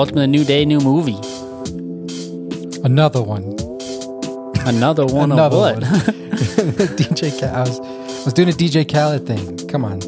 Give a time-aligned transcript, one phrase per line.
[0.00, 1.18] Welcome to the new day, new movie.
[2.82, 3.42] Another one.
[4.66, 5.82] Another one Another of what?
[5.82, 5.82] one.
[6.96, 7.54] DJ Khaled.
[7.54, 9.58] I was, I was doing a DJ Khaled thing.
[9.68, 10.00] Come on.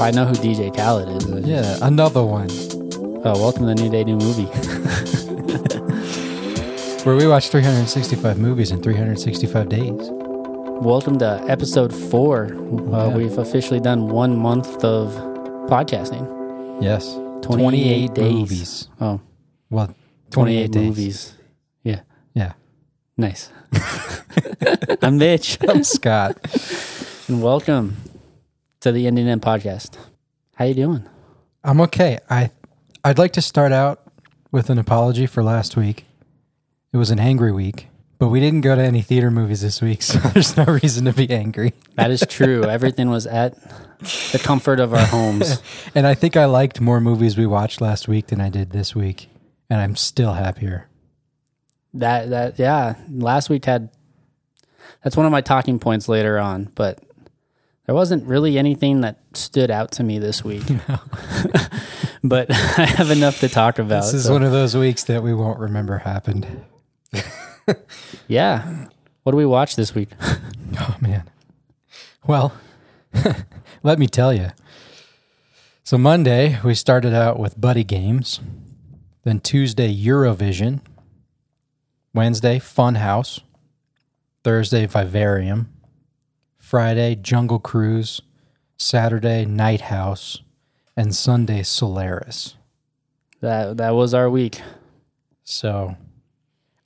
[0.00, 1.26] I know who DJ Khaled is.
[1.44, 2.46] Yeah, another one.
[3.26, 4.44] Oh, welcome to the new day, new movie.
[7.04, 9.90] Where we watch 365 movies in 365 days.
[9.90, 12.54] welcome to episode four.
[12.94, 15.12] Uh, We've officially done one month of
[15.68, 16.80] podcasting.
[16.80, 17.18] Yes.
[17.42, 18.32] 28, days.
[18.32, 18.88] movies.
[19.00, 19.20] Oh,
[19.70, 19.94] Well,
[20.30, 20.82] 28, 28, days.
[20.88, 21.34] movies.
[21.84, 22.00] Yeah,
[22.34, 22.52] Yeah.
[23.16, 23.50] nice.
[25.02, 26.36] I'm Mitch, I'm Scott.
[27.28, 27.96] and welcome
[28.80, 29.96] to the Indian End Podcast.
[30.56, 31.04] How you doing?
[31.62, 32.18] I'm okay.
[32.30, 32.50] I
[33.04, 34.02] I'd like to start out
[34.50, 36.04] with an apology for last week.
[36.92, 40.02] It was an angry week, but we didn't go to any theater movies this week,
[40.02, 41.72] so there's no reason to be angry.
[41.94, 42.64] That is true.
[42.68, 43.54] Everything was at
[44.32, 45.60] the comfort of our homes.
[45.94, 48.94] And I think I liked more movies we watched last week than I did this
[48.94, 49.28] week,
[49.70, 50.88] and I'm still happier.
[51.94, 52.96] That that yeah.
[53.10, 53.88] Last week had
[55.02, 56.98] that's one of my talking points later on, but
[57.86, 60.64] there wasn't really anything that stood out to me this week.
[62.24, 64.02] but I have enough to talk about.
[64.02, 66.46] This is so- one of those weeks that we won't remember happened.
[68.28, 68.86] Yeah.
[69.22, 70.10] What do we watch this week?
[70.78, 71.22] Oh man.
[72.26, 72.52] Well,
[73.82, 74.50] let me tell you.
[75.84, 78.40] So Monday we started out with Buddy Games,
[79.24, 80.80] then Tuesday Eurovision,
[82.12, 83.40] Wednesday Funhouse,
[84.44, 85.72] Thursday Vivarium,
[86.58, 88.20] Friday Jungle Cruise,
[88.76, 90.42] Saturday Night House,
[90.96, 92.56] and Sunday Solaris.
[93.40, 94.60] That that was our week.
[95.44, 95.96] So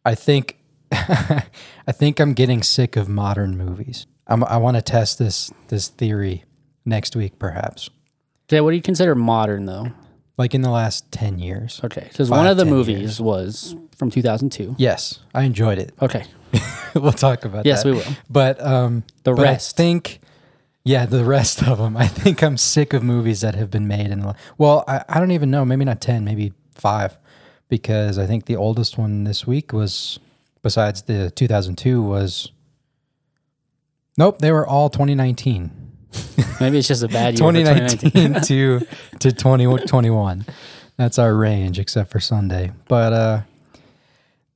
[0.05, 0.60] I think
[0.93, 4.07] I think I'm getting sick of modern movies.
[4.27, 6.45] I'm, I want to test this this theory
[6.85, 7.91] next week, perhaps.
[8.49, 9.89] Okay, what do you consider modern though?
[10.37, 11.81] Like in the last ten years.
[11.85, 13.21] Okay, because one of the movies years.
[13.21, 14.77] was from 2002.
[14.79, 15.93] Yes, I enjoyed it.
[16.01, 16.25] Okay,
[16.95, 17.91] we'll talk about yes, that.
[17.91, 18.05] we will.
[18.29, 19.77] But um, The but I rest.
[19.77, 20.21] think,
[20.85, 21.97] yeah, the rest of them.
[21.97, 24.21] I think I'm sick of movies that have been made in.
[24.21, 25.65] the- Well, I, I don't even know.
[25.67, 26.25] Maybe not ten.
[26.25, 27.19] Maybe five,
[27.69, 30.19] because I think the oldest one this week was,
[30.63, 32.53] besides the 2002, was.
[34.17, 35.71] Nope, they were all 2019.
[36.61, 37.49] Maybe it's just a bad year.
[37.49, 38.81] for 2019 to
[39.21, 40.45] to 2021.
[40.97, 42.73] That's our range, except for Sunday.
[42.89, 43.41] But uh,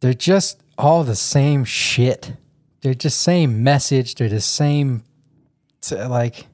[0.00, 2.32] they're just all the same shit.
[2.82, 4.16] They're just same message.
[4.16, 5.04] They're the same,
[5.81, 6.47] t- like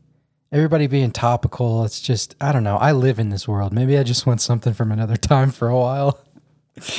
[0.52, 1.84] everybody being topical.
[1.84, 2.76] It's just I don't know.
[2.76, 3.72] I live in this world.
[3.72, 6.19] Maybe I just want something from another time for a while.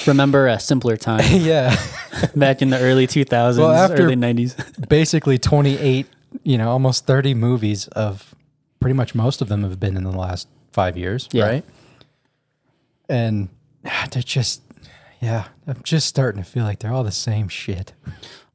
[0.07, 1.75] Remember a simpler time yeah,
[2.35, 4.87] back in the early 2000s, Well, after- early 90s.
[4.89, 6.07] basically 28.
[6.43, 8.33] You know, almost 30 movies of
[8.79, 11.45] pretty much most of them have been in the last five years, Yeah.
[11.45, 11.63] right?
[13.09, 13.49] And
[14.11, 14.61] they're just,
[15.19, 17.93] yeah, I'm just starting to feel like they're all the same shit.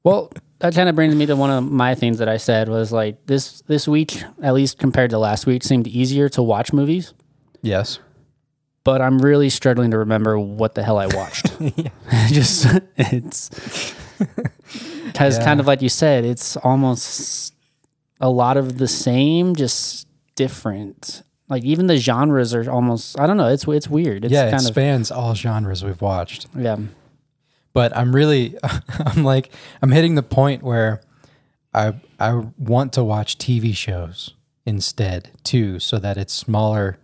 [0.05, 2.93] Well, that kind of brings me to one of my things that I said was
[2.93, 7.13] like this this week, at least compared to last week, seemed easier to watch movies.
[7.61, 7.99] Yes.
[8.87, 11.47] But I'm really struggling to remember what the hell I watched.
[12.29, 12.67] Just
[12.97, 13.51] it's
[15.07, 15.45] because Yeah.
[15.45, 17.53] kind of like you said, it's almost
[18.21, 21.23] a lot of the same, just different.
[21.49, 23.49] Like even the genres are almost I don't know.
[23.49, 24.25] It's it's weird.
[24.25, 26.47] It's yeah, it kind of spans all genres we've watched.
[26.57, 26.77] yeah.
[27.73, 28.57] But I'm really,
[29.05, 29.53] I'm like,
[29.83, 31.03] I'm hitting the point where
[31.75, 34.33] I I want to watch TV shows
[34.65, 36.99] instead too, so that it's smaller,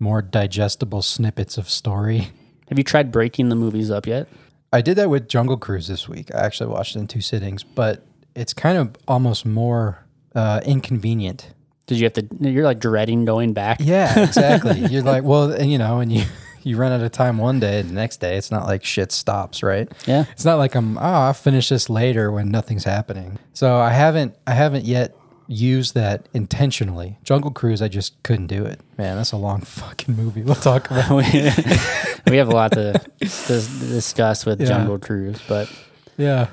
[0.00, 2.32] more digestible snippets of story.
[2.68, 4.28] Have you tried breaking the movies up yet?
[4.72, 6.34] I did that with Jungle Cruise this week.
[6.34, 11.52] I actually watched it in two sittings, but it's kind of almost more uh, inconvenient.
[11.86, 12.28] Did you have to?
[12.38, 13.78] You're like dreading going back.
[13.80, 14.78] Yeah, exactly.
[14.90, 16.24] You're like, well, and you know, and you
[16.62, 19.10] you run out of time one day, and the next day it's not like shit
[19.10, 19.90] stops, right?
[20.06, 20.26] Yeah.
[20.30, 23.40] It's not like I'm oh I'll finish this later when nothing's happening.
[23.54, 25.16] So I haven't I haven't yet
[25.50, 27.18] used that intentionally.
[27.24, 28.80] Jungle Cruise, I just couldn't do it.
[28.96, 30.42] Man, that's a long fucking movie.
[30.42, 31.10] We'll talk about.
[31.16, 31.24] we,
[32.30, 34.68] we have a lot to, to discuss with Yeah.
[34.68, 35.70] Jungle Cruise, but
[36.16, 36.48] Yeah.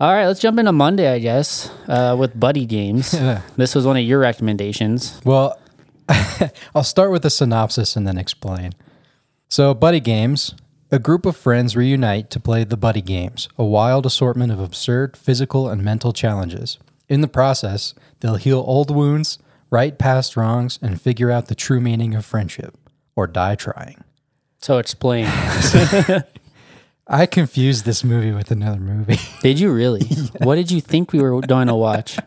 [0.00, 3.12] all right, let's jump into Monday, I guess, uh, with Buddy Games.
[3.14, 3.42] Yeah.
[3.56, 5.20] This was one of your recommendations.
[5.24, 5.58] Well,
[6.74, 8.72] I'll start with the synopsis and then explain.
[9.48, 10.54] So, Buddy Games.
[10.92, 15.16] A group of friends reunite to play the Buddy Games, a wild assortment of absurd
[15.16, 16.78] physical and mental challenges.
[17.08, 19.38] In the process, they'll heal old wounds,
[19.70, 22.76] right past wrongs, and figure out the true meaning of friendship,
[23.14, 24.02] or die trying.
[24.60, 25.26] So explain.
[27.08, 29.18] I confused this movie with another movie.
[29.42, 30.06] did you really?
[30.40, 32.18] What did you think we were going to watch?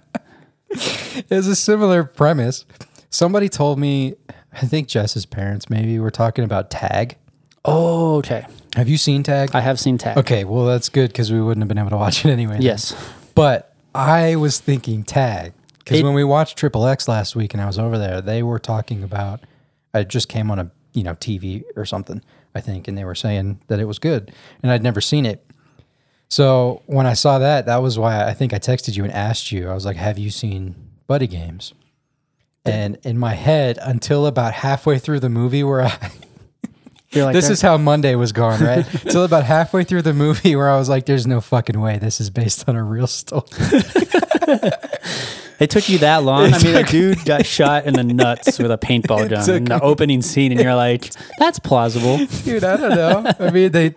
[0.69, 2.65] it was a similar premise.
[3.09, 4.15] Somebody told me,
[4.53, 7.17] I think Jess's parents maybe were talking about Tag.
[7.65, 8.45] Oh, okay.
[8.75, 9.49] Have you seen Tag?
[9.53, 10.17] I have seen Tag.
[10.17, 12.53] okay, well that's good because we wouldn't have been able to watch it anyway.
[12.53, 12.61] then.
[12.61, 12.95] Yes.
[13.35, 17.65] But I was thinking Tag because when we watched Triple X last week and I
[17.65, 19.41] was over there, they were talking about.
[19.93, 22.21] I just came on a you know TV or something,
[22.53, 24.31] I think, and they were saying that it was good,
[24.61, 25.45] and I'd never seen it.
[26.29, 29.51] So when I saw that, that was why I think I texted you and asked
[29.51, 29.69] you.
[29.69, 30.75] I was like, "Have you seen
[31.07, 31.73] Buddy Games?"
[32.65, 36.11] And in my head, until about halfway through the movie, where I
[37.15, 38.85] like, this is how Monday was gone, right?
[39.09, 42.21] Till about halfway through the movie, where I was like, "There's no fucking way this
[42.21, 43.43] is based on a real story."
[45.59, 46.53] It took you that long.
[46.53, 49.65] I mean, a dude got shot in the nuts with a paintball gun took in
[49.65, 53.29] the opening scene, and you're like, "That's plausible." Dude, I don't know.
[53.39, 53.89] I mean, they.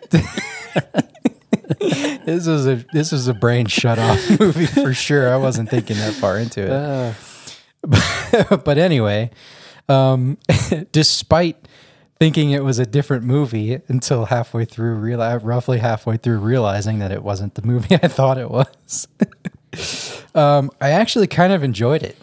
[2.27, 5.33] this was a this was a brain shut off movie for sure.
[5.33, 6.71] I wasn't thinking that far into it.
[6.73, 9.31] Uh, but anyway,
[9.89, 10.39] um,
[10.91, 11.69] despite
[12.23, 17.11] thinking it was a different movie until halfway through, real roughly halfway through, realizing that
[17.11, 19.09] it wasn't the movie I thought it was.
[20.35, 22.17] um, I actually kind of enjoyed it,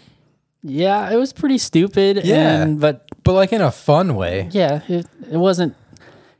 [0.63, 2.21] yeah, it was pretty stupid.
[2.23, 2.61] Yeah.
[2.63, 4.47] and, but but like in a fun way.
[4.51, 5.75] yeah, it, it wasn't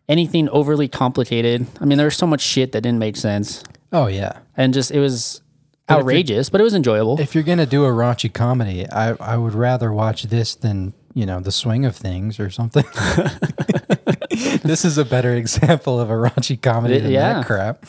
[0.07, 1.67] anything overly complicated.
[1.81, 4.39] I mean, there was so much shit that didn't make sense, Oh yeah.
[4.55, 5.41] and just it was
[5.87, 7.19] But outrageous, but it was enjoyable.
[7.19, 11.25] If you're gonna do a raunchy comedy, I I would rather watch this than you
[11.25, 12.85] know the swing of things or something.
[14.63, 17.33] this is a better example of a raunchy comedy It- than yeah.
[17.33, 17.85] that crap.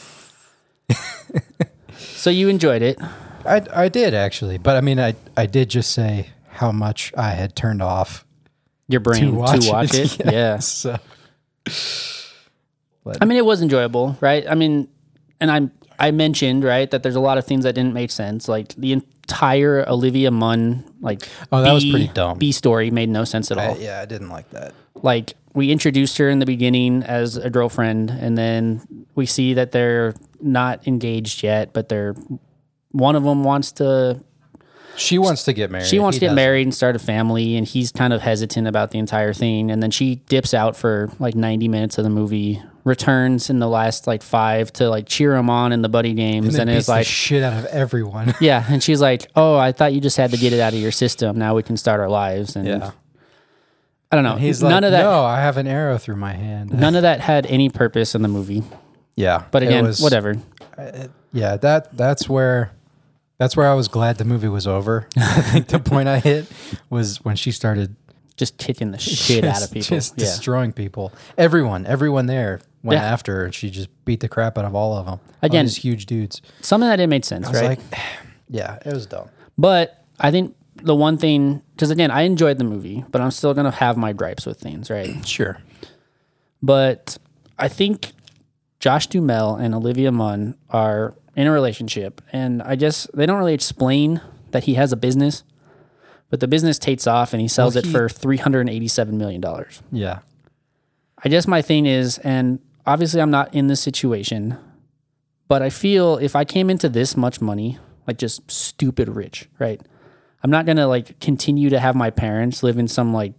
[1.99, 2.99] so you enjoyed it.
[3.44, 7.31] I I did actually, but I mean I I did just say how much I
[7.31, 8.26] had turned off
[8.88, 10.19] Your brain to watch, it.
[10.25, 10.58] Yeah, Yeah.
[10.58, 10.96] So
[13.20, 14.44] I mean, it was enjoyable, right?
[14.49, 14.88] I mean,
[15.40, 15.69] and I
[15.99, 19.02] I mentioned right that there's a lot of things that didn't make sense, like the
[19.31, 22.38] entire Olivia Munn like Oh, that was pretty dumb.
[22.38, 23.75] B story made no sense at all.
[23.75, 24.75] I, yeah, I didn't like that.
[24.94, 29.73] like we introduced her in the beginning as a girlfriend, and then we see that
[29.73, 32.15] they're not engaged yet, but they're
[32.93, 34.21] one of them wants to
[34.97, 35.87] She wants to get married.
[35.87, 36.37] she wants He to get doesn't.
[36.37, 39.82] married and start a family and he's kind of hesitant about the entire thing and
[39.82, 44.06] then she dips out for like 90 minutes of the movie returns in the last
[44.06, 46.55] like five to like cheer him on in the buddy games.
[46.55, 48.35] And, and, it's like shit out of everyone.
[48.41, 48.65] yeah.
[48.69, 50.93] And she's like oh i thought you just had to get it out of your
[50.93, 51.38] system.
[51.38, 52.56] Now we can start our lives.
[52.56, 52.91] And yeah.
[54.11, 54.37] i don't know.
[54.37, 56.73] He's none like, of that no, I have an arrow through my hand.
[56.79, 58.62] none of that had any purpose in the movie.
[59.17, 60.37] Yeah, but it again was- whatever.
[60.79, 62.73] Uh, yeah, that that's where
[63.38, 65.06] that's where I was glad the movie was over.
[65.17, 66.47] I think the point I hit
[66.88, 67.97] was when she started
[68.37, 69.97] just kicking the shit out of people.
[69.97, 70.25] just yeah.
[70.25, 71.12] destroying people.
[71.37, 73.06] Everyone, everyone there went Yeah.
[73.12, 75.21] after her, and she just beat the crap out of all of them.
[75.43, 76.41] Again- these huge dudes.
[76.61, 77.99] something that didn't make sense I was right like,
[78.49, 79.29] yeah, it was dumb.
[79.59, 83.53] But I think the one thing, because again, I enjoyed the movie, but I'm still
[83.55, 85.17] gonna have my gripes with things, right?
[85.27, 85.59] Sure.
[86.62, 87.17] But
[87.59, 88.12] I think
[88.81, 93.55] Josh Duhamel and Olivia Munn are in a relationship, and I guess they don't really
[93.55, 95.43] explain that he has a business,
[96.29, 99.17] but the business takes off and he sells Well, it for three hundred and eighty-seven
[99.17, 99.82] million dollars.
[99.93, 100.19] Yeah.
[101.23, 104.56] I guess my thing is, and obviously I'm not in this situation,
[105.49, 109.81] but I feel if I came into this much money, like just stupid rich, right?
[110.43, 113.34] I'm not gonna like continue to have my parents live in some like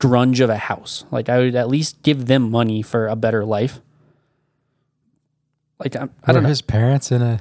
[0.00, 1.04] grunge of a house.
[1.10, 3.80] Like I would at least give them money for a better life.
[5.78, 6.48] Like I'm, I don't know.
[6.48, 7.40] his parents in a?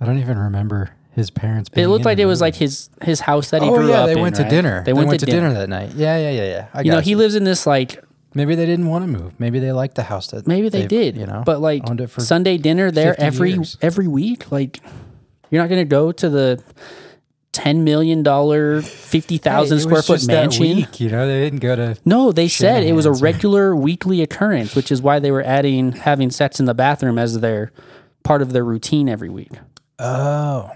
[0.00, 1.70] I don't even remember his parents.
[1.74, 4.06] It looked like it was like his his house that he Oh grew yeah, up
[4.06, 4.82] they in, went to dinner.
[4.84, 5.52] They, went, to, dinner.
[5.52, 5.92] that night.
[5.94, 6.68] Yeah, yeah, yeah, yeah.
[6.72, 8.02] I You know, got he lives in this like
[8.34, 9.38] Maybe they didn't want to move.
[9.38, 10.46] Maybe they liked the house that.
[10.46, 13.76] Maybe they did, You know, but like owned it for Sunday dinner there every years.
[13.80, 14.50] every week.
[14.50, 14.80] Like
[15.50, 16.62] you're not going to go to the
[17.52, 20.62] ten million dollar, fifty thousand Hey, square foot mansion.
[20.62, 21.96] week, you know, they didn't go to.
[22.04, 25.92] No, they said it was a regular weekly occurrence, which is why they were adding
[25.92, 27.70] having sex in the bathroom as their
[28.24, 29.52] part of their routine every week.
[30.00, 30.72] Oh,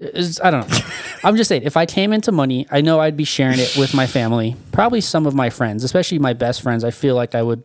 [0.00, 0.78] It's- I don't know.
[1.24, 3.94] I'm just saying, if I came into money, I know I'd be sharing it with
[3.94, 6.84] my family, probably some of my friends, especially my best friends.
[6.84, 7.62] I feel like I would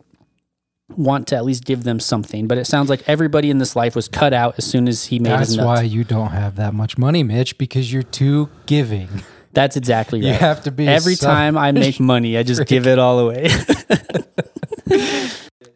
[0.89, 2.47] want to at least give them something.
[2.47, 5.19] But it sounds like everybody in this life was cut out as soon as he
[5.19, 5.65] made that's his nuts.
[5.65, 9.07] why you don't have that much money, Mitch, because you're too giving.
[9.53, 10.27] That's exactly right.
[10.27, 13.47] You have to be Every time I make money, I just give it all away.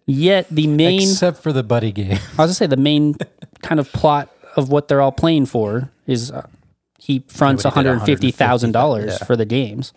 [0.05, 2.13] Yet the main, except for the buddy game.
[2.13, 3.15] I was gonna say the main
[3.61, 6.47] kind of plot of what they're all playing for is uh,
[6.97, 9.93] he fronts one Nobody did hundred fifty thousand dollars for the games.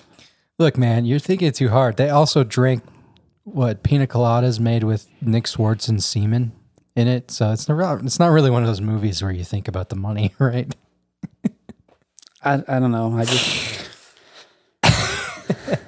[0.58, 1.96] Look, man, you're thinking too hard.
[1.96, 2.84] They also drank
[3.44, 6.52] what pina coladas made with Nick Swardson and semen
[6.94, 8.04] in it, so it's not.
[8.04, 10.74] It's not really one of those movies where you think about the money, right?
[12.44, 13.16] I, I don't know.
[13.16, 13.88] I just.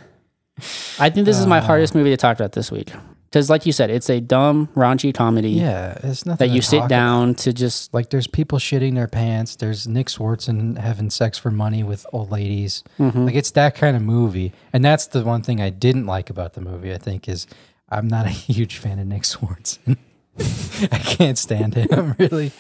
[0.98, 2.92] I think this is my hardest movie to talk about this week
[3.34, 6.86] Because, like you said, it's a dumb, raunchy comedy Yeah, it's nothing that you sit
[6.86, 7.92] down to just.
[7.92, 9.56] Like there's people shitting their pants.
[9.56, 12.84] There's Nick Swardson having sex for money with old ladies.
[12.96, 13.24] Mm-hmm.
[13.24, 14.52] Like it's that kind of movie.
[14.72, 16.94] And that's the one thing I didn't like about the movie.
[16.94, 17.48] I think is
[17.88, 19.96] I'm not a huge fan of Nick Swardson.
[20.92, 22.52] I can't stand him really.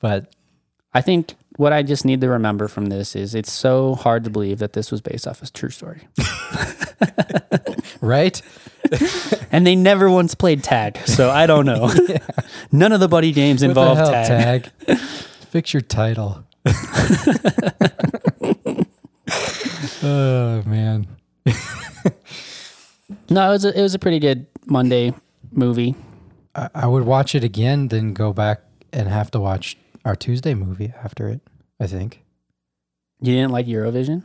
[0.00, 0.34] But
[0.94, 4.30] I think what I just need to remember from this is it's so hard to
[4.30, 6.02] believe that this was based off a true story.
[8.00, 8.40] right?
[9.50, 11.90] And they never once played tag, so I don't know.
[12.72, 14.70] None of the buddy games What the involve hell, tag.
[14.86, 14.98] tag?
[15.50, 16.44] Fix your title.
[20.02, 21.06] oh man.
[23.30, 25.14] No, it was a, it was a pretty good Monday
[25.50, 25.94] movie.
[26.54, 28.60] I, I would watch it again, then go back
[28.92, 31.40] and have to watch our Tuesday movie after it.
[31.80, 32.22] I think.
[33.20, 34.22] You didn't like Eurovision?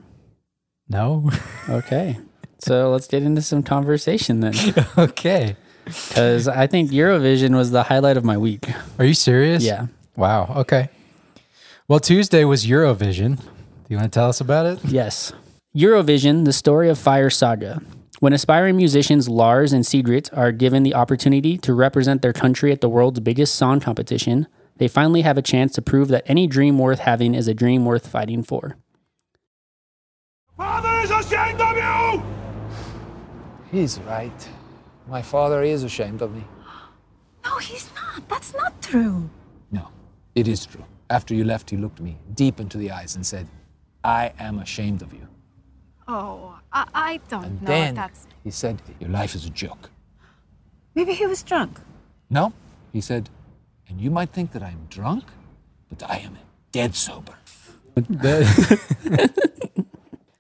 [0.90, 1.30] No.
[1.70, 2.18] Okay.
[2.60, 4.54] So let's get into some conversation then.
[4.98, 5.56] okay.
[5.86, 8.70] Because I think Eurovision was the highlight of my week.
[9.00, 9.64] Are you serious?
[9.64, 9.88] Yeah.
[10.18, 10.54] Wow.
[10.58, 10.90] Okay.
[11.88, 13.38] Well, Tuesday was Eurovision.
[13.38, 13.46] Do
[13.90, 14.84] you want to tell us about it?
[14.84, 15.32] Yes.
[15.76, 17.82] Eurovision, the story of Fire Saga.
[18.20, 22.80] When aspiring musicians Lars and Sigrid are given the opportunity to represent their country at
[22.82, 26.78] the world's biggest song competition, they finally have a chance to prove that any dream
[26.78, 28.78] worth having is a dream worth fighting for.
[30.58, 32.24] Father is ashamed of you!
[33.72, 34.50] He's right.
[35.08, 36.44] My father is ashamed of me.
[37.44, 38.28] No, he's not.
[38.30, 39.30] That's not true.
[39.72, 39.88] No,
[40.36, 40.86] it is true.
[41.10, 43.48] After you left, he looked me deep into the eyes and said,
[44.04, 45.28] I am ashamed of you.
[46.08, 48.28] Oh, I, I don't And know then if that's.
[48.44, 49.90] he said, Your life is a joke.
[50.96, 51.80] Maybe he was drunk.
[52.30, 52.54] No,
[52.92, 53.30] he said,
[53.94, 55.26] and you might think that I'm drunk,
[55.90, 56.38] but I am
[56.72, 57.36] dead sober.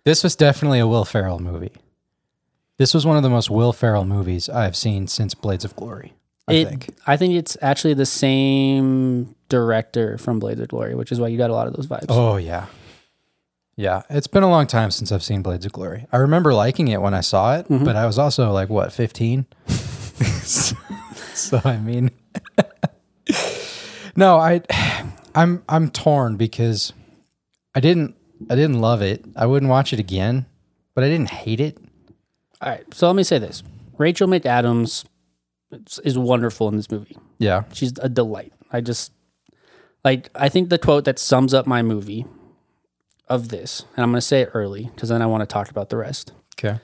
[0.05, 1.71] This was definitely a Will Ferrell movie.
[2.77, 6.13] This was one of the most Will Ferrell movies I've seen since Blades of Glory.
[6.45, 6.89] I it, think.
[7.07, 11.37] I think it's actually the same director from Blades of Glory, which is why you
[11.37, 12.07] got a lot of those vibes.
[12.09, 12.65] Oh yeah.
[13.77, 16.05] Yeah, it's been a long time since I've seen Blades of Glory.
[16.11, 17.85] I remember liking it when I saw it, mm-hmm.
[17.85, 19.45] but I was also like what, 15?
[19.67, 20.75] so,
[21.33, 22.11] so, I mean
[24.15, 24.61] No, I
[25.35, 26.93] I'm I'm torn because
[27.73, 28.15] I didn't
[28.49, 29.25] I didn't love it.
[29.35, 30.45] I wouldn't watch it again,
[30.93, 31.77] but I didn't hate it.
[32.61, 32.93] All right.
[32.93, 33.63] So let me say this
[33.97, 35.05] Rachel McAdams
[35.71, 37.17] is- is wonderful in this movie.
[37.39, 37.63] Yeah.
[37.73, 38.53] She's a delight.
[38.71, 39.11] I just
[40.03, 42.25] like I think the quote that sums up my movie
[43.27, 45.69] of this, and I'm going to say it early because then I want to talk
[45.71, 46.33] about the rest.
[46.59, 46.79] Okay.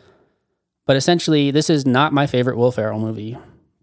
[0.88, 3.38] But essentially, this is not my favorite Will Ferrell movie,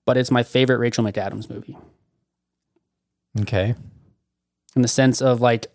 [0.05, 1.77] but it's my favorite Rachel McAdams movie
[3.41, 3.75] Okay.
[4.77, 5.67] in the sense of like,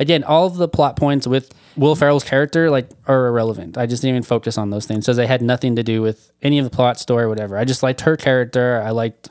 [0.00, 3.78] again, all of the plot points with Will Ferrell's character like are irrelevant.
[3.78, 6.32] I just didn't even focus on those things because they had nothing to do with
[6.42, 7.56] any of the plot, story, whatever.
[7.56, 8.82] I just liked her character.
[8.84, 9.30] I liked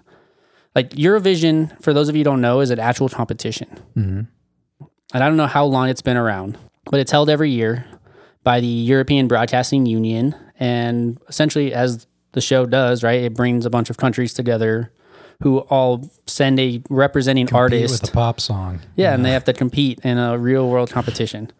[0.75, 1.81] like Eurovision.
[1.81, 3.67] For those of you who don't know, is an actual competition.
[3.97, 4.21] Mm-hmm.
[5.11, 7.85] And I don't know how long it's been around, but it's held every year
[8.43, 10.35] by the European Broadcasting Union.
[10.59, 14.91] And essentially, as the show does, right, it brings a bunch of countries together
[15.41, 18.01] who all send a representing Compete artist.
[18.01, 18.81] with a pop song.
[18.95, 21.51] Yeah, and they have to compete in a real world competition.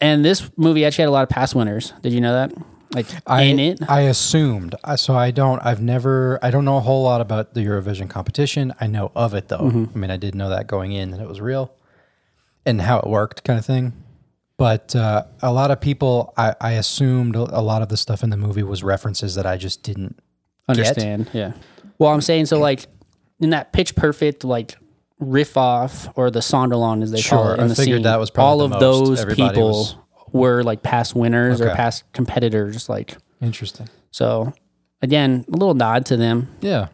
[0.00, 1.92] And this movie actually had a lot of past winners.
[2.02, 2.52] Did you know that?
[2.94, 4.74] Like I, in it, I assumed.
[4.96, 5.60] So I don't.
[5.64, 6.38] I've never.
[6.42, 8.72] I don't know a whole lot about the Eurovision competition.
[8.80, 9.58] I know of it though.
[9.58, 9.84] Mm-hmm.
[9.94, 11.74] I mean, I did know that going in that it was real,
[12.64, 13.92] and how it worked, kind of thing.
[14.56, 18.30] But uh, a lot of people, I, I assumed a lot of the stuff in
[18.30, 20.18] the movie was references that I just didn't
[20.66, 21.30] understand.
[21.32, 21.52] Yeah.
[21.98, 22.86] Well, I'm saying so like
[23.40, 24.74] in that pitch perfect like
[25.20, 28.02] riff off or the Sonderland as they call Sure, it in I the figured scene,
[28.04, 29.96] that was probably all of those everybody people was-
[30.32, 32.88] were like past winners or past competitors.
[32.88, 33.88] Like Interesting.
[34.10, 34.52] so,
[35.02, 36.48] again, a little nod to them.
[36.60, 36.88] Yeah.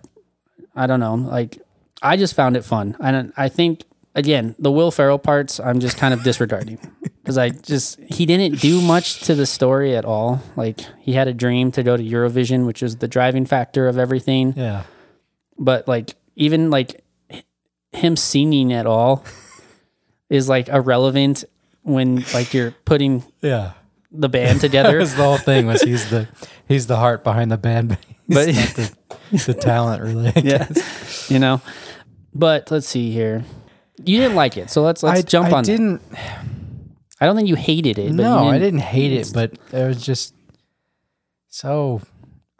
[0.76, 1.14] I don't know.
[1.16, 1.58] Like
[2.02, 3.84] I just found it fun, and I think
[4.14, 6.78] again the Will Ferrell parts I'm just kind of disregarding
[7.22, 10.42] because I just he didn't do much to the story at all.
[10.56, 13.98] Like he had a dream to go to Eurovision, which is the driving factor of
[13.98, 14.54] everything.
[14.56, 14.82] Yeah.
[15.58, 17.02] But like even like
[17.92, 19.24] him singing at all
[20.30, 21.44] is like irrelevant
[21.82, 23.72] when like you're putting Yeah.
[24.10, 25.04] the band That together.
[25.04, 25.66] the whole thing.
[25.66, 26.28] Was he's the
[26.66, 27.98] he's the heart behind the band,
[28.28, 28.90] but he's But-
[29.30, 30.28] the, the talent really.
[30.28, 31.30] I yeah, guess.
[31.30, 31.60] you know.
[32.34, 33.44] But let's see here.
[34.04, 35.62] You didn't like it, so let's let's I jump I on.
[35.62, 35.66] that.
[35.70, 36.02] didn't.
[37.20, 38.08] I don't think you hated it.
[38.08, 40.34] But no, you I didn't hate it, but it was just
[41.48, 42.00] so.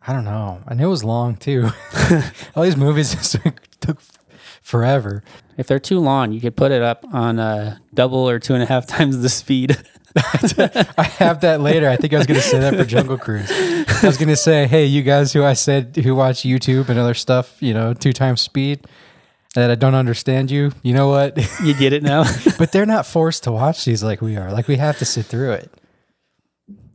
[0.06, 0.61] I don't know.
[0.66, 1.70] I knew it was long too.
[2.54, 3.37] All these movies just
[3.80, 3.99] took
[4.61, 5.23] forever.
[5.56, 8.62] If they're too long, you could put it up on uh, double or two and
[8.62, 9.76] a half times the speed.
[10.16, 11.88] I have that later.
[11.88, 13.50] I think I was going to say that for Jungle Cruise.
[13.50, 16.99] I was going to say, hey, you guys who I said who watch YouTube and
[17.00, 18.87] other stuff, you know, two times speed,
[19.54, 20.70] that I don't understand you.
[20.82, 21.37] You know what?
[21.62, 22.25] You get it now?
[22.58, 24.52] but they're not forced to watch these like we are.
[24.52, 25.73] Like we have to sit through it.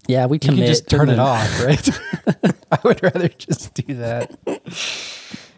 [0.10, 1.88] Yeah, we You can just turn it off, right?
[2.72, 4.32] I would rather just do that.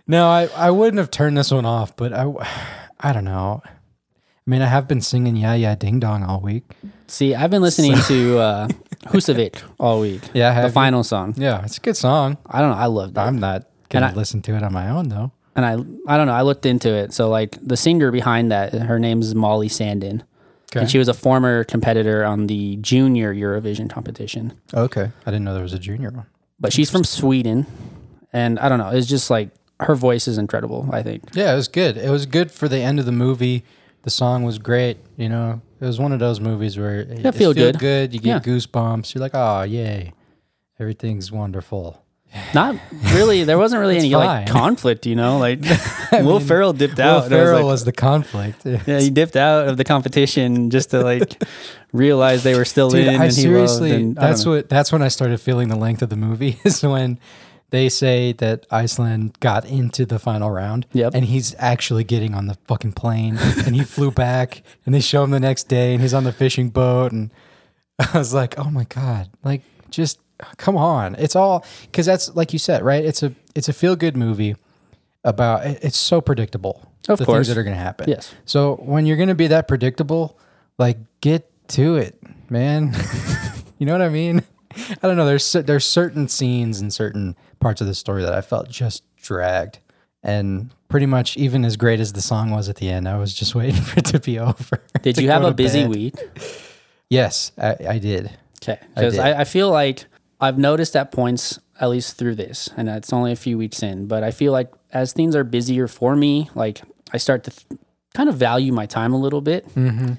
[0.08, 2.26] No, I, I wouldn't have turned this one off, but I,
[3.00, 3.62] I don't know.
[3.66, 3.70] I
[4.46, 6.64] mean, I have been singing "Yeah Yeah Ding Dong" all week.
[7.08, 8.68] See, I've been listening to uh,
[9.08, 10.22] Husavik all week.
[10.34, 10.74] Yeah, have the you?
[10.74, 11.34] final song.
[11.38, 12.38] Yeah, it's a good song.
[12.46, 12.78] I don't know.
[12.78, 13.28] I love that.
[13.28, 15.32] I'm not gonna I- listen to it on my own though.
[15.56, 15.74] and I
[16.12, 16.34] I don't know.
[16.34, 17.14] I looked into it.
[17.14, 20.24] So like the singer behind that, her name is Molly Sandén,
[20.72, 20.80] Okay.
[20.80, 24.54] and she was a former competitor on the junior Eurovision competition.
[24.74, 26.26] okay, I didn't know there was a junior one.
[26.60, 27.66] But she's from Sweden,
[28.32, 28.90] and I don't know.
[28.90, 29.50] It's just like
[29.82, 30.88] her voice is incredible.
[30.92, 31.24] I think.
[31.34, 31.98] Yeah, it was good.
[31.98, 33.64] It was good for the end of the movie.
[34.04, 34.98] The song was great.
[35.18, 37.78] You know, it was one of those movies where it, it feel good.
[37.80, 38.14] good.
[38.14, 38.54] You get Yeah.
[38.54, 39.14] goosebumps.
[39.14, 40.14] You're like, oh yay,
[40.80, 42.04] everything's wonderful.
[42.54, 42.76] Not
[43.14, 43.44] really.
[43.44, 44.26] There wasn't really any fine.
[44.26, 45.06] like conflict.
[45.06, 45.60] You know, like
[46.14, 47.26] Will Ferrell dipped Will out.
[47.26, 48.66] and I was Ferrell like- was the conflict.
[48.66, 51.42] Yeah, he dipped out of the competition just to like
[51.94, 53.22] realize they were still Dude, in.
[53.22, 56.60] I seriously, and that's what that's when I started feeling the length of the movie
[56.64, 57.20] is when
[57.70, 60.86] they say that Iceland got into the final round.
[60.92, 61.14] Yep.
[61.16, 65.24] And he's actually getting on the fucking plane and he flew back and they show
[65.24, 67.32] him the next day and he's on the fishing boat and
[68.00, 69.30] I was like, "Oh my god.
[69.44, 70.20] Like just
[70.58, 71.16] come on.
[71.16, 73.04] It's all cuz that's like you said, right?
[73.04, 74.56] It's a it's a feel good movie
[75.24, 76.88] about it's so predictable.
[77.10, 77.38] Of the course.
[77.38, 78.10] things that are going to happen.
[78.10, 78.32] Yes.
[78.46, 80.38] So when you're going to be that predictable,
[80.78, 82.94] like get to it, man.
[83.80, 84.44] you know what I mean?
[85.02, 85.26] I don't know.
[85.26, 89.04] There's cer- there's certain scenes and certain parts of the story that I felt just
[89.18, 89.80] dragged,
[90.24, 93.34] and pretty much even as great as the song was at the end, I was
[93.34, 94.82] just waiting for it to be over.
[95.02, 95.90] Did to you have go a to busy bed.
[95.90, 96.16] week?
[97.10, 98.32] Yes, I, I did.
[98.64, 99.22] Okay, I because did.
[99.22, 100.06] I, I, feel like
[100.42, 104.08] I've noticed at points, at least through this, and it's only a few weeks in,
[104.08, 106.82] but I feel like as things are busier for me, like
[107.14, 107.80] I start to th-
[108.14, 109.70] kind of value my time a little bit.
[109.76, 110.14] Mm-hmm.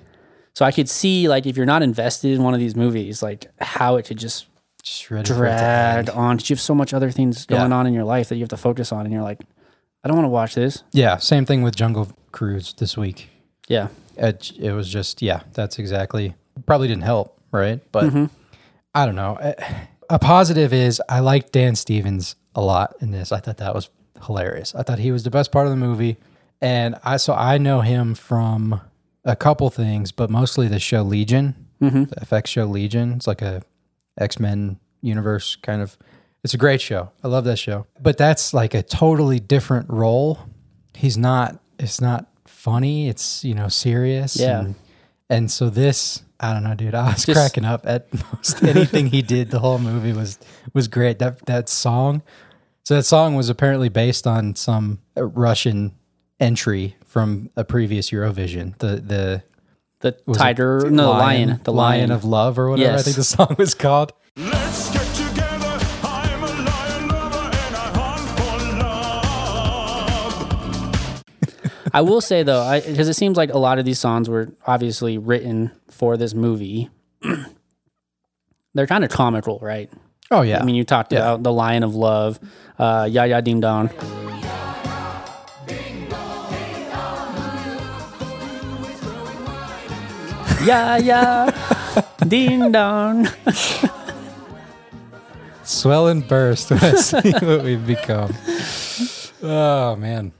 [0.54, 3.46] So I could see like if you're not invested in one of these movies, like
[3.61, 4.46] how it could just
[4.82, 6.38] Just ready for it to drag on.
[6.38, 7.58] You have so much other things Yeah.
[7.58, 9.40] going on in your life that you have to focus on, and you're like,
[10.04, 10.82] I don't want to watch this.
[10.92, 13.28] Yeah, same thing with Jungle Cruise this week.
[13.68, 16.35] Yeah, It, it was just yeah, that's exactly
[16.66, 17.80] probably didn't help, right?
[17.92, 18.24] But Mm-hmm.
[18.94, 19.38] I don't know.
[19.40, 19.54] A-
[20.12, 23.33] A positive is I liked Dan Stevens a lot in this.
[23.33, 23.88] I thought that was
[24.27, 24.75] hilarious.
[24.75, 26.18] I thought he was the best part of the movie,
[26.61, 28.83] and I so I know him from
[29.25, 32.05] a couple things, but mostly the show Legion, Mm-hmm.
[32.05, 33.14] the FX show Legion.
[33.14, 33.62] It's like a
[34.20, 35.96] X Men universe kind of.
[36.44, 37.11] It's a great show.
[37.25, 40.38] I love that show, but that's like a totally different role.
[40.94, 41.59] He's not.
[41.79, 43.09] It's not funny.
[43.09, 44.37] It's you know serious.
[44.37, 44.61] Yeah.
[44.61, 44.75] And,
[45.31, 46.94] and so this, I don't know, dude.
[46.94, 49.50] I was Just- cracking up at most anything he did.
[49.50, 50.38] The whole movie was
[50.74, 51.18] was great.
[51.20, 52.22] That that song.
[52.85, 55.94] So that song was apparently based on some uh, Russian
[56.40, 58.76] entry from a previous Eurovision.
[58.78, 59.42] The the
[60.00, 62.98] the was it tiger, no, the lion, the lion, of love or whatever.
[62.98, 64.12] I think the song was called.
[64.37, 65.78] Let's get together.
[66.02, 68.59] I'm a lion lover and I hunt for
[71.52, 71.94] love.
[71.94, 75.18] I will say though, because it seems like a lot of these songs were obviously
[75.18, 75.70] written
[76.02, 76.90] for this movie.
[78.74, 79.88] They're kind of comical, right?
[80.32, 81.20] Oh yeah, I mean, you talked Yeah.
[81.20, 82.40] about the Lion of Love,
[82.76, 83.88] uh, Ya Ya Ding Dong.
[90.64, 91.50] Yeah, yeah,
[92.28, 93.26] ding dong.
[95.64, 96.70] swell and burst.
[96.70, 98.34] when I see what we've become.
[99.44, 100.30] Oh man,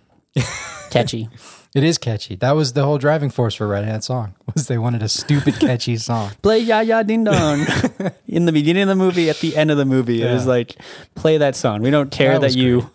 [0.91, 1.29] Catchy.
[1.75, 2.37] It is catchy.
[2.37, 5.59] That was the whole driving force for Red Hand Song was they wanted a stupid
[5.59, 6.33] catchy song.
[6.43, 7.67] Play Ya Ya Ding Dong
[8.27, 10.23] in the beginning of the movie, at the end of the movie.
[10.23, 10.77] It was like,
[11.15, 11.83] play that song.
[11.83, 12.91] We don't care That that, you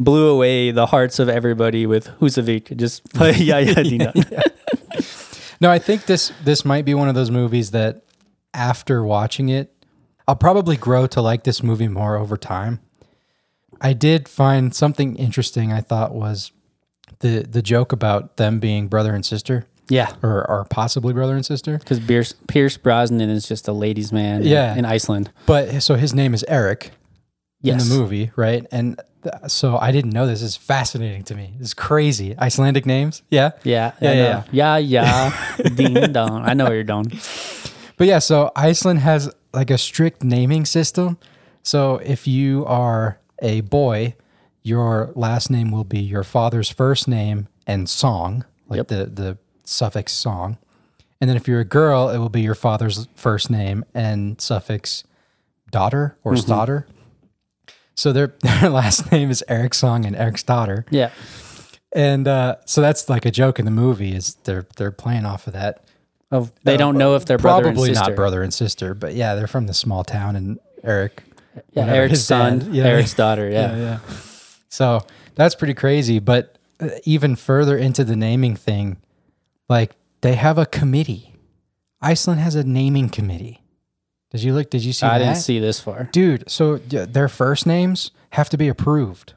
[0.00, 2.76] blew away the hearts of everybody with Husavik.
[2.76, 4.14] Just play Ya Ya Ding Dong.
[5.60, 8.04] No, I think this this might be one of those movies that
[8.54, 9.74] after watching it,
[10.26, 12.80] I'll probably grow to like this movie more over time.
[13.80, 15.72] I did find something interesting.
[15.72, 16.52] I thought was
[17.20, 20.12] the the joke about them being brother and sister, Yeah.
[20.22, 21.78] or or possibly brother and sister.
[21.78, 24.74] Because Pierce, Pierce Brosnan is just a ladies' man in- Yeah.
[24.76, 25.30] in Iceland.
[25.46, 26.92] But so his name is Eric
[27.62, 27.82] Yes.
[27.82, 28.64] in the movie, right?
[28.70, 30.42] And th- so I didn't know this.
[30.42, 31.54] It's fascinating to me.
[31.60, 32.36] It's crazy.
[32.38, 33.50] Icelandic names, yeah.
[33.64, 33.92] Yeah.
[34.00, 34.42] Yeah, I yeah.
[34.52, 35.56] Yeah, yeah.
[35.74, 36.44] Ding dong.
[36.44, 37.10] I know where you're going.
[37.96, 41.18] But yeah, so Iceland has like a strict naming system.
[41.64, 44.14] So if you are a boy,
[44.68, 48.88] your last name will be your father's first name and song, like Yep.
[48.88, 50.58] the the suffix song.
[51.20, 55.02] And then if you're a girl, it will be your father's first name and suffix
[55.70, 56.86] daughter or daughter.
[57.94, 60.86] So their their last name is Eric Song and Eric's daughter.
[60.90, 61.10] Yeah.
[61.92, 65.46] And uh, so that's like a joke in the movie is they're they're playing off
[65.46, 65.84] of that.
[66.30, 68.10] Oh, they don't know if they're brother Probably and sister.
[68.10, 71.22] not brother and sister, but yeah, they're from the small town and Eric.
[71.72, 72.74] Yeah, Eric's son, dad.
[72.74, 72.84] Yeah.
[72.84, 73.48] Eric's daughter.
[73.50, 73.76] Yeah.
[73.86, 73.98] yeah.
[74.68, 75.00] So
[75.34, 76.18] that's pretty crazy.
[76.18, 78.98] But uh, even further into the naming thing,
[79.68, 81.34] like they have a committee.
[82.00, 83.62] Iceland has a naming committee.
[84.30, 84.70] Did you look?
[84.70, 85.24] Did you see I that?
[85.24, 86.08] didn't see this far.
[86.12, 89.32] Dude, so their first names have to be approved.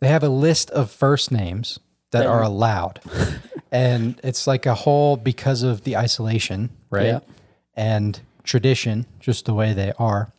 [0.00, 3.00] They have a list of first names that are allowed.
[3.72, 7.06] and it's like a whole because of the isolation, right?
[7.06, 7.20] Yeah.
[7.74, 10.32] And tradition, just the way they are.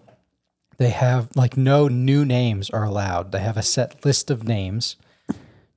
[0.80, 3.32] They have like no new names are allowed.
[3.34, 4.96] They have a set list of names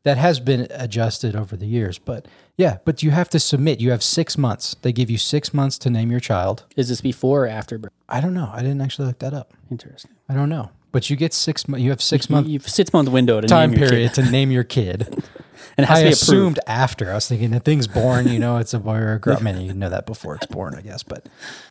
[0.05, 1.99] that has been adjusted over the years.
[1.99, 3.81] But yeah, but you have to submit.
[3.81, 4.77] You have six months.
[4.83, 6.65] They give you six months to name your child.
[6.77, 7.93] Is this before or after birth?
[8.09, 8.49] I don't know.
[8.53, 9.53] I didn't actually look that up.
[9.73, 10.13] Interesting.
[10.29, 10.71] I don't know.
[10.93, 11.65] But you get six.
[11.69, 14.15] You have six You, month you have six month window to time name your period
[14.15, 15.25] to name your kid.
[15.83, 16.61] and it has I to be assumed approved.
[16.69, 17.11] after.
[17.11, 18.29] I was thinking the thing's born.
[18.29, 19.37] You know, it's a boy or a girl.
[19.39, 21.03] I mean, you know that before it's born, I guess.
[21.03, 21.27] But,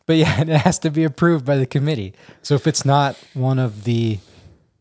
[0.06, 2.14] but yeah, it has to be approved by the committee.
[2.42, 4.18] So if it's not one of the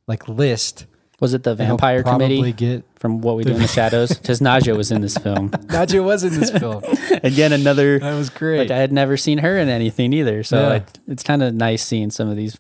[0.08, 0.86] like list,
[1.20, 2.84] Was it the vampire committee get.
[2.96, 4.10] from What We Do in the Shadows?
[4.20, 5.52] Because Naja was in this film.
[5.70, 6.84] Nadia was in this film.
[7.24, 8.00] Again, another.
[8.00, 8.58] That was great.
[8.60, 10.67] Like I had never seen her in anything either, so Yeah.
[10.67, 12.58] like it's kind of nice seeing some of these,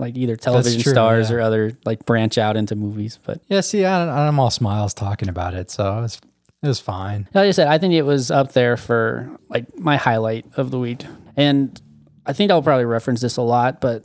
[0.00, 1.36] like either television true, stars yeah.
[1.36, 3.18] or other like branch out into movies.
[3.24, 6.20] But yeah, see, I, I'm all smiles talking about it, so it was,
[6.62, 7.28] it was fine.
[7.34, 10.78] like I said, I think it was up there for like my highlight of the
[10.78, 11.04] week,
[11.36, 11.80] and
[12.26, 14.04] I think I'll probably reference this a lot, but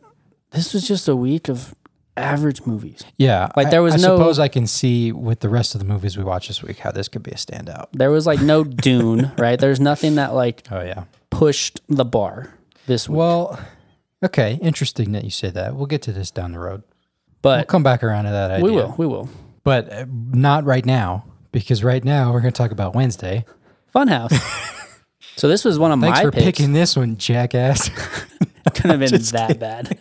[0.52, 1.74] this was just a week of
[2.18, 3.04] average movies.
[3.18, 5.80] Yeah, Like, there was no I no- suppose I can see with the rest of
[5.80, 7.88] the movies we watched this week how this could be a standout.
[7.92, 9.60] There was like no Dune, right?
[9.60, 11.04] There's nothing that like Oh yeah.
[11.30, 12.54] pushed the bar
[12.88, 13.18] this week.
[13.18, 13.60] Well,
[14.24, 15.76] okay, interesting that you say that.
[15.76, 16.84] We'll get to this down the road.
[17.42, 18.64] But we'll come back around to that idea.
[18.66, 19.30] we will, we will.
[19.64, 23.46] but uh, not right now because right now we're going to talk about Wednesday.
[23.94, 24.34] Funhouse.
[25.36, 26.58] so this was one of Thanks my Thanks for picks.
[26.58, 27.90] picking this one, jackass.
[28.74, 30.00] Couldn't have been that bad.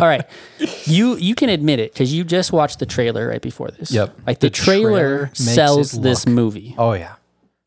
[0.00, 0.24] All right,
[0.84, 3.90] you you can admit it because you just watched the trailer right before this.
[3.90, 4.16] Yep.
[4.26, 6.74] Like the, The trailer trailer, sells this movie.
[6.78, 7.14] oh yeah,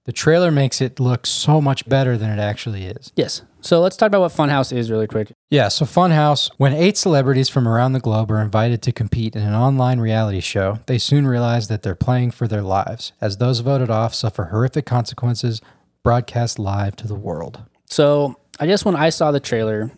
[0.05, 3.11] the trailer makes it look so much better than it actually is.
[3.15, 3.41] Yes.
[3.61, 5.31] So let's talk about what Funhouse is really quick.
[5.49, 9.41] Yeah, so Funhouse, when eight celebrities from around the globe are invited to compete in
[9.41, 13.61] an online reality show, they soon realize that they're playing for their lives, as those
[13.61, 15.61] voted off suffer horrific consequences
[16.03, 17.63] broadcast live to the world.
[17.85, 19.89] So I guess when I saw the trailer,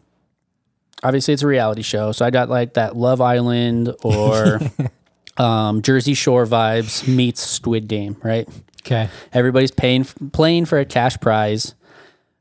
[1.04, 4.62] obviously it's a reality show, so I got like that Love Island or
[5.38, 8.48] um, Jersey Shore vibes meets Squid Game, right?
[8.88, 9.10] Okay.
[9.34, 11.76] Everybody's paying playing for a cash prize.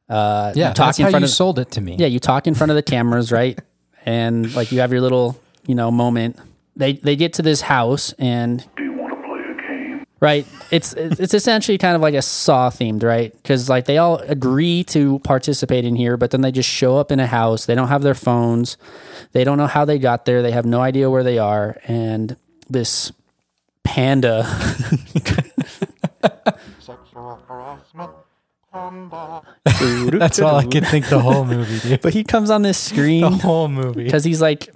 [0.08, 1.96] Uh, Yeah, you talk that's in how front you of sold it to me.
[1.98, 3.58] yeah, you talk in front of the cameras, right?
[4.08, 6.38] And like you have your little you know moment.
[6.76, 10.06] They they get to this house and do you want to play a game?
[10.20, 14.18] right it's it's essentially kind of like a saw themed right because like they all
[14.18, 17.74] agree to participate in here but then they just show up in a house they
[17.74, 18.76] don't have their phones
[19.32, 22.36] they don't know how they got there they have no idea where they are and
[22.70, 23.10] this
[23.82, 24.44] panda
[26.78, 28.10] Sexual harassment.
[30.18, 32.00] That's all I could think the whole movie, dude.
[32.02, 34.04] but he comes on this screen The whole movie.
[34.04, 34.68] because he's like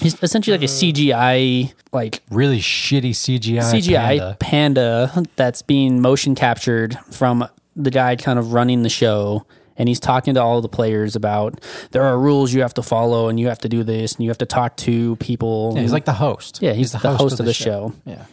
[0.00, 3.58] he's essentially like a cgi like Really shitty CGI.
[3.60, 5.08] CGI panda.
[5.10, 5.22] panda.
[5.36, 9.44] that's being motion captured from the guy kind of running the show.
[9.76, 11.58] And he's talking to all the players about
[11.92, 14.28] there are rules you have to follow and you have to do this and you
[14.30, 15.72] have to talk to people.
[15.74, 16.58] Yeah, he's like the host.
[16.60, 17.94] yeah, he's, the, host, of the, show.
[18.04, 18.26] Yeah.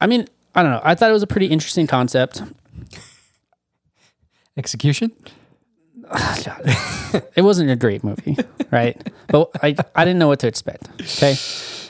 [0.00, 0.80] I mean, I don't know.
[0.84, 2.42] I thought it was a pretty interesting concept.
[4.56, 5.12] Execution?
[7.36, 8.36] It wasn't a great movie,
[8.72, 9.00] right?
[9.28, 10.88] But I, I didn't know what to expect.
[11.00, 11.36] Okay.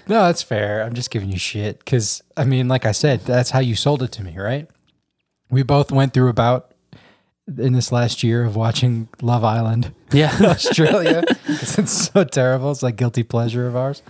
[0.06, 0.82] No, that's fair.
[0.82, 4.02] I'm just giving you shit because I mean, like I said, that's how you sold
[4.02, 4.68] it to me, right?
[5.50, 6.72] We both went through about
[7.58, 10.34] in this last year of watching Love Island Yeah.
[10.42, 12.70] Australia it's so terrible.
[12.70, 14.02] It's like guilty pleasure of ours.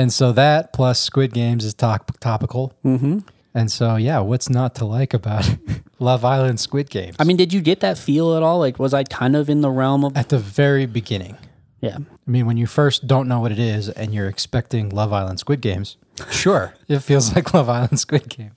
[0.00, 2.72] And so that plus Squid Games is top- topical.
[2.84, 3.18] Mm-hmm.
[3.54, 5.48] And so yeah, what's not to like about
[5.98, 7.16] Love Island Squid Games?
[7.18, 8.58] I mean, did you get that feel at all?
[8.60, 11.36] Like, was I kind of in the realm of, at the very beginning.
[11.80, 11.98] yeah.
[11.98, 15.40] I mean, when you first don't know what it is and you're expecting Love Island
[15.40, 15.96] Squid Games,
[16.30, 18.54] sure, it feels like Love Island Squid Games.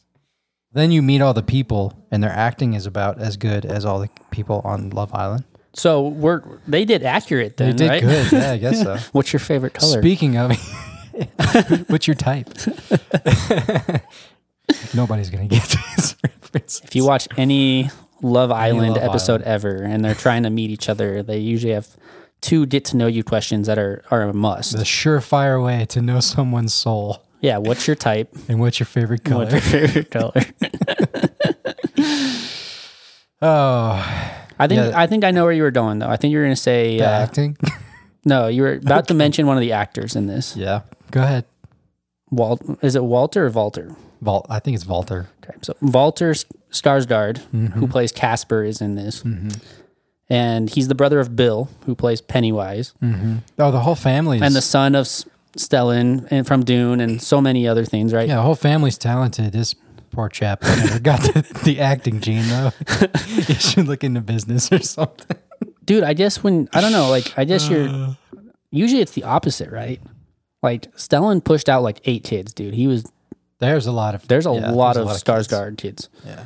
[0.71, 3.99] Then you meet all the people, and their acting is about as good as all
[3.99, 5.43] the people on Love Island.
[5.73, 8.01] So we're, they did accurate They did right?
[8.01, 8.97] good, yeah, I guess so.
[9.11, 9.99] What's your favorite color?
[10.01, 10.51] Speaking of,
[11.87, 12.49] what's your type?
[14.95, 15.63] Nobody's gonna get
[15.97, 16.81] this reference.
[16.83, 17.89] if you watch any
[18.21, 19.45] Love Island Love episode Island.
[19.45, 21.21] ever, and they're trying to meet each other.
[21.23, 21.87] They usually have
[22.41, 24.71] two get to know you questions that are are a must.
[24.77, 27.23] The surefire way to know someone's soul.
[27.41, 28.29] yeah, what's your type?
[28.47, 29.45] And what's your favorite color?
[29.45, 30.41] What's your favorite color?
[33.41, 34.91] oh, I think Yeah.
[34.95, 36.09] I think I know where you were going though.
[36.09, 37.57] I think you were going to say the uh, acting.
[38.25, 38.47] no.
[38.47, 40.55] You were about to mention one of the actors in this.
[40.55, 40.81] yeah.
[41.13, 41.45] Go ahead.
[42.31, 43.95] Walt is it Walter or Walter?
[44.21, 45.27] Val- I think it's Walter.
[45.43, 46.31] Okay, so Walter
[46.71, 47.67] Skarsgård, Mm-hmm.
[47.67, 49.49] who plays Casper, is in this, mm-hmm.
[50.29, 53.37] and he's the brother of Bill, who plays Pennywise, mm-hmm.
[53.59, 55.05] Oh, the whole family, and the son of
[55.55, 58.11] Stellan and from Dune, and so many other things.
[58.13, 58.27] Right?
[58.27, 59.51] yeah, the whole family's talented.
[59.53, 59.75] This
[60.11, 62.71] poor chap never got the, the acting gene though.
[63.27, 65.37] he should look into business or something.
[65.85, 66.03] dude.
[66.03, 67.87] I guess when I don't know, like I guess you're.
[67.87, 68.13] Uh.
[68.71, 70.01] Usually, it's the opposite, right?
[70.63, 72.73] Like Stellan pushed out like eight kids, dude.
[72.73, 73.11] He was
[73.59, 75.47] There's a lot of there's a yeah, lot there's of kids.
[75.47, 76.09] Skarsgård kids.
[76.25, 76.45] Yeah.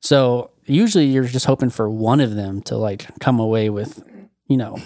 [0.00, 4.02] So usually you're just hoping for one of them to like come away with,
[4.46, 4.78] you know,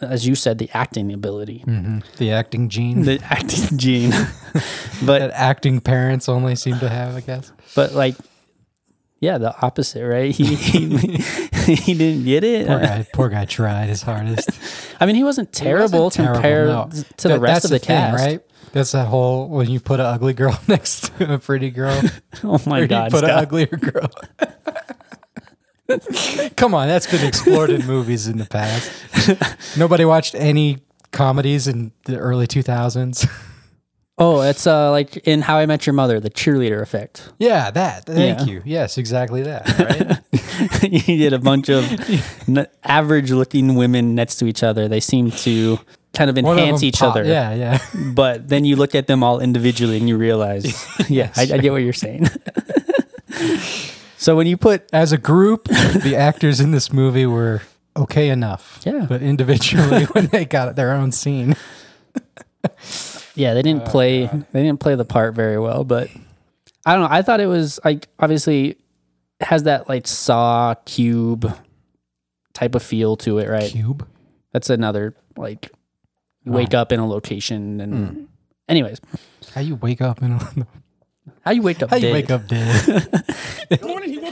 [0.00, 1.98] as you said, the acting ability, mm-hmm.
[2.16, 4.10] The acting gene the acting gene.
[5.04, 7.52] but that acting parents only seem to have, I guess.
[7.74, 8.16] but like,
[9.20, 10.34] yeah, the opposite, right?
[10.34, 12.66] He he, he didn't get it.
[12.66, 14.50] Poor guy, poor guy tried his hardest.
[15.04, 16.88] I mean, he wasn't terrible Wasn't terrible, compared no.
[17.18, 18.40] to the That- rest of the, thing, cast, right?
[18.72, 22.00] That's that whole when you put an ugly girl next to a pretty girl.
[22.42, 24.08] Oh my god, put an uglier girl.
[26.56, 28.90] Come on, that's been explored in movies in the past.
[29.76, 30.78] Nobody watched any
[31.12, 33.28] comedies in the early 2000s.
[34.16, 37.32] Oh, it's uh like in How I Met Your Mother, the cheerleader effect.
[37.38, 38.06] Yeah, that.
[38.06, 38.44] Thank Yeah.
[38.46, 38.62] you.
[38.64, 39.66] Yes, exactly that.
[39.76, 40.82] Right?
[41.08, 41.84] you get a bunch of
[42.48, 44.86] n- average-looking women next to each other.
[44.86, 45.78] They seem to
[46.12, 47.24] kind of One of enhance them each pop- other.
[47.24, 47.78] Yeah, yeah.
[48.14, 50.64] but then you look at them all individually and you realize,
[51.10, 52.28] yeah, I, I get what you're saying.
[54.16, 57.62] so when you put, As a group, the actors in this movie were
[57.96, 58.80] okay enough.
[58.86, 59.06] Yeah.
[59.08, 61.56] But individually, when they got their own scene,
[63.34, 65.84] yeah, they Oh, didn't play, they didn't play the part very well.
[65.84, 66.08] But
[66.86, 67.08] I don't know.
[67.14, 68.76] I thought it was like obviously
[69.40, 71.52] has that like Saw cube
[72.52, 73.70] type of feel to it, right?
[73.70, 74.06] cube.
[74.52, 75.70] That's another like
[76.44, 78.08] you wake up in a location and.
[78.08, 78.24] Hmm.
[78.66, 78.98] Anyways,
[79.54, 80.38] How you wake up in a,
[81.42, 81.90] how you wake up?
[81.90, 82.12] how you dead?
[82.14, 83.24] wake up dead?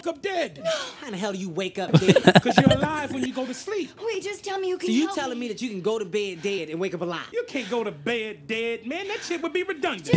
[0.05, 0.63] morning he woke up dead.
[1.01, 2.23] How the hell do you wake up dead?
[2.25, 3.91] Because you're alive when you go to sleep.
[4.05, 5.99] Wait, just tell me you can so you help telling me that you can go
[5.99, 7.27] to bed dead and wake up alive?
[7.33, 9.09] You can't go to bed dead, man.
[9.09, 10.15] That shit would be redundant.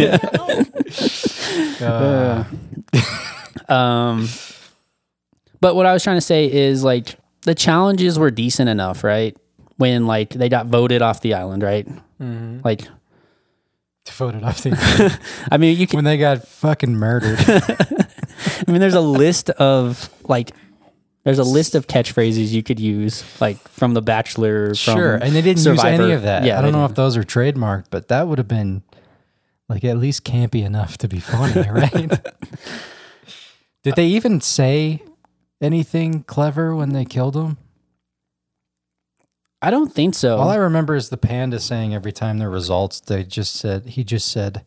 [1.80, 2.46] Yeah.
[3.68, 4.28] Um,
[5.60, 9.36] but what I was trying to say is like the challenges were decent enough, right?
[9.78, 11.88] When like they got voted off the island, right?
[12.20, 12.82] Like,
[14.12, 15.20] Voted off the.
[15.52, 15.98] I mean, you can.
[15.98, 17.40] when they got fucking murdered.
[18.68, 20.52] I mean, there's a list of like,
[21.24, 24.68] there's a list of catchphrases you could use, like from The Bachelor.
[24.76, 25.92] From Sure, and they didn't Survivor.
[25.92, 26.44] use any of that.
[26.44, 28.84] Yeah, I don't know if those are trademarked, but that would have been
[29.68, 32.20] like at least campy enough to be funny, right?
[33.84, 35.02] Did they even say
[35.62, 37.58] anything clever when they killed him?
[39.62, 40.38] I don't think so.
[40.38, 44.04] All I remember is the panda saying every time the results, they just said he
[44.04, 44.66] just said, "Who-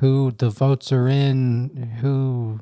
[0.00, 1.96] "Who the votes are in?
[2.00, 2.60] Who."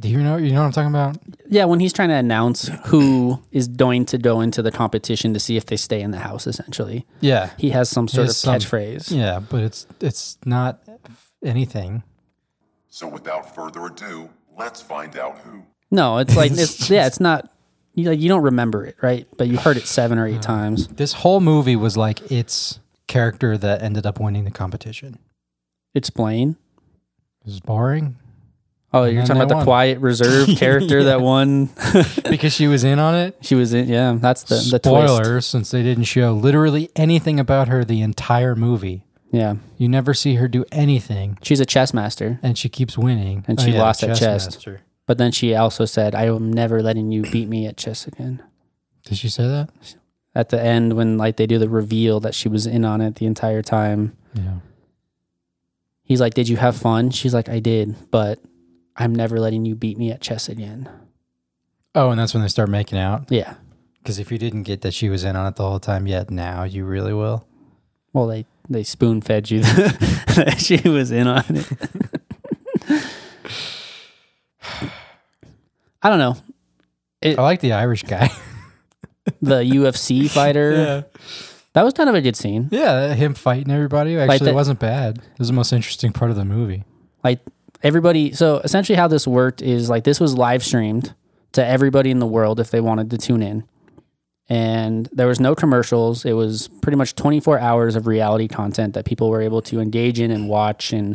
[0.00, 0.36] Do you know?
[0.36, 1.16] You know what I'm talking about?
[1.48, 5.38] yeah, when he's trying to announce who is going to go into the competition to
[5.38, 8.56] see if they stay in the house, essentially, Yeah, he has some sort of some-
[8.56, 9.16] catchphrase.
[9.16, 10.80] yeah, but it's it's not
[11.44, 12.02] anything.
[12.88, 14.28] So without further ado,
[14.58, 15.62] let's find out who.
[15.92, 17.48] No, it's like it's yeah, it's not
[17.94, 19.28] you like you don't remember it, right?
[19.38, 20.88] But you heard it seven or eight uh, times.
[20.88, 25.20] This whole movie was like its character that ended up winning the competition.
[25.96, 26.56] Explain.
[27.40, 28.16] It was boring
[28.92, 29.64] Oh, you're talking about the won.
[29.64, 31.68] quiet reserve character that won.
[32.30, 33.36] because she was in on it.
[33.42, 33.88] she was in.
[33.88, 34.84] Yeah, that's the the twist.
[35.14, 39.02] Spoiler, since they didn't show literally anything about her the entire movie.
[39.32, 43.44] Yeah, You never see her do anything, she's a chess master, and she keeps winning.
[43.48, 44.46] And Oh, she yeah, lost the at chess.
[44.46, 44.80] master.
[45.04, 48.40] but then she also said, "I am never letting you beat me at chess again."
[49.04, 49.68] Did she say that?
[50.34, 53.16] At the end, when like they do the reveal that she was in on it
[53.16, 54.60] the entire time, Yeah.
[56.06, 58.38] He's like, "Did you have fun?" She's like, "I did, but
[58.96, 60.88] I'm never letting you beat me at chess again."
[61.94, 63.30] Oh, and that's when they start making out.
[63.30, 63.54] Yeah.
[63.98, 66.30] Because if you didn't get that she was in on it the whole time yet,
[66.30, 67.46] now you really will.
[68.12, 71.66] Well, they they spoon fed you that she was in on it.
[76.02, 76.36] I don't know.
[77.24, 78.30] I like the Irish guy.
[79.42, 81.06] The UFC fighter.
[81.76, 82.70] That was kind of a good scene.
[82.72, 85.18] yeah, him fighting everybody actually the- wasn't bad.
[85.18, 86.84] It was the most interesting part of the movie.
[87.22, 87.40] Like
[87.82, 88.32] everybody.
[88.32, 91.14] So essentially, how this worked is like this was live streamed
[91.52, 93.64] to everybody in the world if they wanted to tune in,
[94.48, 96.24] and there was no commercials.
[96.24, 100.18] It was pretty much 24 hours of reality content that people were able to engage
[100.18, 101.14] in and watch, and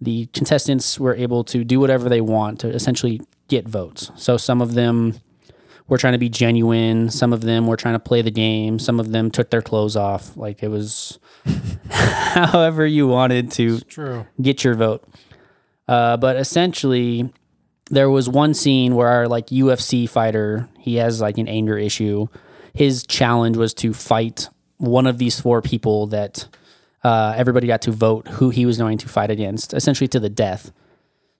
[0.00, 4.12] the contestants were able to do whatever they want to essentially get votes.
[4.14, 5.14] So some of them
[5.88, 7.10] were trying to be genuine.
[7.10, 8.78] Some of them were trying to play the game.
[8.78, 10.36] Some of them took their clothes off.
[10.36, 11.18] Like it was
[11.90, 13.80] however you wanted to
[14.40, 15.04] get your vote.
[15.86, 17.32] Uh, but essentially,
[17.90, 22.26] there was one scene where our like UFC fighter, he has like an anger issue.
[22.74, 26.46] His challenge was to fight one of these four people that
[27.02, 30.28] uh, everybody got to vote who he was going to fight against, essentially to the
[30.28, 30.70] death.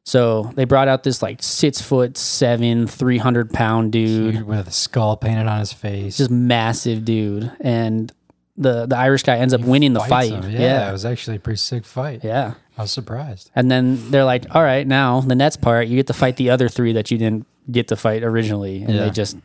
[0.08, 4.66] So they brought out this like six foot seven, three hundred pound dude Dude with
[4.66, 6.16] a skull painted on his face.
[6.16, 8.10] just massive dude, and
[8.56, 10.30] the the Irish guy ends up winning the fight.
[10.30, 12.24] Yeah, Yeah, it was actually a pretty sick fight.
[12.24, 12.54] Yeah.
[12.78, 13.50] I was surprised.
[13.54, 16.48] And then they're like, "All right, now the next part, you get to fight the
[16.48, 19.04] other three that you didn't get to fight originally," and Yeah.
[19.04, 19.36] they just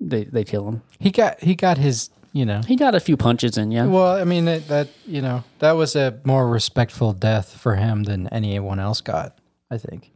[0.00, 0.82] they they kill him.
[1.00, 2.60] He got he got his you know.
[2.68, 3.86] He got a few punches in, yeah.
[3.86, 8.04] Well, I mean that, that you know that was a more respectful death for him
[8.04, 9.38] than anyone else got.
[9.72, 10.10] I think.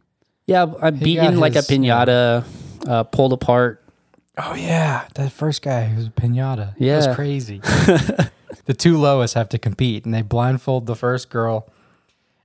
[0.45, 2.45] yeah, I got beaten like a his, pinata,
[2.87, 3.83] uh, pulled apart.
[4.37, 6.75] Oh yeah, that first guy who was a pinata.
[6.77, 6.97] Yeah.
[6.97, 7.59] was crazy.
[8.65, 11.67] the two lowest have to compete, and they blindfold the first girl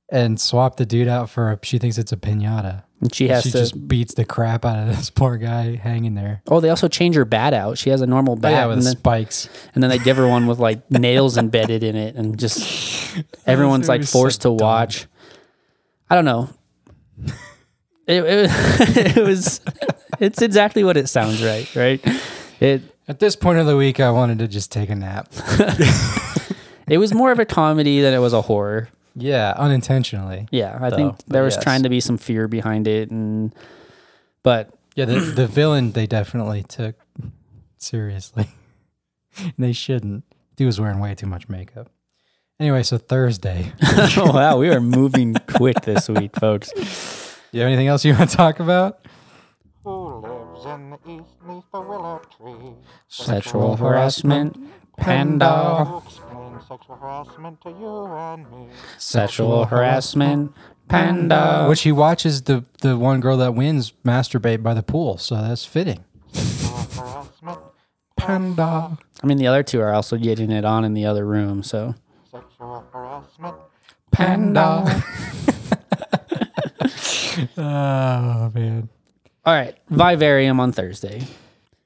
[0.09, 1.59] and swap the dude out for a.
[1.63, 2.85] She thinks it's a pinata.
[3.03, 3.59] And she has she to.
[3.59, 6.41] just beats the crap out of this poor guy hanging there.
[6.47, 7.77] oh, they also change her bat out.
[7.77, 9.49] She has a normal Oh, bat, yeah, with and, then, spikes.
[9.75, 13.89] and then they give her one with like nails embedded in it, and just everyone's
[13.89, 15.07] like forced to watch.
[16.09, 16.49] I don't know.
[18.07, 18.51] It, it,
[19.17, 19.61] it was.
[20.21, 22.01] It's exactly what it sounds right, right?
[22.61, 25.29] It At this point of the week, I wanted to just take a nap.
[26.89, 28.89] it was more of a comedy than it was a horror.
[29.15, 30.49] yeah, unintentionally.
[30.51, 31.65] Yeah, I Though, think there was yes.
[31.65, 33.55] trying to be some fear behind it, and
[34.43, 36.97] but Yeah, the the villain they definitely took
[37.79, 38.49] seriously.
[39.59, 40.25] they shouldn't.
[40.57, 41.89] He was wearing way too much makeup.
[42.63, 43.73] Anyway, so Thursday.
[43.83, 46.71] oh wow, we are moving quick this week, folks.
[46.71, 46.79] Do
[47.51, 49.05] You have anything else you want to talk about?
[49.83, 52.75] Who lives in the east neath the willow tree?
[53.09, 54.57] Sexual harassment,
[54.97, 55.87] panda.
[55.87, 58.69] Who explains sexual harassment to you and me?
[58.97, 60.53] Sexual harassment,
[60.87, 61.67] panda.
[61.69, 65.65] Which he watches the the one girl that wins masturbate by the pool, so that's
[65.65, 66.05] fitting.
[66.33, 67.59] Sexual harassment,
[68.17, 68.97] Panda.
[69.23, 71.63] I mean, the other two are also getting it on in the other room.
[71.65, 72.02] So sexual harassment.
[74.11, 74.85] Panda.
[77.57, 78.89] oh man.
[79.45, 81.27] All right, Vivarium on Thursday.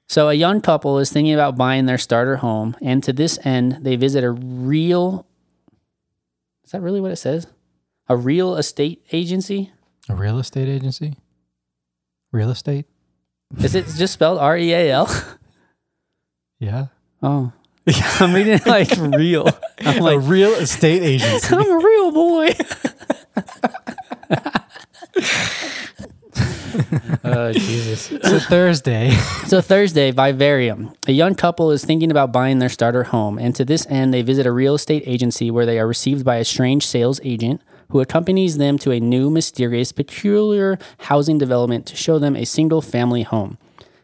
[0.08, 3.78] So a young couple is thinking about buying their starter home, and to this end,
[3.80, 5.26] they visit a real.
[6.64, 7.46] Is that really what it says?
[8.08, 9.72] A real estate agency?
[10.08, 11.16] A real estate agency?
[12.32, 12.86] Real estate?
[13.58, 15.08] Is it just spelled R E A L?
[16.58, 16.86] Yeah.
[17.22, 17.52] Oh,
[18.18, 19.50] I'm reading it like real.
[19.80, 21.54] I'm like, real estate agency.
[21.54, 22.52] I'm a real boy.
[27.24, 28.06] oh Jesus.
[28.06, 29.10] so Thursday.
[29.46, 30.92] So Thursday, Vivarium.
[31.06, 34.22] A young couple is thinking about buying their starter home, and to this end, they
[34.22, 37.60] visit a real estate agency where they are received by a strange sales agent
[37.90, 42.82] who accompanies them to a new, mysterious, peculiar housing development to show them a single
[42.82, 43.58] family home.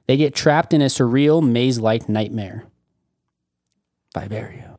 [0.07, 2.65] They get trapped in a surreal maze-like nightmare.
[4.15, 4.72] Vivarium.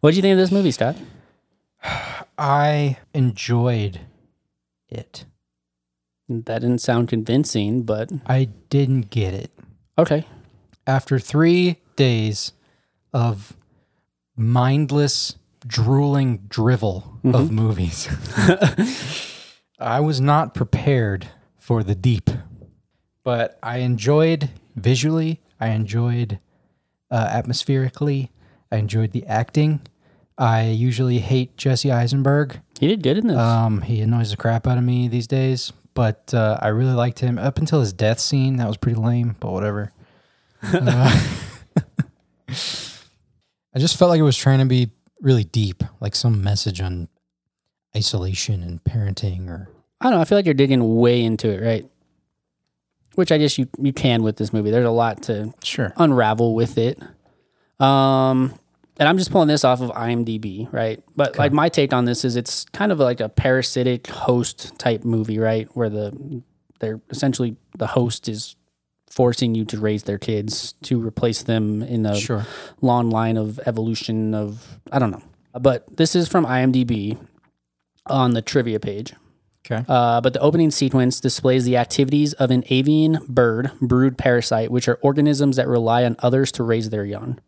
[0.00, 0.96] What do you think of this movie, Scott?
[2.38, 4.00] I enjoyed
[4.88, 5.26] it.
[6.28, 9.50] That didn't sound convincing, but I didn't get it.
[9.98, 10.24] okay.
[10.86, 12.52] After three days
[13.12, 13.56] of
[14.36, 15.36] mindless,
[15.66, 17.54] drooling drivel of mm-hmm.
[17.54, 18.08] movies,
[19.78, 22.30] I was not prepared for the deep.
[23.22, 26.38] But I enjoyed visually, I enjoyed
[27.10, 28.30] uh, atmospherically,
[28.70, 29.80] I enjoyed the acting.
[30.38, 32.60] I usually hate Jesse Eisenberg.
[32.78, 33.36] He did good in this.
[33.36, 37.18] Um, he annoys the crap out of me these days, but uh, I really liked
[37.18, 38.56] him up until his death scene.
[38.56, 39.92] That was pretty lame, but whatever.
[40.62, 41.26] Uh,
[43.74, 44.90] I just felt like it was trying to be
[45.22, 47.08] really deep, like some message on
[47.96, 49.70] isolation and parenting, or
[50.00, 50.20] I don't know.
[50.20, 51.88] I feel like you're digging way into it, right?
[53.14, 54.70] Which I guess you you can with this movie.
[54.70, 57.00] There's a lot to sure, unravel with it.
[57.80, 58.54] Um,
[58.98, 61.02] and I'm just pulling this off of IMDb, right?
[61.16, 65.04] But like my take on this is it's kind of like a parasitic host type
[65.04, 65.68] movie, right?
[65.74, 66.42] Where the
[66.80, 68.56] they're essentially the host is
[69.08, 72.46] forcing you to raise their kids to replace them in a sure.
[72.80, 75.22] long line of evolution of I don't know.
[75.52, 77.18] But this is from IMDb.
[78.06, 79.14] on the trivia page.
[79.70, 79.84] Okay.
[79.88, 84.88] Uh, but the opening sequence displays the activities of an avian bird brood parasite, which
[84.88, 87.38] are organisms that rely on others to raise their young.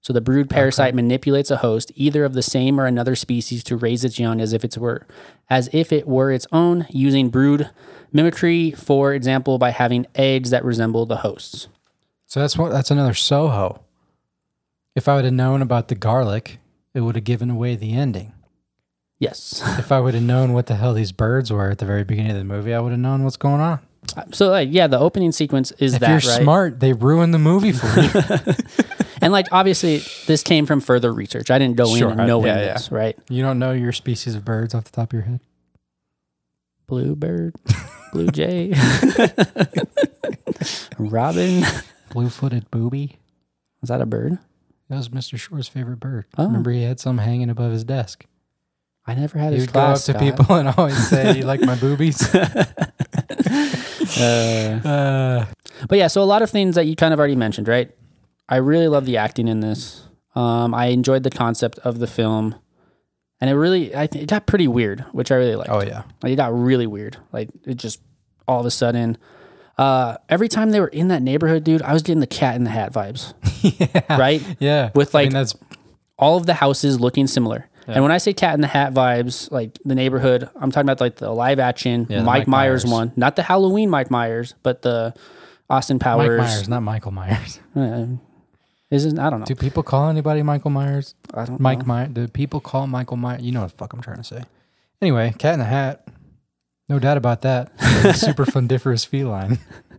[0.00, 3.76] So the brood parasite manipulates a host, either of the same or another species, to
[3.76, 5.06] raise its young as if it were,
[5.48, 7.70] as if it were its own, using brood
[8.12, 11.68] mimicry, for example, by having eggs that resemble the host's.
[12.26, 13.84] So that's what that's another Soho.
[14.96, 16.58] If I would have known about the garlic,
[16.94, 18.32] it would have given away the ending.
[19.22, 19.62] Yes.
[19.78, 22.32] If I would have known what the hell these birds were at the very beginning
[22.32, 23.78] of the movie, I would have known what's going on.
[24.32, 26.42] So like, yeah, the opening sequence is If that If you're right?
[26.42, 28.10] smart, they ruin the movie for you.
[29.22, 31.52] And like obviously this came from further research.
[31.52, 32.72] I didn't go Sure, in knowing yeah, yeah.
[32.72, 33.16] this, right?
[33.28, 35.38] you don't know your species of birds off the top of your head.
[36.88, 37.54] Bluebird,
[38.12, 38.74] blue jay,
[40.98, 41.62] robin.
[42.10, 43.18] Blue-footed booby.
[43.84, 44.38] Is that a bird?
[44.88, 45.38] That was Mr.
[45.38, 46.26] Shore's favorite bird.
[46.36, 46.44] Oh.
[46.46, 48.26] Remember, he had some hanging above his desk.
[49.06, 50.20] I never had his would go up to Scott.
[50.22, 52.22] people and always say, "You like my boobies?"
[54.18, 55.46] Uh, uh,
[55.88, 57.90] but yeah, so a lot of things that you kind of already mentioned, right?
[58.48, 60.06] I really love the acting in this.
[60.34, 62.54] Um, I enjoyed the concept of the film,
[63.40, 65.70] and it really, I th- it got pretty weird, which I really liked.
[65.70, 67.16] oh yeah, Like it got really weird.
[67.32, 68.00] Like it just
[68.46, 69.16] all of a sudden.
[69.78, 72.64] Uh, every time they were in that neighborhood, dude, I was getting the Cat in
[72.64, 73.32] the Hat vibes.
[74.06, 74.42] yeah, Right?
[74.60, 74.90] yeah.
[74.94, 75.54] With, I mean, like, that's
[76.18, 77.68] all of the houses looking similar.
[77.86, 81.00] And when I say Cat in the Hat vibes, like the neighborhood, I'm talking about
[81.00, 82.92] like the live action Yeah, the Mike, Mike Myers, Myers.
[82.92, 85.14] one, not the Halloween Mike Myers, but the
[85.68, 86.38] Austin Powers.
[86.38, 87.60] Mike Myers, not Michael Myers.
[87.74, 88.06] Uh,
[88.90, 89.46] isn't I don't know.
[89.46, 91.14] Do people call anybody Michael Myers?
[91.32, 91.84] I don't Mike know.
[91.86, 92.10] Myers.
[92.12, 93.40] Do people call Michael Myers?
[93.42, 94.42] You know what the fuck I'm trying to say.
[95.00, 96.06] Anyway, Cat in the Hat.
[96.90, 97.72] No doubt about that.
[98.14, 99.58] Super fundiferous feline.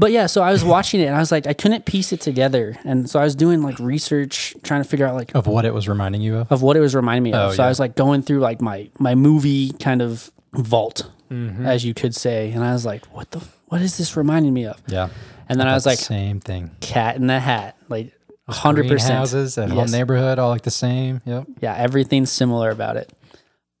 [0.00, 2.20] But yeah, so I was watching it and I was like, I couldn't piece it
[2.20, 5.64] together, and so I was doing like research, trying to figure out like Of what
[5.64, 6.52] it was reminding you of.
[6.52, 7.50] of what it was reminding me of.
[7.50, 11.66] Oh, so I was like going through like my my movie kind of vault, Mm-hmm.
[11.66, 14.66] as you could say, and I was like, what the what is this reminding me
[14.66, 14.80] of?
[14.86, 15.08] Yeah.
[15.48, 16.70] And then I was like, same thing.
[16.80, 18.12] Cat in the Hat, like
[18.48, 19.08] hundred percent.
[19.10, 21.20] Greenhouses, that whole neighborhood, all like the same.
[21.26, 21.46] Yep.
[21.60, 23.12] Yeah, everything's similar about it.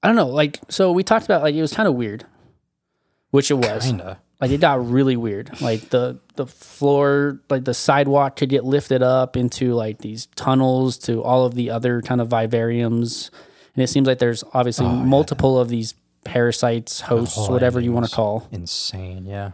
[0.02, 2.24] I don't know, like so we talked about like it was kind of weird,
[3.30, 3.84] which it was.
[3.86, 4.18] Kinda.
[4.40, 5.60] Like it got really weird.
[5.60, 10.96] Like the the floor, like the sidewalk could get lifted up into like these tunnels
[10.98, 13.30] to all of the other kind of vivariums,
[13.74, 18.04] and it seems like there's obviously multiple of these parasites, hosts, whole whatever you want
[18.04, 19.26] was to call, Insane.
[19.26, 19.50] Yeah.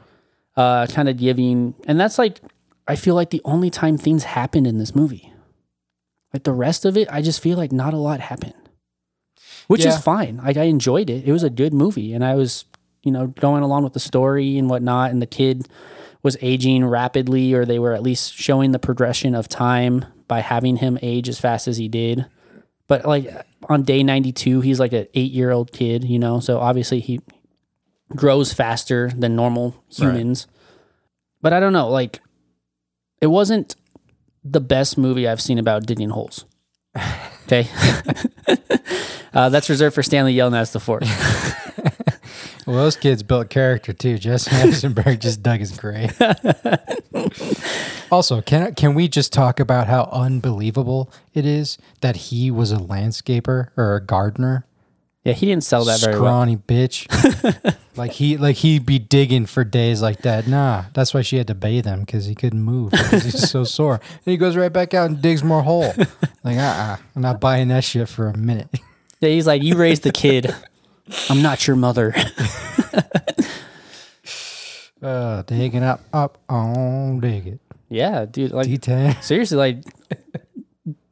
[0.56, 2.40] uh, kind of giving, and that's like
[2.86, 5.32] I feel like the only time things happened in this movie.
[6.34, 8.54] Like the rest of it, I just feel like not a lot happened,
[9.68, 10.38] which is fine.
[10.44, 11.26] Like I enjoyed it.
[11.26, 12.64] It was a good movie, and I was,
[13.04, 15.10] you know, going along with the story and whatnot.
[15.10, 15.68] And the kid
[16.22, 20.76] was aging rapidly, or they were at least showing the progression of time by having
[20.76, 22.26] him age as fast as he did.
[22.86, 23.28] But like
[23.68, 26.40] on day ninety two, he's like an eight year old kid, you know.
[26.40, 27.20] So obviously he
[28.14, 30.46] grows faster than normal humans.
[31.40, 32.20] But I don't know, like
[33.20, 33.76] it wasn't
[34.42, 36.44] the best movie I've seen about digging holes.
[37.46, 37.68] Okay.
[39.34, 41.02] uh, that's reserved for Stanley Yelnats the fourth.
[42.66, 44.18] Well, those kids built character too.
[44.18, 46.18] Jesse Eisenberg just dug his grave.
[48.10, 52.76] also, can can we just talk about how unbelievable it is that he was a
[52.76, 54.66] landscaper or a gardener?
[55.24, 56.24] Yeah, he didn't sell that very well.
[56.24, 57.06] Scrawny bitch.
[57.96, 60.46] like he like he'd be digging for days like that.
[60.46, 63.64] Nah, that's why she had to bathe him because he couldn't move because he's so
[63.64, 63.94] sore.
[63.94, 65.94] And he goes right back out and digs more hole.
[66.44, 68.68] Like, uh, uh I'm not buying that shit for a minute.
[69.20, 70.54] Yeah, he's like, You raised the kid.
[71.28, 72.14] I'm not your mother.
[75.02, 77.60] Uh, digging up, up, on, dig it.
[77.90, 78.52] yeah, dude.
[78.52, 79.22] Like D10.
[79.22, 79.76] seriously, like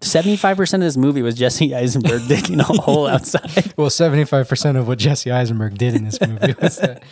[0.00, 3.74] seventy five percent of this movie was Jesse Eisenberg digging a hole outside.
[3.76, 7.02] Well, seventy-five percent of what Jesse Eisenberg did in this movie was that.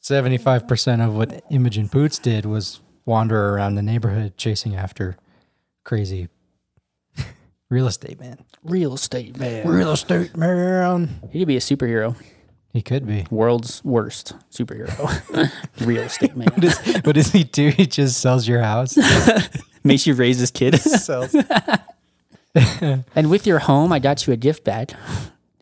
[0.00, 5.18] Seventy-five percent of what Imogen Poots did was wander around the neighborhood chasing after
[5.84, 6.28] crazy
[7.68, 8.38] real estate man.
[8.64, 9.68] Real estate man.
[9.68, 11.20] Real estate man.
[11.30, 12.16] He could be a superhero.
[12.72, 13.26] He could be.
[13.30, 14.90] World's worst superhero.
[15.86, 16.48] Real estate man.
[16.48, 17.68] What, is, what does he do?
[17.68, 18.96] He just sells your house.
[19.84, 20.78] Makes you raise his kid.
[20.80, 21.36] sells.
[22.54, 24.94] and with your home, I got you a gift bag,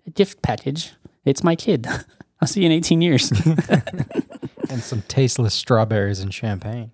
[0.06, 0.92] a gift package.
[1.24, 1.88] It's my kid.
[2.40, 3.32] I'll see you in 18 years.
[4.70, 6.92] and some tasteless strawberries and champagne.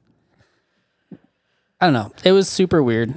[1.81, 2.13] I don't know.
[2.25, 3.15] It was super weird.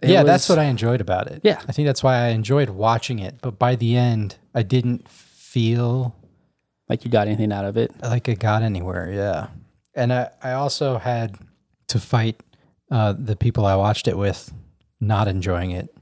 [0.00, 1.40] It yeah, that's what I enjoyed about it.
[1.42, 1.60] Yeah.
[1.68, 3.36] I think that's why I enjoyed watching it.
[3.42, 6.14] But by the end, I didn't feel
[6.88, 7.92] like you got anything out of it.
[8.02, 9.10] like it got anywhere.
[9.12, 9.48] Yeah.
[9.94, 11.36] And I, I also had
[11.88, 12.40] to fight
[12.90, 14.52] uh, the people I watched it with
[15.00, 15.94] not enjoying it.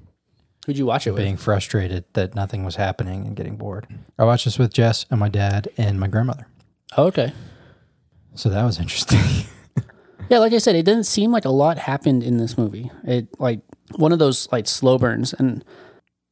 [0.67, 1.23] Who'd you watch it with?
[1.23, 3.87] being frustrated that nothing was happening and getting bored.
[4.19, 6.49] I watched this with Jess and my dad and my grandmother.
[6.97, 7.33] Oh, okay.
[8.35, 9.21] So that was interesting.
[10.29, 12.91] Yeah, like I said, it didn't seem like a lot happened in this movie.
[13.05, 13.61] It like
[13.95, 15.33] one of those like slow burns.
[15.33, 15.65] And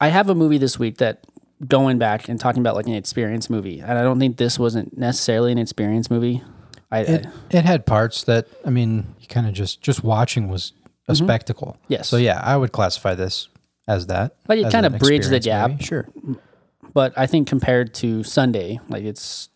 [0.01, 1.25] I have a movie this week that
[1.67, 4.97] going back and talking about like an experience movie, and I don't think this wasn't
[4.99, 6.43] necessarily an experience movie.
[6.91, 10.49] I, it, I it had parts that I mean, you kind of just just watching
[10.49, 10.73] was
[11.09, 11.77] a spectacle.
[11.85, 11.93] Mm-hmm.
[11.93, 12.09] Yes.
[12.09, 13.49] So yeah, I would classify this
[13.87, 14.37] as that.
[14.49, 15.81] Like, it kinda bridged the gap.
[15.81, 16.09] Sure.
[16.93, 19.49] but I think compared to Sunday, like it's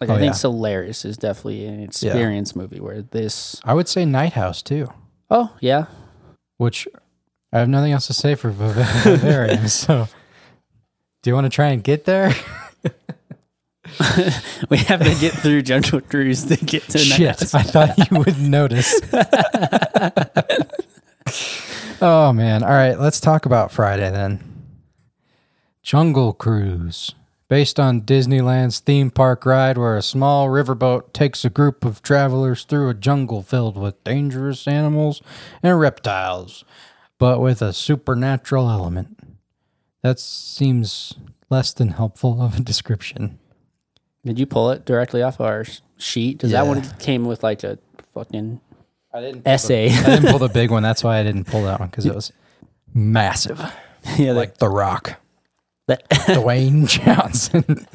[0.00, 0.36] like Oh, I think yeah.
[0.36, 3.60] Solaris is definitely an experience movie where this.
[3.64, 4.92] I would say Night House too,
[5.30, 5.86] Oh yeah,
[6.62, 6.86] which
[7.52, 9.68] I have nothing else to say for Viv- Vivarium.
[9.68, 10.08] so,
[11.22, 12.32] do you want to try and get there?
[14.70, 17.54] we have to get through Jungle Cruise to get to Shit.
[17.54, 19.00] I thought you would notice.
[22.00, 22.62] oh man!
[22.62, 24.40] All right, let's talk about Friday then.
[25.82, 27.14] Jungle Cruise,
[27.52, 32.64] based on Disneyland's theme park ride, where a small riverboat takes a group of travelers
[32.64, 35.20] through a jungle filled with dangerous animals
[35.62, 36.64] and reptiles,
[37.18, 39.20] but with a supernatural element.
[40.00, 41.12] That seems
[41.50, 43.38] less than helpful of a description.
[44.24, 45.66] Did you pull it directly off our
[45.98, 46.38] sheet?
[46.38, 47.78] Because that one came with like a
[48.14, 48.62] fucking
[49.12, 49.90] I didn't essay.
[49.90, 50.82] I didn't pull the big one.
[50.82, 52.32] That's why I didn't pull that one because it was
[52.94, 53.60] massive,
[54.16, 55.20] yeah, like The Rock,
[55.96, 56.02] the,
[56.34, 57.86] Dwayne Johnson.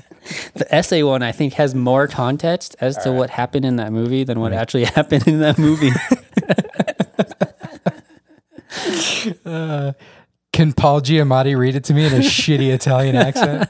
[0.56, 4.24] the essay one I think has more context as to what happened in that movie
[4.24, 5.92] than what actually happened in that movie.
[10.54, 13.70] Can Paul Giamatti read it to me in a shitty Italian accent?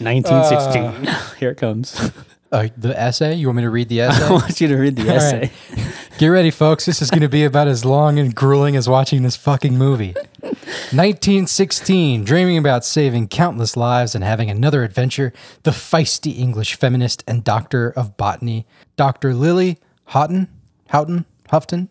[0.00, 1.38] 1916.
[1.38, 2.10] Here it comes.
[2.50, 3.34] Uh, the essay?
[3.34, 4.24] You want me to read the essay?
[4.26, 5.40] I want you to read the All essay.
[5.40, 5.52] right.
[6.18, 6.84] Get ready, folks.
[6.86, 10.14] This is going to be about as long and grueling as watching this fucking movie.
[10.92, 17.44] 1916, dreaming about saving countless lives and having another adventure, the feisty English feminist and
[17.44, 18.66] doctor of botany,
[18.96, 19.34] Dr.
[19.34, 20.48] Lily Houghton,
[20.88, 21.88] Houghton, Houghton,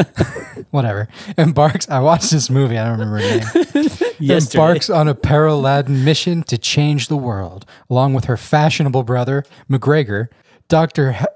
[0.70, 1.88] whatever, embarks.
[1.88, 2.76] I watched this movie.
[2.76, 3.88] I don't remember her name.
[4.18, 4.58] Yesterday.
[4.62, 10.30] embarks on a paraladen mission to change the world, along with her fashionable brother, MacGregor.
[10.68, 11.12] Dr.
[11.12, 11.26] H-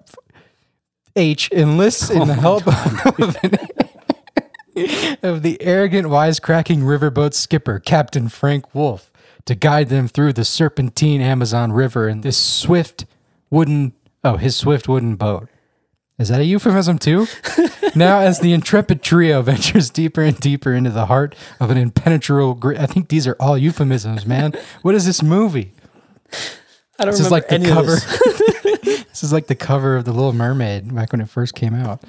[1.14, 2.66] H enlists in oh the help
[3.20, 3.58] of, an-
[5.22, 9.12] of the arrogant, wisecracking riverboat skipper, Captain Frank Wolff,
[9.44, 13.04] to guide them through the serpentine Amazon River in this swift
[13.50, 13.92] wooden,
[14.24, 15.48] oh, his swift wooden boat.
[16.18, 17.26] Is that a euphemism too?
[17.96, 22.54] now, as the intrepid trio ventures deeper and deeper into the heart of an impenetrable,
[22.54, 24.52] gr- I think these are all euphemisms, man.
[24.82, 25.72] What is this movie?
[26.98, 27.94] I don't This is remember like the any of cover.
[27.96, 29.04] this.
[29.06, 32.02] this is like the cover of the Little Mermaid back when it first came out.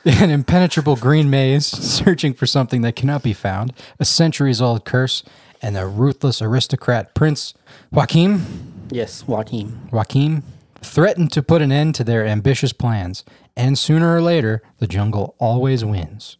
[0.04, 5.22] An impenetrable green maze, searching for something that cannot be found, a centuries-old curse,
[5.60, 7.54] and the ruthless aristocrat Prince
[7.92, 9.88] Joachim Yes, Joaquin.
[9.92, 10.42] Joachim
[10.80, 13.24] threatened to put an end to their ambitious plans,
[13.56, 16.36] and sooner or later, the jungle always wins.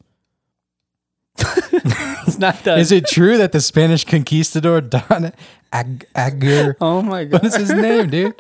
[2.26, 2.78] It's not done.
[2.78, 5.32] Is it true that the Spanish conquistador Don
[5.72, 7.42] Ag- Aguirre Oh my god.
[7.44, 8.34] is his name, dude?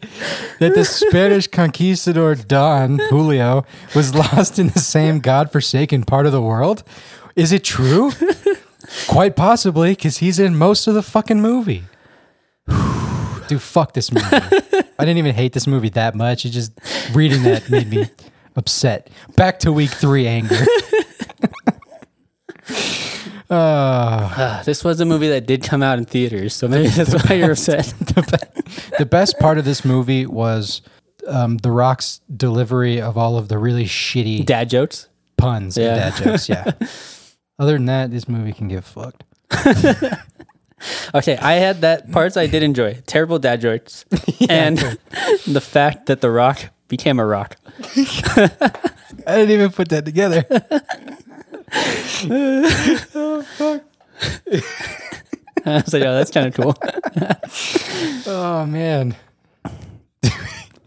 [0.60, 6.42] That the Spanish conquistador Don Julio was lost in the same godforsaken part of the
[6.42, 6.82] world?
[7.34, 8.12] Is it true?
[9.08, 11.84] Quite possibly, because he's in most of the fucking movie.
[13.48, 14.26] Dude, fuck this movie.
[14.30, 16.44] I didn't even hate this movie that much.
[16.44, 16.72] It just
[17.14, 18.10] reading that made me
[18.56, 19.08] upset.
[19.36, 20.58] Back to week three anger.
[23.50, 27.36] Uh, this was a movie that did come out in theaters, so maybe that's why
[27.36, 27.86] you're upset.
[28.98, 30.82] the best part of this movie was
[31.26, 35.08] um, The Rock's delivery of all of the really shitty Dad jokes.
[35.38, 35.94] puns Yeah.
[36.06, 36.48] and dad jokes.
[36.48, 36.72] Yeah.
[37.58, 39.24] Other than that, this movie can get fucked.
[41.12, 43.02] Okay, I had that parts I did enjoy.
[43.04, 44.04] Terrible dad jokes,
[44.48, 44.78] and
[45.44, 47.56] the fact that The Rock became a rock.
[47.96, 48.50] I
[49.26, 50.44] didn't even put that together.
[55.66, 56.74] I was like, oh, that's kind of cool.
[58.26, 59.14] oh man,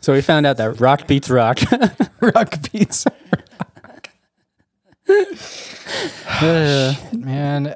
[0.02, 1.60] So we found out that rock beats rock.
[2.22, 3.06] rock beats.
[6.40, 7.76] Shit, man,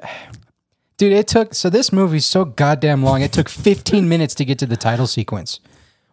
[0.96, 3.22] dude, it took so this movie's so goddamn long.
[3.22, 5.60] It took 15 minutes to get to the title sequence.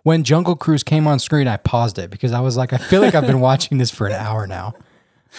[0.03, 3.01] When Jungle Cruise came on screen, I paused it because I was like, I feel
[3.01, 4.73] like I've been watching this for an hour now.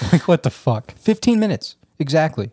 [0.13, 0.93] Like, what the fuck?
[0.97, 1.77] 15 minutes.
[1.99, 2.51] Exactly.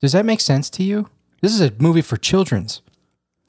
[0.00, 1.08] Does that make sense to you?
[1.40, 2.82] This is a movie for children's.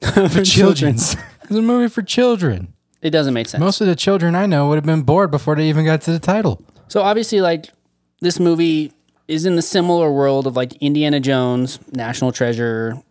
[0.02, 1.16] For children's.
[1.42, 2.74] it's a movie for children.
[3.00, 3.60] it doesn't make sense.
[3.60, 6.12] Most of the children I know would have been bored before they even got to
[6.12, 6.62] the title.
[6.88, 7.70] So obviously, like
[8.20, 8.92] this movie,
[9.26, 13.02] is in the similar world of like Indiana Jones, National Treasure,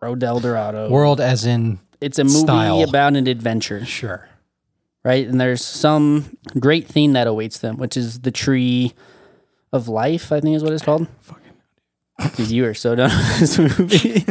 [0.00, 0.90] Road to El Dorado.
[0.90, 2.82] World as in it's a movie style.
[2.84, 4.28] about an adventure, sure.
[5.02, 5.26] right?
[5.26, 8.92] And there's some great theme that awaits them, which is the tree
[9.74, 10.32] of life.
[10.32, 11.06] I think is what it's called.
[12.16, 14.24] Because you are so done with this movie.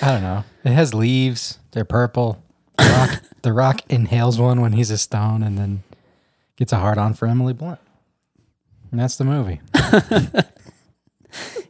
[0.00, 0.44] I don't know.
[0.64, 1.58] It has leaves.
[1.72, 2.42] They're purple.
[2.78, 5.82] The Rock, the Rock inhales one when he's a stone, and then
[6.56, 7.80] gets a hard on for Emily Blunt.
[8.90, 9.60] And that's the movie.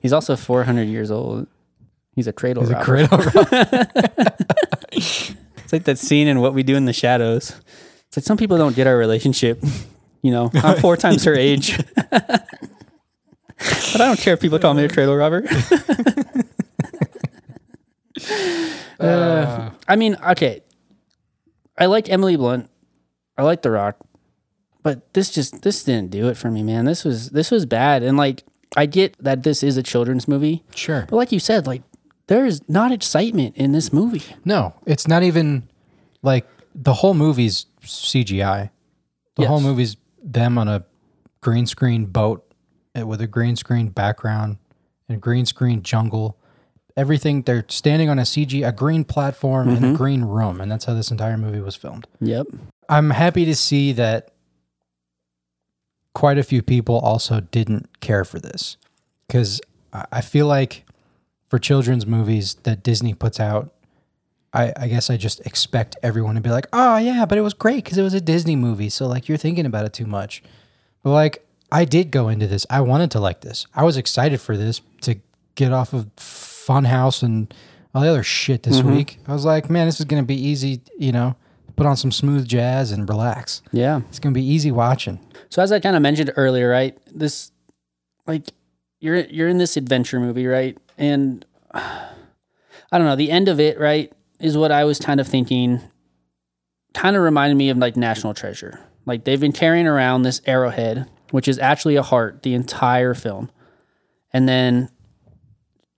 [0.00, 1.46] He's also 400 years old.
[2.14, 3.86] He's a cradle He's a cradle robber.
[4.92, 7.54] It's like that scene in What We Do in the Shadows.
[8.08, 9.62] It's like some people don't get our relationship.
[10.22, 11.78] You know, I'm four times her age.
[13.92, 15.44] But I don't care if people call me a cradle robber.
[19.00, 20.60] Uh, I mean, okay.
[21.78, 22.70] I like Emily Blunt.
[23.38, 23.96] I like The Rock.
[24.82, 26.84] But this just this didn't do it for me, man.
[26.84, 28.02] This was this was bad.
[28.02, 28.44] And like
[28.76, 30.64] I get that this is a children's movie.
[30.74, 31.06] Sure.
[31.08, 31.82] But like you said, like
[32.26, 34.22] there is not excitement in this movie.
[34.44, 35.68] No, it's not even
[36.22, 38.70] like the whole movie's CGI.
[39.36, 40.84] The whole movie's them on a
[41.40, 42.44] green screen boat
[42.94, 44.58] with a green screen background
[45.08, 46.36] and a green screen jungle.
[46.96, 49.94] Everything they're standing on a CG, a green platform in a mm-hmm.
[49.94, 52.06] green room, and that's how this entire movie was filmed.
[52.20, 52.48] Yep.
[52.88, 54.32] I'm happy to see that
[56.14, 58.76] quite a few people also didn't care for this
[59.26, 59.60] because
[60.12, 60.84] I feel like
[61.48, 63.72] for children's movies that Disney puts out,
[64.52, 67.54] I, I guess I just expect everyone to be like, oh, yeah, but it was
[67.54, 68.88] great because it was a Disney movie.
[68.88, 70.42] So, like, you're thinking about it too much.
[71.02, 72.66] But, like, I did go into this.
[72.68, 73.66] I wanted to like this.
[73.74, 75.16] I was excited for this to
[75.54, 77.52] get off of Funhouse and
[77.94, 78.94] all the other shit this mm-hmm.
[78.94, 79.18] week.
[79.26, 81.36] I was like, man, this is going to be easy, you know,
[81.76, 83.62] put on some smooth jazz and relax.
[83.72, 84.00] Yeah.
[84.08, 85.20] It's going to be easy watching.
[85.48, 86.96] So as I kind of mentioned earlier, right?
[87.12, 87.52] This
[88.26, 88.48] like
[89.00, 90.78] you're you're in this adventure movie, right?
[90.98, 91.44] And
[91.74, 95.80] I don't know, the end of it, right, is what I was kind of thinking
[96.94, 98.80] kind of reminded me of like National Treasure.
[99.06, 103.50] Like they've been carrying around this arrowhead, which is actually a heart the entire film.
[104.32, 104.88] And then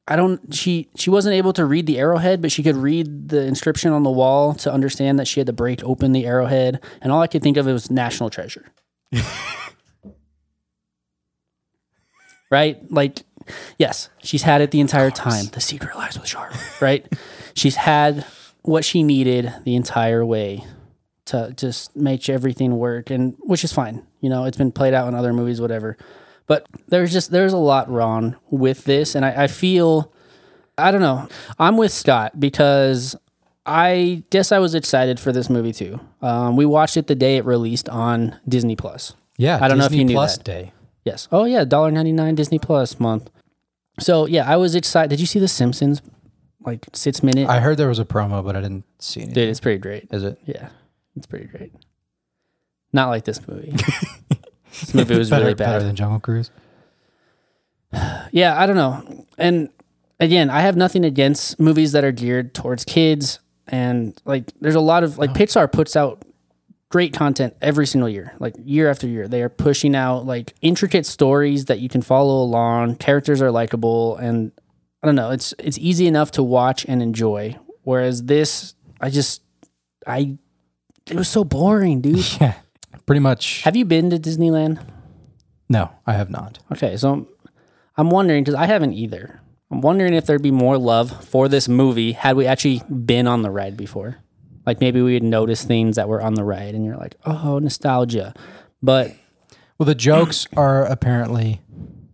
[0.09, 3.43] I don't she she wasn't able to read the arrowhead, but she could read the
[3.43, 6.81] inscription on the wall to understand that she had to break open the arrowhead.
[7.01, 8.67] And all I could think of was National Treasure.
[12.51, 12.79] right?
[12.91, 13.23] Like,
[13.79, 15.47] yes, she's had it the entire time.
[15.53, 17.07] The secret lies with Charlotte, right?
[17.55, 18.25] she's had
[18.63, 20.65] what she needed the entire way
[21.27, 24.07] to just make everything work, and which is fine.
[24.21, 25.97] You know, it's been played out in other movies, whatever.
[26.47, 30.13] But there's just there's a lot wrong with this, and I, I feel
[30.77, 31.29] I don't know.
[31.59, 33.17] I'm with Scott because
[33.65, 36.01] I guess I was excited for this movie too.
[36.21, 39.15] Um, we watched it the day it released on Disney Plus.
[39.37, 39.59] Yeah.
[39.61, 40.45] I don't know if Disney you knew Plus that.
[40.45, 40.73] Day.
[41.05, 41.29] Yes.
[41.31, 43.31] Oh yeah, $1.99 Disney Plus month.
[44.01, 45.11] So yeah, I was excited.
[45.11, 46.03] Did you see The Simpsons?
[46.65, 47.49] Like six minute.
[47.49, 49.35] I heard there was a promo, but I didn't see it.
[49.35, 50.07] Dude, it's pretty great.
[50.13, 50.39] Is it?
[50.47, 50.69] Yeah,
[51.17, 51.73] it's pretty great.
[52.93, 53.73] Not like this movie.
[54.71, 56.51] this movie was better, really better than Jungle Cruise.
[58.35, 59.27] Yeah, I don't know.
[59.37, 59.69] And
[60.19, 63.41] again, I have nothing against movies that are geared towards kids.
[63.67, 65.35] And like, there's a lot of like oh.
[65.35, 66.25] Pixar puts out
[66.93, 69.27] great content every single year, like year after year.
[69.27, 72.97] They are pushing out like intricate stories that you can follow along.
[72.97, 74.53] Characters are likable, and
[75.03, 75.31] I don't know.
[75.31, 77.59] It's it's easy enough to watch and enjoy.
[77.83, 79.43] Whereas this, I just,
[80.07, 80.39] I,
[81.07, 82.25] it was so boring, dude.
[82.41, 82.55] Yeah.
[83.07, 83.63] Pretty much.
[83.63, 84.85] have you been to Disneyland?
[85.69, 86.59] no, I have not.
[86.71, 87.27] Okay, so I'm,
[87.97, 89.41] I'm wondering because I haven't either.
[89.71, 93.43] I'm wondering if there'd be more love for this movie had we actually been on
[93.43, 94.19] the ride before.
[94.67, 97.59] Like maybe we would notice things that were on the ride, and you're like, "Oh,
[97.59, 98.35] nostalgia."
[98.83, 99.13] But
[99.79, 101.63] Well, the jokes are apparently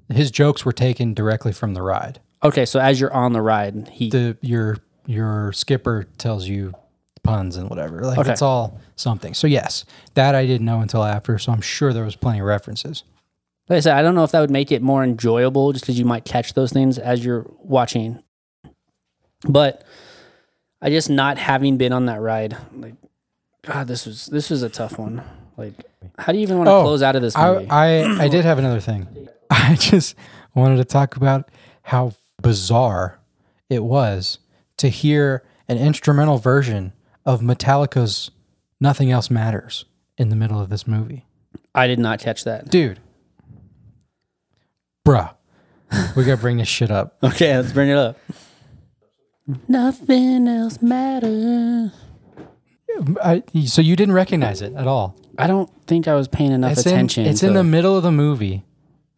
[0.08, 2.20] his jokes were taken directly from the ride.
[2.42, 6.72] okay, so as you're on the ride, he The your your skipper tells you
[7.28, 8.00] puns and whatever.
[8.02, 8.32] Like Okay.
[8.32, 9.34] it's all something.
[9.34, 11.38] So yes, that I didn't know until after.
[11.38, 13.04] So I'm sure there was plenty of references.
[13.68, 15.98] like I said, I don't know if that would make it more enjoyable, just because
[15.98, 18.22] you might catch those things as you're watching.
[19.48, 19.84] But
[20.82, 22.94] I just not having been on that ride, like,
[23.62, 25.22] God, this was this was a tough one.
[25.56, 25.74] Like,
[26.18, 27.66] how do you even want to Oh, close out of this I, movie?
[27.70, 29.06] I I did have another thing.
[29.50, 30.14] I just
[30.54, 31.50] wanted to talk about
[31.82, 32.12] how
[32.42, 33.18] bizarre
[33.68, 34.38] it was
[34.78, 36.92] to hear an instrumental version
[37.24, 38.30] of Metallica's
[38.80, 39.84] "Nothing Else Matters"
[40.16, 41.24] in the middle of this movie.
[41.74, 42.68] I did not catch that.
[42.70, 42.98] dude.
[45.06, 45.34] Bruh.
[46.16, 47.16] We gotta bring this shit up.
[47.24, 48.18] Okay, let's bring it up.
[49.66, 51.90] Nothing else matters.
[53.22, 55.16] I, so you didn't recognize it at all.
[55.38, 57.24] I don't think I was paying enough It's attention.
[57.24, 58.64] in it's to- in the middle of the movie.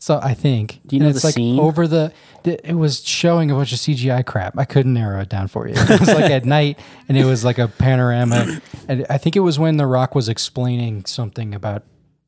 [0.02, 0.80] So I think.
[0.86, 1.60] Do you And know it's the like scene?
[1.60, 2.10] over the,
[2.42, 2.66] the?
[2.68, 4.58] It was showing a bunch of CGI crap.
[4.58, 5.74] I couldn't narrow it down for you.
[5.76, 6.78] It was like at night,
[7.08, 8.60] and it was like a panorama.
[8.88, 11.84] And I think it was when The Rock was explaining something about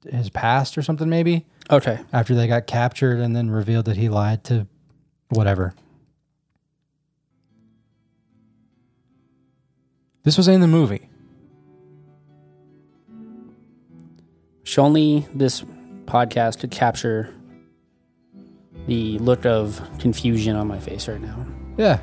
[0.06, 1.98] his past or something, maybe Okay.
[2.12, 4.66] after they got captured, and then revealed that he lied to
[5.30, 5.72] whatever.
[10.24, 11.08] This was in the movie.
[14.64, 15.62] If only this
[16.04, 17.34] podcast could capture
[18.86, 21.46] the look of confusion on my face right now.
[21.76, 22.00] Yeah.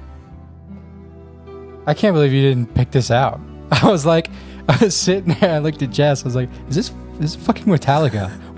[1.85, 3.39] I can't believe you didn't pick this out.
[3.71, 4.29] I was like,
[4.67, 5.55] I was sitting there.
[5.55, 6.23] I looked at Jess.
[6.23, 8.31] I was like, "Is this this is fucking Metallica?"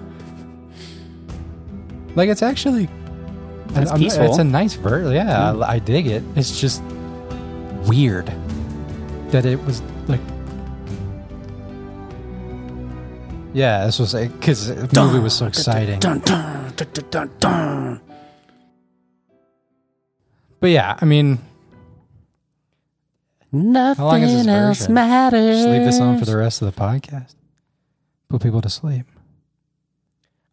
[2.14, 2.90] Like it's actually,
[3.70, 4.26] It's peaceful.
[4.26, 5.14] It's a nice verse.
[5.14, 5.64] Yeah, I, mm-hmm.
[5.64, 6.24] I dig it.
[6.36, 6.84] It's just
[7.88, 8.28] weird
[9.30, 10.20] that it was like.
[13.54, 16.02] Yeah, this was because the movie was so exciting.
[16.02, 18.02] Dun, dun, dun, dun, dun, dun.
[20.62, 21.40] But yeah, I mean,
[23.52, 24.94] Nothing long is this else version?
[24.94, 25.58] matters.
[25.58, 27.34] Just leave this on for the rest of the podcast.
[28.30, 29.06] Put people to sleep.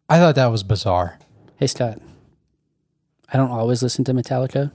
[0.09, 1.19] I thought that was bizarre.
[1.57, 2.01] Hey Scott,
[3.31, 4.71] I don't always listen to Metallica,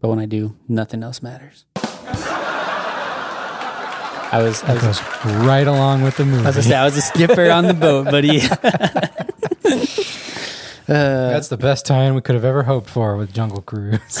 [0.00, 1.64] but when I do, nothing else matters.
[4.30, 6.42] I was, I That was, goes right along with the movie.
[6.44, 8.40] I was, gonna say, I was a skipper on the boat, buddy.
[10.88, 14.00] Uh, That's the best time we could have ever hoped for with Jungle Cruise.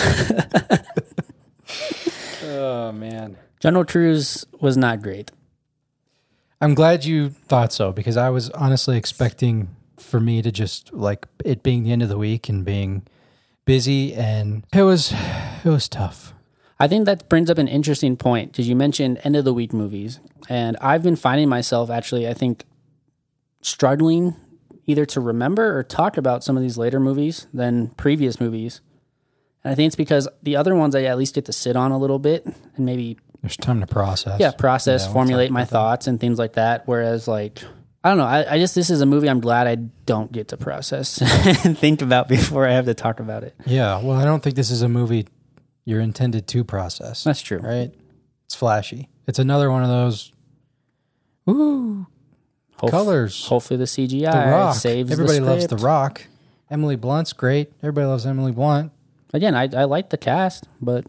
[2.44, 3.36] oh man.
[3.60, 5.30] General Cruise was not great.
[6.60, 11.26] I'm glad you thought so because I was honestly expecting for me to just like
[11.44, 13.02] it being the end of the week and being
[13.64, 15.12] busy and it was
[15.64, 16.34] it was tough.
[16.78, 19.72] I think that brings up an interesting point because you mentioned end of the week
[19.72, 22.64] movies, and I've been finding myself actually, I think,
[23.62, 24.34] struggling
[24.86, 28.80] either to remember or talk about some of these later movies than previous movies.
[29.62, 31.90] And I think it's because the other ones I at least get to sit on
[31.90, 34.38] a little bit and maybe There's time to process.
[34.40, 36.82] yeah process, Yeah, formulate my thoughts and things like that.
[36.86, 37.62] Whereas like
[38.02, 40.48] I don't know, I, I just this is a movie I'm glad I don't get
[40.48, 41.22] to process
[41.64, 43.54] and think about before I have to talk about it.
[43.64, 45.26] Yeah, well, I don't think this is a movie
[45.86, 47.24] you're intended to process.
[47.24, 47.58] That's true.
[47.58, 47.90] right?
[48.44, 49.08] It's flashy.
[49.26, 50.32] It's another one of those.
[51.48, 52.06] Ooh,
[52.78, 53.46] Colors.
[53.46, 54.74] Hopefully the CGI the Rock.
[54.74, 55.10] saves.
[55.10, 55.66] Everybody the loves.
[55.66, 56.26] The Rock.
[56.70, 57.72] Emily Blunt's great.
[57.82, 58.92] Everybody loves Emily Blunt.
[59.32, 61.06] again, I, I like the cast, but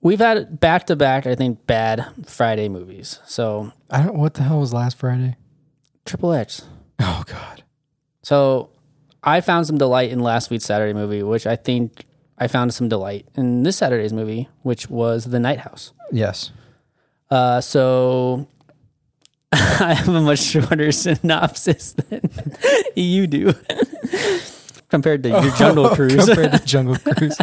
[0.00, 3.20] we've had back to back, I think, bad Friday movies.
[3.26, 4.16] So I don't.
[4.16, 5.36] What the hell was last Friday?
[6.04, 6.62] Triple X.
[7.00, 7.62] Oh God.
[8.22, 8.70] So
[9.22, 12.04] I found some delight in last week's Saturday movie, which I think
[12.38, 15.92] I found some delight in this Saturday's movie, which was The Night House.
[16.12, 16.52] Yes.
[17.30, 18.46] Uh, so
[19.52, 22.30] I have a much shorter synopsis than
[22.96, 23.54] you do
[24.88, 26.26] compared to your Jungle Cruise.
[26.26, 27.36] Compared to Jungle Cruise.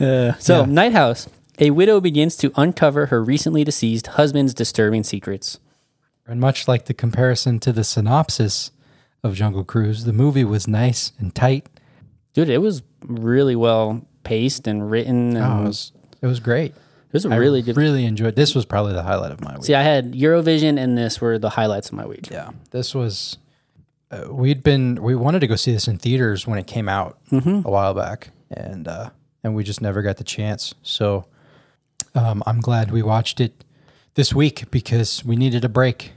[0.00, 0.64] Uh, so, Yeah.
[0.66, 1.28] Night House.
[1.58, 5.58] A widow begins to uncover her recently deceased husband's disturbing secrets.
[6.26, 8.70] and much like the comparison to the synopsis
[9.22, 11.68] of Jungle Cruise, the movie was nice and tight.
[12.32, 15.36] Dude, it was really well paced and written.
[15.36, 16.74] And Oh, it it was it was great.
[17.12, 17.76] Was a I really good.
[17.76, 18.36] Really enjoyed.
[18.36, 19.64] This was probably the highlight of my week.
[19.64, 22.30] See, I had Eurovision and this were the highlights of my week.
[22.30, 23.38] Yeah, this was.
[24.10, 27.18] Uh, we'd been we wanted to go see this in theaters when it came out
[27.32, 27.38] a
[27.70, 29.10] while back, and uh,
[29.42, 30.74] and we just never got the chance.
[30.82, 31.26] So
[32.14, 33.64] um, I'm glad we watched it
[34.14, 36.12] this week because we needed a break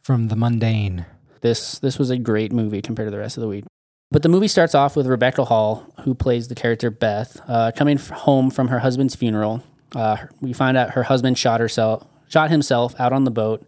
[0.00, 1.06] from the mundane.
[1.40, 3.64] This this was a great movie compared to the rest of the week.
[4.12, 7.96] But the movie starts off with Rebecca Hall, who plays the character Beth, uh, coming
[7.96, 9.62] f- home from her husband's funeral.
[9.94, 13.66] Uh, we find out her husband shot herself, shot himself out on the boat,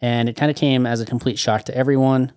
[0.00, 2.32] and it kind of came as a complete shock to everyone.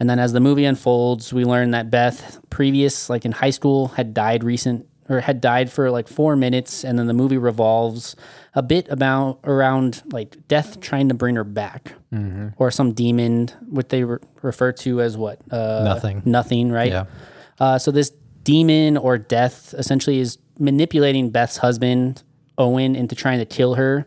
[0.00, 3.88] And then as the movie unfolds, we learn that Beth, previous like in high school,
[3.88, 8.14] had died recent or had died for like four minutes, and then the movie revolves
[8.54, 11.94] a bit about around like death trying to bring her back,
[12.58, 16.22] or some demon, what they re- refer to as what uh, Nothing.
[16.26, 16.92] nothing, right?
[16.92, 17.04] Yeah.
[17.58, 18.12] Uh, so this
[18.44, 22.22] demon or death essentially is manipulating Beth's husband
[22.58, 24.06] Owen into trying to kill her,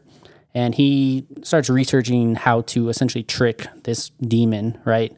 [0.54, 5.16] and he starts researching how to essentially trick this demon, right?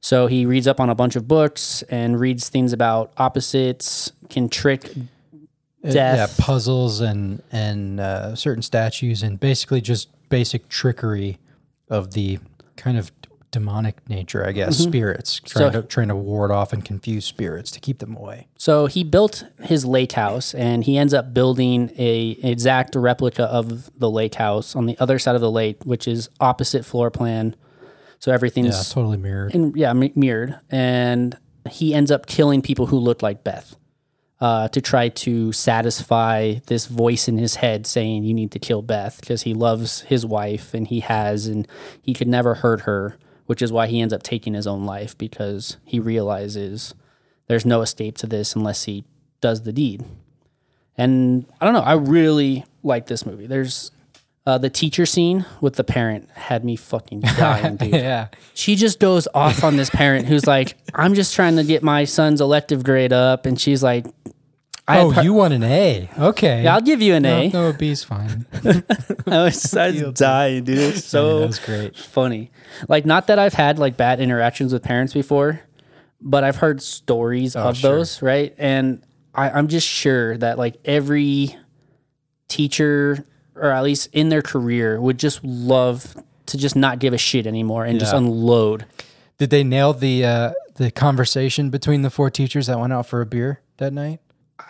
[0.00, 4.48] So he reads up on a bunch of books and reads things about opposites can
[4.48, 4.90] trick.
[5.84, 6.38] Uh, Death.
[6.38, 11.38] yeah, puzzles and and uh, certain statues and basically just basic trickery
[11.88, 12.38] of the
[12.76, 13.12] kind of
[13.52, 17.70] demonic nature, I guess, spirits trying So- to trying to ward off and confuse spirits
[17.70, 18.48] to keep them away.
[18.58, 23.90] So he built his lake house, and he ends up building a exact replica of
[23.96, 27.54] the lake house on the other side of the lake, which is opposite floor plan.
[28.18, 29.54] So everything's Yeah, totally mirrored.
[29.54, 30.58] and yeah, mi- mirrored.
[30.70, 31.36] And
[31.70, 33.76] he ends up killing people who look like Beth
[34.40, 38.80] uh, to try to satisfy this voice in his head saying you need to kill
[38.82, 41.66] Beth because he loves his wife and he has and
[42.00, 43.16] he could never hurt her,
[43.46, 46.94] which is why he ends up taking his own life because he realizes
[47.48, 49.04] there's no escape to this unless he
[49.40, 50.04] does the deed.
[50.96, 53.46] And I don't know, I really like this movie.
[53.46, 53.90] There's
[54.46, 58.28] uh, the teacher scene with the parent had me fucking dying, dude yeah.
[58.54, 62.04] she just goes off on this parent who's like, I'm just trying to get my
[62.04, 63.46] son's elective grade up.
[63.46, 64.06] And she's like,
[64.88, 66.10] Oh, you want an A?
[66.18, 66.64] Okay.
[66.64, 67.48] yeah, I'll give you an no, A.
[67.50, 68.46] no, a B's fine.
[68.64, 70.78] I was, I was dying, dude.
[70.78, 71.96] It's so that was great.
[71.96, 72.50] funny.
[72.88, 75.60] Like, not that I've had like bad interactions with parents before,
[76.20, 77.96] but I've heard stories of Oh, sure.
[77.96, 78.54] those, right?
[78.58, 79.02] And
[79.34, 81.56] I, I'm just sure that like every
[82.48, 83.24] teacher,
[83.54, 86.16] or at least in their career, would just love
[86.46, 88.84] to just not give a shit anymore and just unload.
[89.38, 93.20] Did they nail the uh, the conversation between the four teachers that went out for
[93.20, 94.20] a beer that night?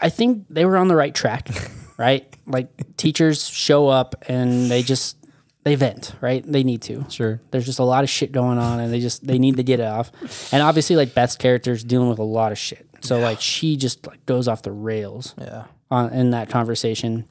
[0.01, 1.49] I think they were on the right track,
[1.99, 2.27] right?
[2.47, 5.17] Like teachers show up and they just
[5.65, 6.45] they vent, right?
[6.45, 7.05] They need to.
[7.09, 7.41] Sure.
[7.53, 9.79] There's just a lot of shit going on and they just they need to get
[9.81, 10.11] it off.
[10.53, 12.87] And obviously like Beth's character is dealing with a lot of shit.
[13.03, 15.65] So like she just like goes off the rails Yeah.
[15.91, 17.29] on in that conversation.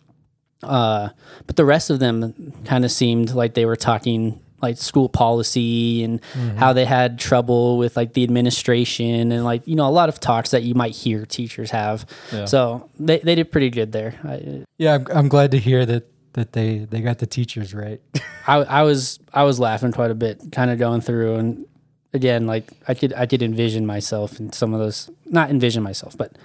[0.64, 1.10] Uh
[1.48, 6.04] but the rest of them kind of seemed like they were talking like school policy
[6.04, 6.76] and how mm-hmm.
[6.76, 10.52] they had trouble with like the administration and like you know a lot of talks
[10.52, 12.06] that you might hear teachers have.
[12.46, 14.20] So they they did pretty good there.
[14.24, 18.02] I, Yeah, I'm, I'm glad to hear that that they they got the teachers right.
[18.48, 21.66] I I was I was laughing quite a bit, kind of going through, and
[22.14, 25.10] again, like I could I could envision myself in some of those.
[25.26, 26.38] Not envision myself, but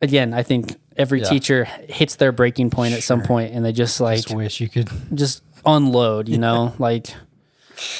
[0.00, 1.28] again, I think every Yeah.
[1.28, 4.68] teacher hits their breaking point at some point, and they just like Just wish you
[4.68, 4.90] could.
[5.14, 7.14] just unload, you know, like.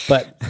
[0.08, 0.40] But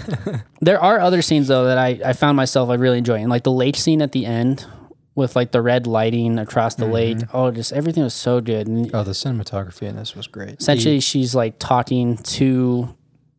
[0.60, 3.52] there are other scenes though that I I found myself I really enjoying, like the
[3.52, 4.66] lake scene at the end
[5.14, 7.18] with like the red lighting across the lake.
[7.18, 7.36] Mm-hmm.
[7.36, 8.66] Oh, just everything was so good.
[8.66, 10.60] And Oh, the cinematography in this was great.
[10.60, 12.94] essentially she's like talking to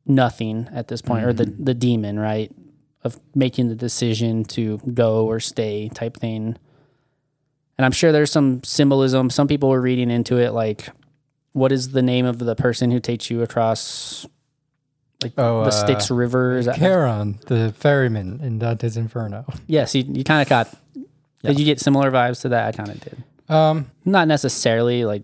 [0.05, 1.63] nothing at this point or the mm-hmm.
[1.63, 2.51] the demon right
[3.03, 6.57] of making the decision to go or stay type thing
[7.77, 10.89] and i'm sure there's some symbolism some people were reading into it like
[11.53, 14.25] what is the name of the person who takes you across
[15.23, 19.45] like Oh, the uh, styx river is that Charon, the ferryman in Dante's Inferno.
[19.67, 20.73] yes you, you kind of got
[21.43, 25.23] did you get similar vibes to that i kind of did Um, not necessarily like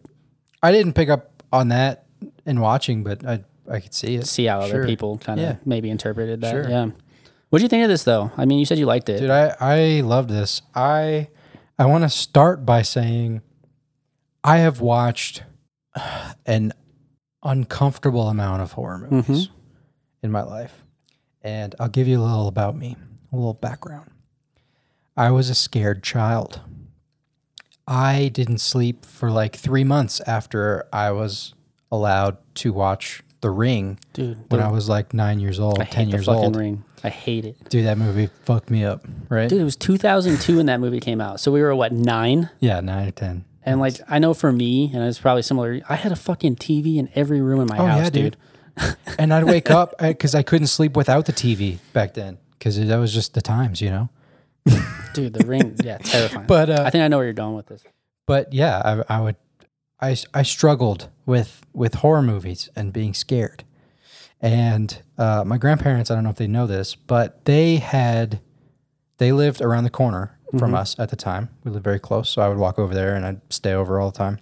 [0.61, 2.03] I didn't pick up on that
[2.45, 4.27] in watching, but I I could see it.
[4.27, 5.55] see how other people kind of Yeah.
[5.63, 6.51] maybe interpreted that.
[6.51, 6.69] Sure.
[6.69, 6.89] Yeah.
[7.49, 8.29] What do you think of this though?
[8.35, 9.19] I mean, you said you liked it.
[9.21, 10.61] Dude, I I loved this.
[10.75, 11.29] I
[11.79, 13.41] I want to start by saying
[14.43, 15.43] I have watched
[16.45, 16.73] an
[17.43, 19.55] uncomfortable amount of horror movies mm-hmm.
[20.23, 20.83] in my life.
[21.41, 22.97] And I'll give you a little about me,
[23.31, 24.11] a little background.
[25.15, 26.61] I was a scared child.
[27.87, 31.53] I didn't sleep for like 3 months after I was
[31.91, 35.85] allowed to watch The Ring Dude, when the- I was like 9 years old, I
[35.85, 36.55] 10 hate the years fucking old.
[36.55, 36.83] ring.
[37.03, 37.69] I hate it.
[37.69, 39.49] Dude, that movie fucked me up, right?
[39.49, 41.39] Dude, it was 2002 when that movie came out.
[41.39, 42.49] So we were what, 9?
[42.59, 43.45] Yeah, 9 or 10.
[43.65, 46.97] And like I know for me, and it's probably similar, I had a fucking TV
[46.97, 48.37] in every room in my Oh, house, yeah, dude.
[48.77, 48.95] dude.
[49.17, 52.97] and I'd wake up because I couldn't sleep without the TV back then because that
[52.97, 54.09] was just the times, you know.
[55.13, 56.45] Dude, the ring, yeah, terrifying.
[56.45, 57.83] But, uh, I think I know where you're going with this.
[58.27, 59.35] But yeah, I, I would,
[59.99, 63.63] I, I struggled with with horror movies and being scared.
[64.41, 68.39] And uh, my grandparents, I don't know if they know this, but they had,
[69.17, 70.75] they lived around the corner from mm-hmm.
[70.75, 71.49] us at the time.
[71.63, 74.11] We lived very close, so I would walk over there and I'd stay over all
[74.11, 74.39] the time,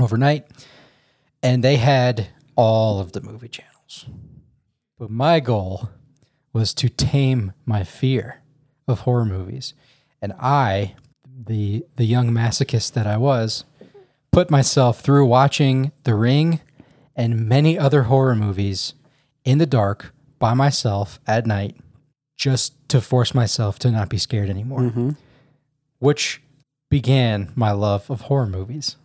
[0.00, 0.46] overnight.
[1.42, 4.06] And they had all of the movie channels.
[4.98, 5.90] But my goal
[6.52, 8.42] was to tame my fear
[8.88, 9.74] of horror movies.
[10.22, 10.94] And I,
[11.46, 13.64] the the young masochist that I was,
[14.32, 16.60] put myself through watching The Ring
[17.14, 18.94] and many other horror movies
[19.44, 21.76] in the dark by myself at night
[22.36, 24.80] just to force myself to not be scared anymore.
[24.80, 25.10] Mm-hmm.
[26.04, 26.42] Which
[26.90, 28.96] began my love of horror movies.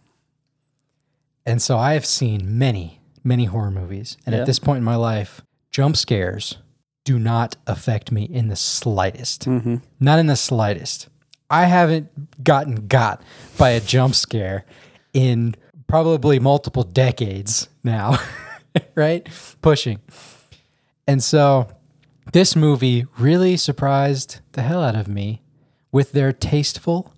[1.45, 4.17] And so I have seen many, many horror movies.
[4.25, 4.41] And Yeah.
[4.41, 5.41] at this point in my life,
[5.71, 6.57] jump scares
[7.05, 9.45] do not affect me in the slightest.
[9.45, 9.77] Mm-hmm.
[10.01, 11.07] Not in the slightest.
[11.49, 13.23] I haven't gotten got
[13.57, 14.65] by a jump scare
[15.13, 15.55] in
[15.87, 18.19] probably multiple decades now,
[18.95, 19.25] right?
[19.61, 20.01] Pushing.
[21.07, 21.69] And so
[22.33, 25.41] this movie really surprised the hell out of me
[25.91, 27.13] with their tasteful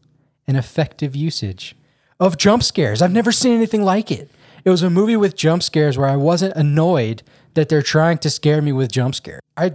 [0.48, 1.76] and effective usage
[2.20, 3.02] of jump scares.
[3.02, 4.30] I've never seen anything like it.
[4.64, 7.24] It was a movie with jump scares where I wasn't annoyed
[7.56, 9.40] that they're trying to scare me with jump scare.
[9.58, 9.74] I,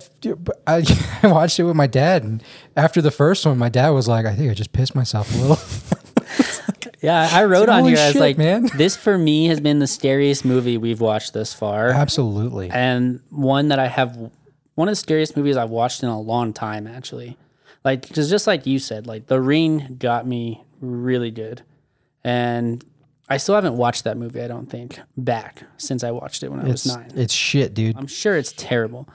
[0.67, 0.85] I,
[1.23, 2.43] I watched it with my dad, and
[2.77, 5.39] after the first one, my dad was like, "I think I just pissed myself a
[5.39, 5.59] little."
[7.03, 7.99] Yeah, I wrote on here.
[7.99, 8.69] I was like, man.
[8.75, 12.71] this for me has been the scariest movie we've watched thus far, Absolutely.
[12.71, 14.17] and one that I have
[14.75, 16.87] one of the scariest movies I've watched in a long time.
[16.87, 17.37] Actually,
[17.87, 21.63] like just just like you said, like The Ring got me really good,
[22.25, 22.85] and
[23.29, 24.43] I still haven't watched that movie.
[24.43, 27.13] I don't think back since I watched it when I It's was nine.
[27.15, 27.97] it's shit, dude.
[27.97, 29.09] I'm sure it's terrible,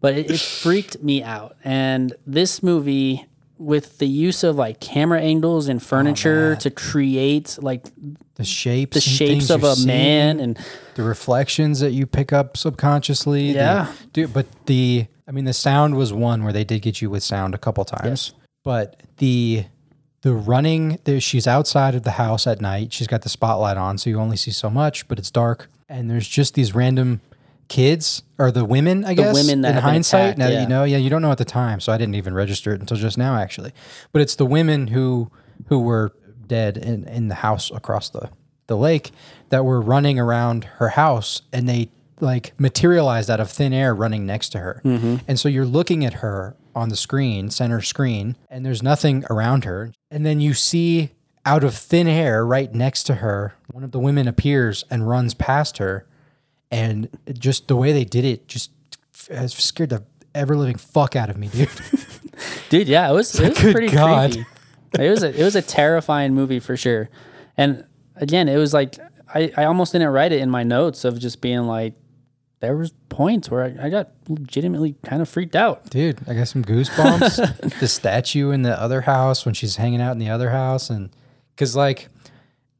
[0.00, 1.56] but it, it freaked me out.
[1.64, 3.26] And this movie,
[3.62, 7.86] with the use of like camera angles and oh, furniture to create like
[8.34, 10.58] The shapes, the shapes of a man, and
[10.94, 13.52] the reflections that you pick up subconsciously.
[13.52, 13.92] the- Yeah.
[14.12, 14.32] dude.
[14.32, 17.54] But the, I mean, the sound was one where they did get you with sound
[17.54, 18.32] a couple times.
[18.64, 19.64] But the,
[20.22, 22.92] the running, the, she's outside of the house at night.
[22.92, 25.06] She's got the spotlight on, so you only see so much.
[25.08, 27.20] But it's dark, and there's just these random
[27.72, 29.02] kids or the women.
[29.02, 30.62] I guess The women that in hindsight, attacked, now that yeah.
[30.62, 32.80] you know, yeah, you don't know at the time, so I didn't even register it
[32.80, 33.72] until just now, actually.
[34.12, 35.30] But it's the women who
[35.68, 36.12] who were
[36.46, 38.28] dead in in the house across the
[38.66, 39.10] the lake
[39.48, 41.88] that were running around her house, and they
[42.20, 44.82] like materialized out of thin air, running next to her.
[44.84, 45.16] Mm-hmm.
[45.26, 49.64] And so you're looking at her on the screen, center screen, and there's nothing around
[49.64, 51.12] her, and then you see.
[51.44, 55.34] Out of thin air, right next to her, one of the women appears and runs
[55.34, 56.06] past her,
[56.72, 58.72] and just the way they did it just
[59.30, 60.02] has scared the
[60.34, 61.68] ever living fuck out of me, dude.
[62.70, 64.32] dude, yeah, it was it was Good pretty God.
[64.32, 64.48] creepy.
[64.98, 67.08] It was a, it was a terrifying movie for sure.
[67.56, 68.96] And again, it was like
[69.32, 71.94] I, I almost didn't write it in my notes of just being like
[72.60, 75.90] there was points where I, I got legitimately kind of freaked out.
[75.90, 77.78] dude, I got some goosebumps.
[77.80, 81.10] the statue in the other house when she's hanging out in the other house, and
[81.54, 82.08] because like,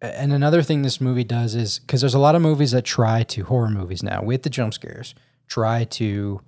[0.02, 3.22] and another thing this movie does is because there's a lot of movies that try
[3.22, 5.14] to horror movies now with the jump scares
[5.48, 6.40] try to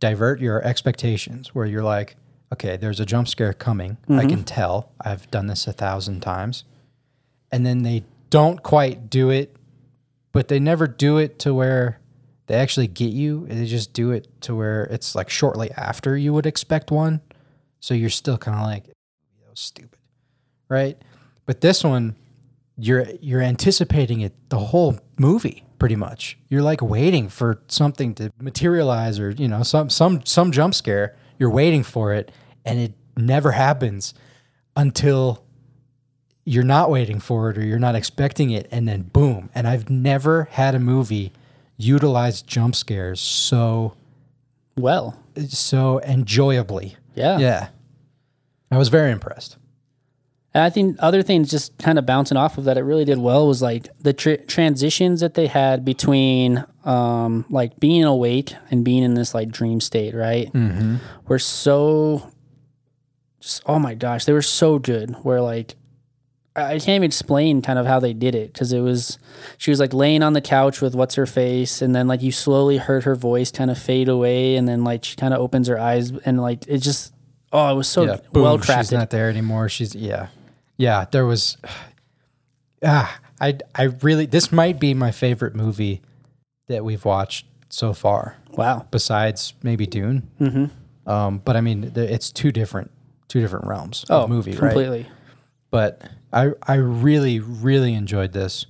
[0.00, 2.16] divert your expectations where you're like,
[2.52, 3.96] okay, there's a jump scare coming.
[4.08, 4.28] I mm-hmm.
[4.28, 4.92] can tell.
[5.00, 6.64] I've done this a thousand times,
[7.50, 9.56] and then they don't quite do it,
[10.32, 12.00] but they never do it to where
[12.46, 13.46] they actually get you.
[13.48, 17.20] They just do it to where it's like shortly after you would expect one.
[17.80, 19.98] So you're still kind of like, that was stupid,
[20.68, 20.96] right?
[21.44, 22.14] But this one,
[22.76, 26.38] you're you're anticipating it the whole movie pretty much.
[26.48, 31.16] You're like waiting for something to materialize or you know some some some jump scare.
[31.38, 32.30] You're waiting for it,
[32.64, 34.14] and it never happens
[34.76, 35.44] until
[36.44, 39.50] you're not waiting for it or you're not expecting it, and then boom.
[39.54, 41.32] And I've never had a movie
[41.76, 43.94] utilize jump scares so
[44.76, 45.18] Well,
[45.48, 46.96] so enjoyably.
[47.14, 47.38] yeah.
[47.38, 47.68] Yeah.
[48.70, 49.56] I was very impressed.
[50.54, 53.18] And I think other things just kind of bouncing off of that, it really did
[53.18, 58.84] well was like the tr- transitions that they had between um, like being awake and
[58.84, 60.52] being in this like dream state, right?
[60.52, 60.96] Mm-hmm.
[61.26, 62.30] Were so
[63.40, 65.10] just oh my gosh, they were so good.
[65.22, 65.74] Where like
[66.56, 69.18] I can't even explain kind of how they did it because it was
[69.58, 72.30] she was like laying on the couch with what's her face, and then like you
[72.30, 75.66] slowly heard her voice kind of fade away, and then like she kind of opens
[75.66, 77.12] her eyes, and like it just
[77.52, 78.18] oh, it was so yeah.
[78.32, 79.68] Well She's not there anymore.
[79.68, 80.28] She's yeah.
[80.76, 81.56] Yeah, there was
[82.84, 86.02] ah I I really this might be my favorite movie
[86.68, 88.86] that we've watched so far Wow.
[88.90, 90.30] besides maybe Dune.
[90.40, 91.10] Mm-hmm.
[91.10, 92.90] Um, but I mean, it's two different
[93.28, 94.58] two different realms Oh, of movie, right?
[94.60, 95.06] completely.
[95.70, 96.02] but
[96.32, 98.66] I I really really enjoyed this,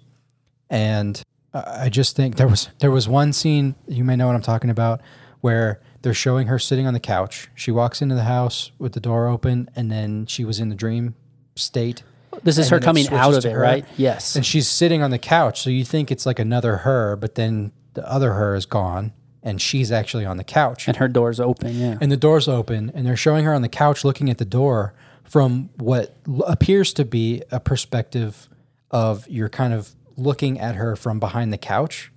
[0.70, 1.20] and
[1.52, 4.42] I I just think there was there was one scene you may know what I'm
[4.42, 5.00] talking about
[5.40, 7.48] where they're showing her sitting on the couch.
[7.54, 10.74] She walks into the house with the door open, and then she was in the
[10.74, 11.14] dream
[11.56, 12.02] state.
[12.42, 13.84] This is her coming out of it, her, right?
[13.96, 14.34] Yes.
[14.36, 17.72] And she's sitting on the couch, so you think it's like another her, but then
[17.94, 21.78] the other her is gone, and she's actually on the couch And her door's open.
[21.78, 21.96] Yeah.
[22.00, 24.94] and the door's open and they're showing her on the couch looking at the door
[25.22, 28.48] from what appears to be a perspective
[28.90, 32.10] of you're kind of looking at her from behind the couch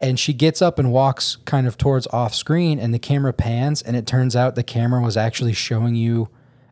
[0.00, 3.82] and she gets up and walks kind of towards off screen and the camera pans
[3.82, 6.28] and it turns out the camera was actually showing you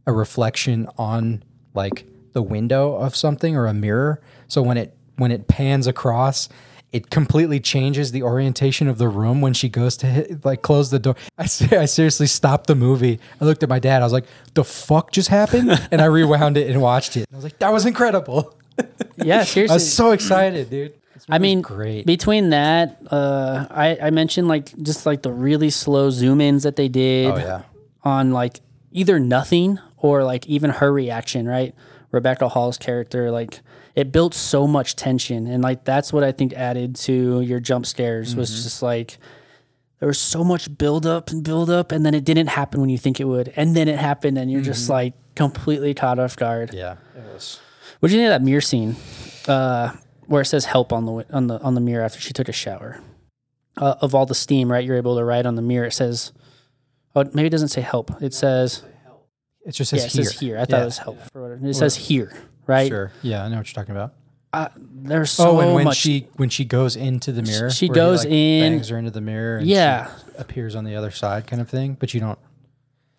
[0.06, 1.42] a reflection on
[1.74, 6.48] like the window of something or a mirror so when it when it pans across
[6.92, 10.90] it completely changes the orientation of the room when she goes to hit, like close
[10.90, 11.14] the door.
[11.38, 13.20] I I seriously stopped the movie.
[13.40, 14.02] I looked at my dad.
[14.02, 17.28] I was like, "The fuck just happened?" And I rewound it and watched it.
[17.32, 18.56] I was like, "That was incredible."
[19.16, 19.44] yeah.
[19.44, 19.72] Seriously.
[19.72, 20.94] I was so excited, dude.
[21.28, 22.06] I mean, great.
[22.06, 26.74] between that, uh, I, I mentioned like just like the really slow zoom ins that
[26.76, 27.62] they did Oh, yeah.
[28.02, 28.60] on like
[28.90, 31.74] either nothing or like even her reaction, right?
[32.10, 33.60] Rebecca Hall's character, like
[33.94, 37.86] it built so much tension, and like that's what I think added to your jump
[37.86, 39.18] scares was just like
[40.00, 42.90] there was so much build up and build up, and then it didn't happen when
[42.90, 46.36] you think it would, and then it happened, and you're just like completely caught off
[46.36, 46.74] guard.
[46.74, 47.60] Yeah, it was.
[48.00, 48.96] What do you think of that mirror scene,
[49.46, 49.94] uh,
[50.26, 52.52] where it says "help" on the on the on the mirror after she took a
[52.52, 53.00] shower?
[53.76, 54.84] Uh, of all the steam, right?
[54.84, 55.86] You're able to write on the mirror.
[55.86, 56.32] It says,
[57.14, 58.82] "Oh, maybe it doesn't say help." It says,
[59.64, 60.24] It just "Yeah, says it here.
[60.24, 60.82] says here." I thought Yeah.
[60.82, 61.18] it was help.
[61.32, 61.66] For whatever.
[61.66, 62.32] It says here,
[62.66, 62.88] right?
[62.88, 63.12] Sure.
[63.22, 64.14] Yeah, I know what you're talking about.
[64.52, 65.96] Uh, there's so oh, and when much.
[65.96, 68.98] she when she goes into the mirror, she where he, goes like, in- bangs her
[68.98, 69.58] into the mirror.
[69.58, 70.06] And Yeah.
[70.06, 71.96] she appears on the other side, kind of thing.
[72.00, 72.38] But you don't.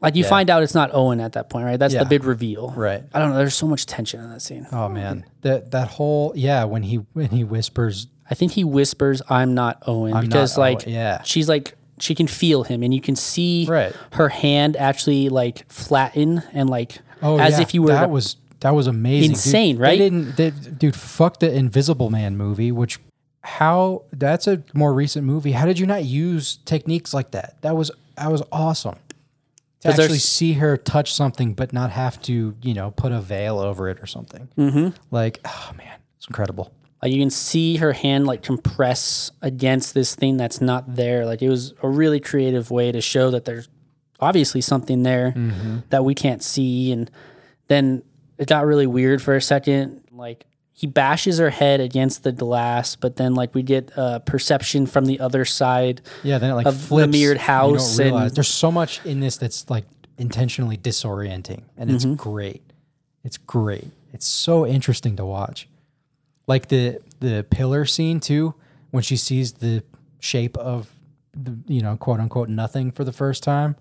[0.01, 0.29] like you yeah.
[0.29, 1.79] find out it's not Owen at that point, right?
[1.79, 2.03] That's Yeah.
[2.03, 2.73] the big reveal.
[2.75, 3.03] Right.
[3.13, 3.37] I don't know.
[3.37, 4.67] There's so much tension in that scene.
[4.71, 9.21] Oh man, that that whole yeah when he when he whispers I think he whispers,
[9.29, 11.21] "I'm not Owen," I'm because not like Owen, yeah.
[11.23, 13.93] she's like she can feel him, and you can see Right.
[14.13, 18.37] her hand actually like flatten and like oh as yeah, if you were that was
[18.61, 19.31] that was amazing, dude.
[19.31, 19.97] Insane, They right?
[19.97, 20.95] didn't, they, dude.
[20.95, 22.99] Fuck the Invisible Man movie, which
[23.43, 25.51] how that's a more recent movie.
[25.53, 27.55] How did you not use techniques like that?
[27.61, 28.97] That was that was awesome.
[29.79, 33.57] to actually see her touch something, but not have to, you know, put a veil
[33.57, 34.47] over it or something.
[34.57, 34.89] Mm-hmm.
[35.09, 36.71] Like, oh man, it's incredible.
[37.01, 41.25] Like you can see her hand like compress against this thing that's not there.
[41.25, 43.69] Like it was a really creative way to show that there's
[44.19, 45.79] obviously something there mm-hmm.
[45.89, 46.91] that we can't see.
[46.91, 47.09] And
[47.67, 48.03] then
[48.37, 50.03] it got really weird for a second.
[50.11, 54.85] Like he bashes her head against the glass, but then like we get a perception
[54.85, 56.01] from the other side.
[56.23, 57.11] Yeah, then it like Of the flips.
[57.11, 59.85] mirrored house don't and- there's so much in this that's like
[60.17, 62.15] intentionally disorienting, and it's mm-hmm.
[62.15, 62.63] great.
[63.23, 63.87] It's great.
[64.13, 65.67] It's so interesting to watch.
[66.47, 68.55] Like the the pillar scene too,
[68.91, 69.83] when she sees the
[70.19, 70.93] shape of
[71.33, 73.75] the you know quote unquote nothing for the first time,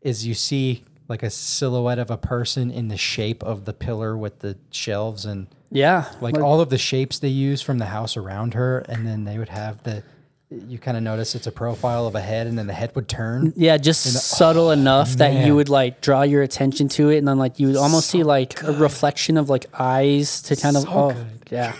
[0.00, 4.16] is you see like a silhouette of a person in the shape of the pillar
[4.16, 6.10] with the shelves and Yeah.
[6.20, 9.38] like all of the shapes they use from the house around her, and then they
[9.38, 10.02] would have the.
[10.48, 13.08] You kind of notice it's a profile of a head, and then the head would
[13.08, 13.52] turn.
[13.56, 17.36] Yeah, just subtle enough that you would like draw your attention to it, and then
[17.36, 20.84] like you would almost see like a reflection of like eyes to kind of.
[20.88, 21.26] Oh, good.
[21.50, 21.74] yeah.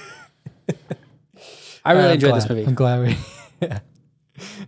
[1.84, 2.64] I really I'm enjoyed glad- this movie.
[2.64, 3.16] I'm glad we.
[3.62, 3.78] yeah.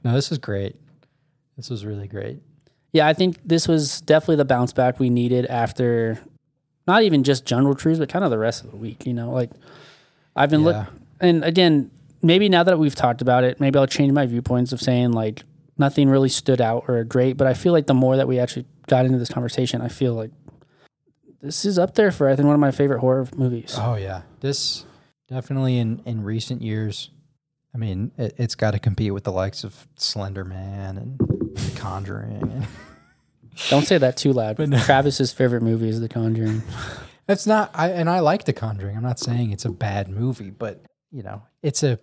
[0.05, 0.77] No, this was great.
[1.57, 2.41] This was really great.
[2.93, 6.21] Yeah, I think this was definitely the bounce back we needed after
[6.87, 9.05] not even just Jungle Cruise, but kind of the rest of the week.
[9.07, 9.51] You know, like
[10.37, 10.67] I've been Yeah.
[10.67, 10.87] look,
[11.21, 11.91] and again,
[12.23, 15.43] maybe now that we've talked about it, maybe I'll change my viewpoints of saying like
[15.77, 17.37] nothing really stood out or great.
[17.37, 20.15] But I feel like the more that we actually got into this conversation, I feel
[20.15, 20.31] like
[21.41, 23.75] this is up there for I think one of my favorite horror movies.
[23.79, 24.85] Oh yeah, this
[25.29, 27.11] definitely in in recent years.
[27.75, 31.79] I mean, it, it's got to compete with the likes of Slender Man and The
[31.79, 32.43] Conjuring.
[32.43, 32.67] And
[33.69, 34.57] Don't say that too loud.
[34.57, 34.79] But no.
[34.81, 36.63] Travis's favorite movie is The Conjuring.
[37.31, 37.71] It's not.
[37.75, 38.97] I and I like The Conjuring.
[38.97, 40.81] I'm not saying it's a bad movie, but
[41.13, 41.99] you know, it's a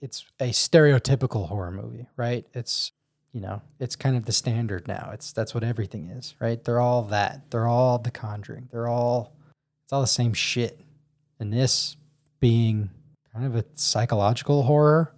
[0.00, 2.46] it's a stereotypical horror movie, right?
[2.54, 2.92] It's
[3.32, 5.10] you know, it's kind of the standard now.
[5.12, 6.62] It's that's what everything is, right?
[6.64, 7.50] They're all that.
[7.50, 8.68] They're all The Conjuring.
[8.72, 9.34] They're all
[9.84, 10.80] it's all the same shit.
[11.38, 11.96] And this
[12.40, 12.90] being
[13.34, 15.12] kind of a psychological horror.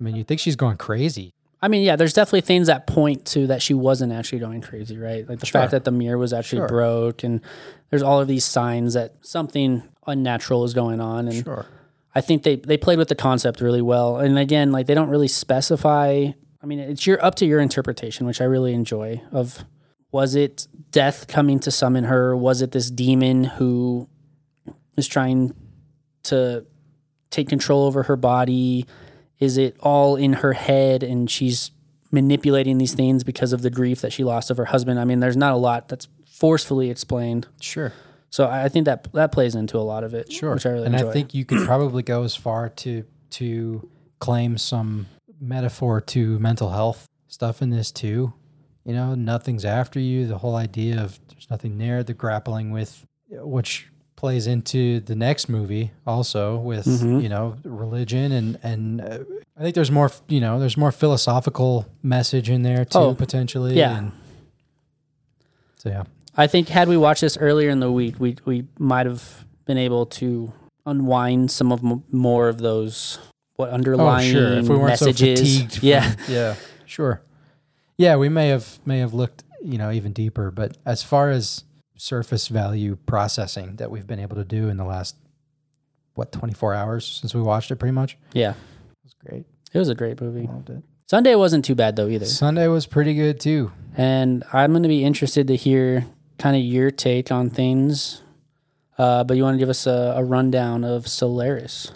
[0.00, 1.30] I mean, you think she's going crazy.
[1.62, 4.96] I mean, yeah, there's definitely things that point to that she wasn't actually going crazy,
[4.96, 5.28] right?
[5.28, 5.60] Like the Sure.
[5.60, 6.68] fact that the mirror was actually Sure.
[6.68, 7.40] broke, and
[7.90, 11.28] there's all of these signs that something unnatural is going on.
[11.28, 11.66] And Sure.
[12.14, 14.18] I think they they played with the concept really well.
[14.18, 16.28] And again, like they don't really specify.
[16.62, 19.22] I mean, it's your up to your interpretation, which I really enjoy.
[19.32, 19.64] Of
[20.12, 22.36] was it death coming to summon her?
[22.36, 24.08] Was it this demon who
[24.96, 25.54] is trying
[26.24, 26.66] to
[27.30, 28.86] take control over her body?
[29.38, 31.70] Is it all in her head and she's
[32.10, 34.98] manipulating these things because of the grief that she lost of her husband?
[34.98, 37.46] I mean, there's not a lot that's forcefully explained.
[37.60, 37.92] Sure.
[38.30, 40.54] So I I think that that plays into a lot of it, Sure.
[40.54, 41.10] which I really and enjoy.
[41.10, 43.88] I think you could probably go as far to to
[44.20, 45.06] claim some
[45.40, 48.32] metaphor to mental health stuff in this too.
[48.84, 50.26] You know, nothing's after you.
[50.26, 52.02] The whole idea of there's nothing there.
[52.02, 53.86] The grappling with, which
[54.16, 57.20] plays into the next movie also with Mm-hmm.
[57.20, 59.18] you know religion and and uh,
[59.56, 63.76] I think there's more you know there's more philosophical message in there too Oh, potentially.
[63.78, 63.96] yeah.
[63.96, 64.12] And
[65.78, 66.04] so yeah.
[66.40, 69.76] I think had we watched this earlier in the week, we we might have been
[69.76, 70.50] able to
[70.86, 73.18] unwind some of m- more of those
[73.56, 74.52] what underlying oh, sure.
[74.54, 75.38] If we weren't messages.
[75.38, 76.54] so fatigued, from- yeah, yeah,
[76.86, 77.20] sure.
[77.98, 80.50] Yeah, we may have may have looked, you know, even deeper.
[80.50, 81.64] But as far as
[81.96, 85.16] surface value processing that we've been able to do in the last
[86.14, 89.44] what twenty four hours since we watched it, pretty much, yeah, it was great.
[89.74, 90.46] it was a great movie.
[90.46, 90.82] Loved it.
[91.06, 93.72] Sunday wasn't too bad though either, Sunday was pretty good too.
[93.94, 96.06] and I'm going to be interested to hear
[96.40, 98.22] kind of your take on things.
[98.98, 101.92] Uh, but you want to give us a, a rundown of Solaris?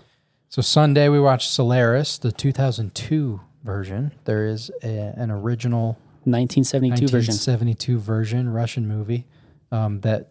[0.48, 4.12] So Sunday we watched Solaris, the 2002 version.
[4.24, 7.32] There is a, an original 1972 version.
[7.34, 9.26] 1972 version Russian movie
[9.72, 10.30] um, that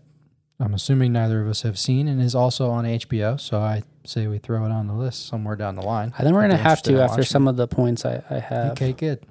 [0.60, 3.40] I'm assuming neither of us have seen and is also on HBO.
[3.40, 6.14] So I say we throw it on the list somewhere down the line.
[6.18, 7.52] I think we're gonna have to after some it.
[7.52, 8.72] of the points I, I have.
[8.72, 9.26] Okay, good.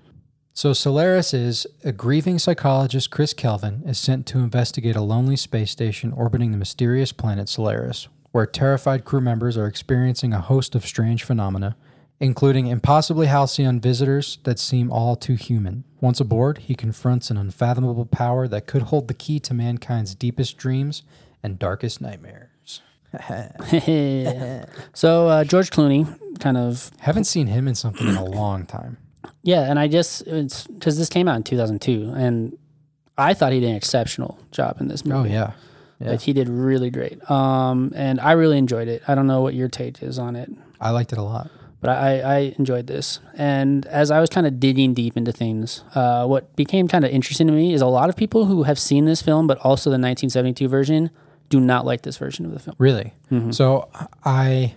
[0.55, 5.71] So Solaris is a grieving psychologist, Chris Kelvin, is sent to investigate a lonely space
[5.71, 10.85] station orbiting the mysterious planet Solaris, where terrified crew members are experiencing a host of
[10.85, 11.75] strange phenomena,
[12.21, 15.85] including impossibly halcyon visitors that seem all too human.
[16.03, 20.59] Once aboard, he confronts an unfathomable power that could hold the key to mankind's deepest
[20.59, 21.03] dreams
[21.43, 22.83] and darkest nightmares.
[24.93, 26.07] so uh, George Clooney,
[26.41, 28.99] kind of Haven't seen him in something in a long time.
[29.43, 32.57] Yeah, and I just it's because this came out in 2002, and
[33.19, 35.31] I thought he did an exceptional job in this movie.
[35.31, 35.53] Oh yeah.
[36.01, 36.11] Yeah.
[36.11, 37.31] Like he did really great.
[37.31, 39.03] Um, and I really enjoyed it.
[39.07, 40.51] I don't know what your take is on it,
[40.81, 41.49] I liked it a lot.
[41.81, 43.21] but I, I enjoyed this.
[43.35, 47.13] And as I was kind of digging deep into things, uh, what became kind of
[47.13, 49.91] interesting to me is a lot of people who have seen this film, but also
[49.91, 51.11] the 1972 version,
[51.51, 52.75] do not like this version of the film.
[52.79, 53.15] Really?
[53.31, 53.53] Mm-hmm.
[53.53, 53.89] So
[54.25, 54.75] I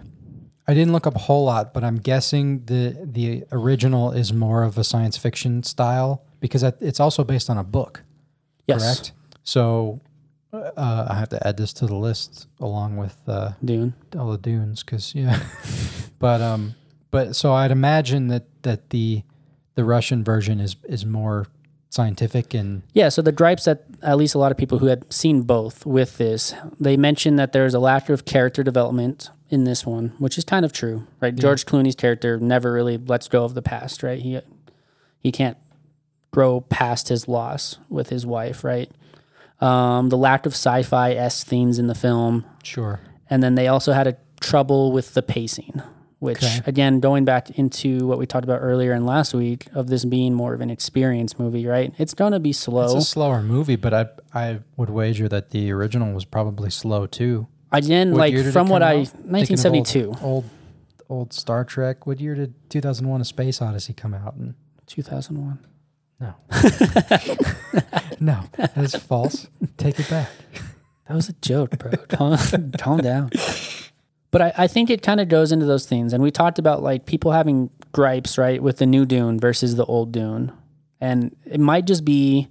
[0.67, 4.63] I didn't look up a whole lot, but I'm guessing the the original is more
[4.63, 8.03] of a science fiction style because it's also based on a book,
[8.67, 9.11] Yes, correct?
[9.43, 10.01] So
[10.53, 13.93] uh, I have to add this to the list along with uh, Dune.
[14.17, 15.39] all the dunes because yeah,
[16.19, 16.75] but um,
[17.11, 19.23] but so I'd imagine that that the
[19.75, 21.47] the Russian version is is more
[21.89, 25.11] scientific and Yeah, so the gripes that at least a lot of people who had
[25.13, 29.85] seen both with this, they mentioned that there's a lack of character development in this
[29.85, 31.35] one, which is kind of true, right?
[31.35, 34.19] George Clooney's character never really lets go of the past, right?
[34.19, 34.39] He
[35.19, 35.57] he can't
[36.31, 38.91] grow past his loss with his wife, right?
[39.61, 42.99] Um, the lack of sci-fi s themes in the film, sure
[43.29, 45.81] and then they also had a trouble with the pacing,
[46.19, 46.59] which Okay.
[46.67, 50.33] again, going back into what we talked about earlier in last week of this being
[50.33, 51.93] more of an experience movie, right?
[51.97, 52.83] It's gonna be slow.
[52.85, 57.05] it's a slower movie, but I I would wager that the original was probably slow
[57.07, 57.47] too.
[57.77, 59.07] Again, What like did it from what come I, out?
[59.07, 60.45] Thinking of 1972, Old, old,
[61.09, 62.05] old Star Trek.
[62.07, 64.35] What year did 2001: A Space Odyssey come out?
[64.35, 64.55] in?
[64.87, 65.59] 2001.
[66.19, 66.33] No,
[68.19, 68.39] no,
[68.75, 69.47] that's false.
[69.77, 70.29] Take it back.
[71.07, 71.91] That was a joke, bro.
[72.07, 72.35] calm,
[72.79, 73.29] calm down.
[74.31, 76.13] But I, I think it kind of goes into those things.
[76.13, 79.85] And we talked about like people having gripes, right, with the new Dune versus the
[79.85, 80.51] old Dune.
[80.99, 82.47] And it might just be,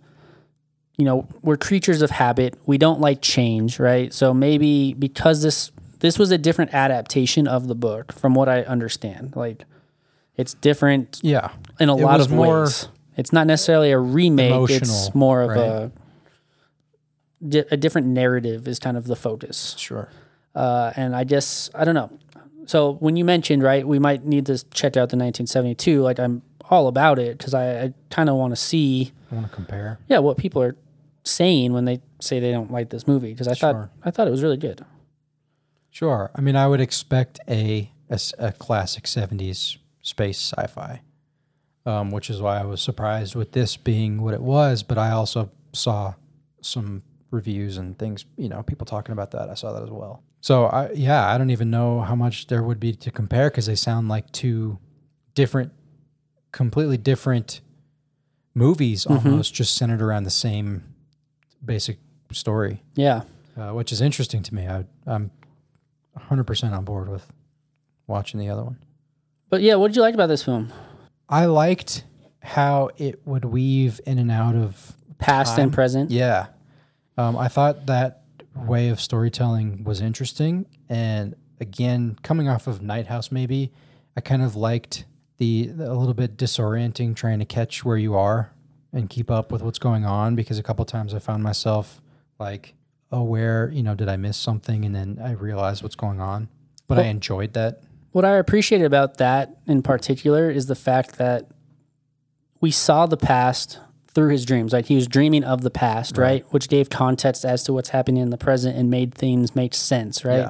[0.97, 2.55] you know, we're creatures of habit.
[2.67, 4.13] We don't like change, right?
[4.13, 8.63] So maybe because this this was a different adaptation of the book, from what I
[8.63, 9.35] understand.
[9.37, 9.65] Like
[10.37, 11.51] it's different Yeah,
[11.81, 12.89] in a It lot of more ways.
[13.17, 14.71] It's not necessarily a remake.
[14.71, 15.59] It's more of right?
[15.59, 15.93] a
[17.71, 19.75] a different narrative is kind of the focus.
[19.79, 20.09] sure.
[20.55, 22.11] Uh, and I guess I don't know.
[22.67, 26.01] So when you mentioned right, we might need to check out the 1972.
[26.01, 29.47] Like I'm all about it because I, I kind of want to see I want
[29.49, 29.99] to compare.
[30.09, 30.77] yeah what people are
[31.25, 33.91] saying when they say they don't like this movie because I thought Sure.
[34.05, 34.85] I thought it was really good.
[35.91, 36.31] Sure.
[36.35, 41.01] I mean, I would expect a a, s- a classic '70s space sci-fi,
[41.87, 44.83] um, which is why I was surprised with this being what it was.
[44.83, 46.15] But I also saw
[46.61, 49.49] some reviews and things, you know, people talking about that.
[49.49, 50.23] I saw that as well.
[50.41, 53.67] So I, yeah, I don't even know how much there would be to compare because
[53.67, 54.79] they sound like two
[55.35, 55.73] different,
[56.53, 57.61] completely different
[58.55, 60.85] movies, almost just centered around the same
[61.65, 61.99] basic
[62.33, 63.23] story Yeah,
[63.57, 64.67] uh, which is interesting to me.
[64.67, 65.31] I, I'm
[66.19, 67.27] 100% on board with
[68.07, 68.79] watching the other one.
[69.51, 70.73] but yeah, what did you like about this film?
[71.29, 72.05] I liked
[72.43, 76.11] how it would weave in and out of Past and present.
[76.11, 76.49] Yeah.
[77.17, 78.23] Um, I thought that
[78.55, 80.67] way of storytelling was interesting.
[80.89, 83.73] And again, coming off of Night House, maybe,
[84.17, 85.05] I kind of liked
[85.39, 88.53] the, the a little bit disorienting trying to catch where you are
[88.95, 92.01] and keep up with what's going on because a couple times I found myself
[92.39, 92.75] like,
[93.13, 94.85] oh, where, you know, did I miss something?
[94.85, 96.49] And then I realized what's going on.
[96.87, 97.83] But I enjoyed that.
[98.13, 101.47] What I appreciated about that in particular is the fact that
[102.61, 103.81] we saw the past
[104.15, 104.73] through his dreams.
[104.73, 106.45] Like he was dreaming of the past, right?
[106.51, 110.25] Which gave context as to what's happening in the present and made things make sense,
[110.25, 110.39] right?
[110.39, 110.49] Yeah.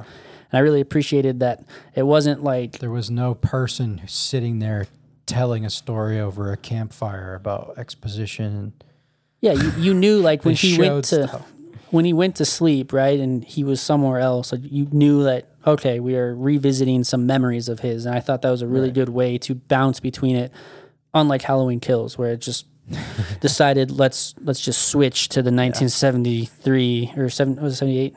[0.52, 1.64] And I really appreciated that
[1.94, 4.86] it wasn't like There was no person sitting there
[5.26, 8.72] telling a story over a campfire about exposition.
[9.40, 11.52] yeah, you, you knew like when he went to stuff.
[11.90, 13.18] when he went to sleep, right?
[13.18, 14.52] And he was somewhere else.
[14.52, 18.42] Like you knew that okay, we are revisiting some memories of his, and I thought
[18.42, 20.52] that was a really good way to bounce between it.
[21.14, 22.66] Unlike Halloween Kills, where it just
[23.40, 28.16] decided let's let's just switch to the 1973 or seven was it 78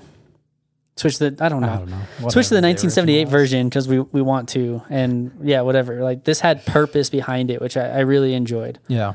[0.98, 1.70] Switch the I don't know.
[1.70, 2.30] I don't know.
[2.30, 6.04] Switch to the 1978 original version because we we want to, and yeah, whatever.
[6.04, 8.80] Like this had purpose behind it, which I, I really enjoyed.
[8.88, 9.14] Yeah.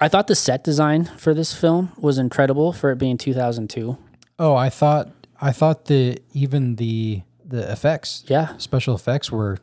[0.00, 3.96] I thought the set design for this film was incredible for it being 2002.
[4.38, 5.10] Oh, I thought
[5.40, 9.58] I thought the even the the effects, Yeah, special effects were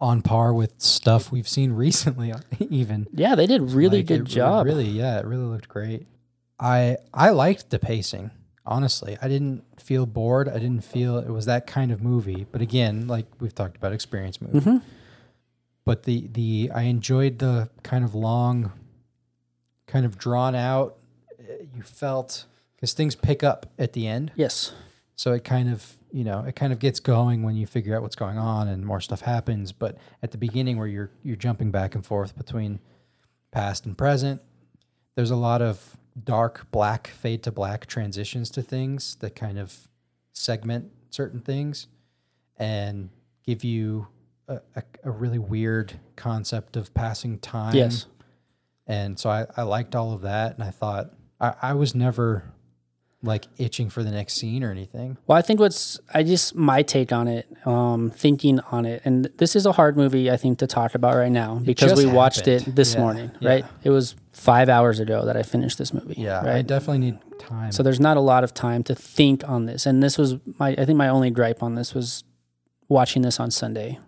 [0.00, 2.32] on par with stuff we've seen recently.
[2.58, 4.66] Even yeah, they did really Like, good job.
[4.66, 6.06] Really, yeah, it really looked great.
[6.58, 8.30] I I liked the pacing.
[8.64, 10.48] Honestly, I didn't feel bored.
[10.48, 12.46] I didn't feel it was that kind of movie.
[12.52, 14.60] But again, like we've talked about, experience movie.
[14.60, 14.76] Mm-hmm.
[15.84, 18.70] But the the I enjoyed the kind of long,
[19.86, 20.96] kind of drawn out.
[21.40, 22.44] uh, You felt
[22.76, 24.30] because things pick up at the end.
[24.36, 24.72] Yes,
[25.16, 28.02] So it kind of, you know, it kind of gets going when you figure out
[28.02, 29.72] what's going on and more stuff happens.
[29.72, 32.78] But at the beginning, where you're you're jumping back and forth between
[33.50, 34.40] past and present,
[35.16, 39.88] there's a lot of dark black fade to black transitions to things that kind of
[40.32, 41.86] segment certain things
[42.56, 43.10] and
[43.44, 44.08] give you
[44.48, 47.74] a, a, a really weird concept of passing time.
[47.74, 48.06] yes.
[48.86, 50.54] And so I, I liked all of that.
[50.54, 52.52] And I thought I, I was never
[53.24, 55.16] like itching for the next scene or anything.
[55.26, 59.26] Well, I think what's I just my take on it, um, thinking on it, and
[59.36, 62.48] this is a hard movie I think to talk about right now because we watched
[62.48, 63.48] it this Yeah, morning, yeah.
[63.48, 63.64] right?
[63.84, 66.14] It was five hours ago that I finished this movie.
[66.18, 66.46] Yeah, right?
[66.46, 66.66] I right.
[66.66, 67.70] definitely need time.
[67.70, 70.70] So there's not a lot of time to think on this, and this was my
[70.70, 72.24] I think my only gripe on this was
[72.88, 74.00] watching this on Sunday,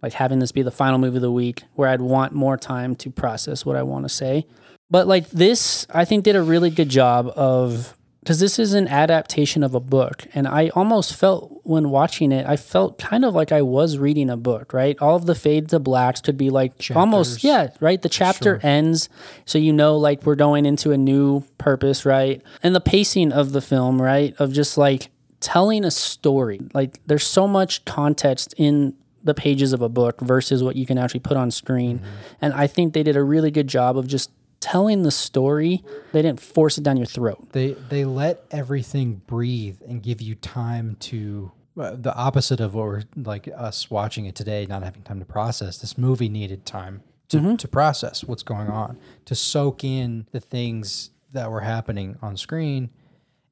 [0.00, 2.94] like having this be the final movie of the week, where I'd want more time
[2.96, 4.46] to process what I want to say.
[4.88, 8.86] But like this, I think did a really good job of because this is an
[8.86, 13.34] adaptation of a book, and I almost felt when watching it, I felt kind of
[13.34, 14.72] like I was reading a book.
[14.72, 18.00] Right, all of the fade to blacks could be like almost yeah, right.
[18.00, 18.60] The chapter Sure.
[18.62, 19.08] ends,
[19.44, 22.42] so you know like we're going into a new purpose, right?
[22.62, 25.10] And the pacing of the film, right, of just like
[25.40, 26.60] telling a story.
[26.74, 30.96] Like there's so much context in the pages of a book versus what you can
[30.98, 31.98] actually put on screen.
[31.98, 32.06] Mm-hmm.
[32.40, 34.30] And I think they did a really good job of just
[34.60, 35.82] telling the story.
[36.12, 37.52] They didn't force it down your throat.
[37.52, 42.84] they they let everything breathe and give you time to uh, the opposite of what
[42.84, 47.02] we're like us watching it today not having time to process this movie needed time
[47.28, 52.36] to, to process what's going on to soak in the things that were happening on
[52.36, 52.90] screen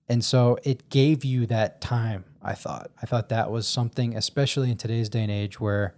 [0.08, 4.68] and so it gave you that time i thought i thought that was something especially
[4.70, 5.94] in today's day and age where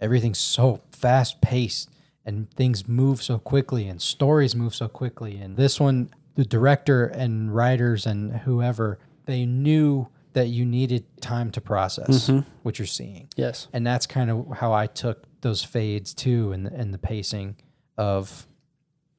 [0.00, 1.90] everything's so fast paced
[2.26, 7.06] and things move so quickly and stories move so quickly and this one the director
[7.06, 12.48] and writers and whoever they knew that you needed time to process mm-hmm.
[12.62, 13.68] what you're seeing Yes.
[13.72, 17.54] and that's kind of how I took those fades too, and and the pacing
[17.96, 18.48] of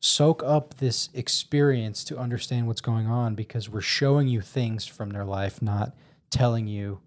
[0.01, 5.11] soak up this experience to understand what's going on because we're showing you things from
[5.11, 5.95] their life, not
[6.29, 6.99] telling you.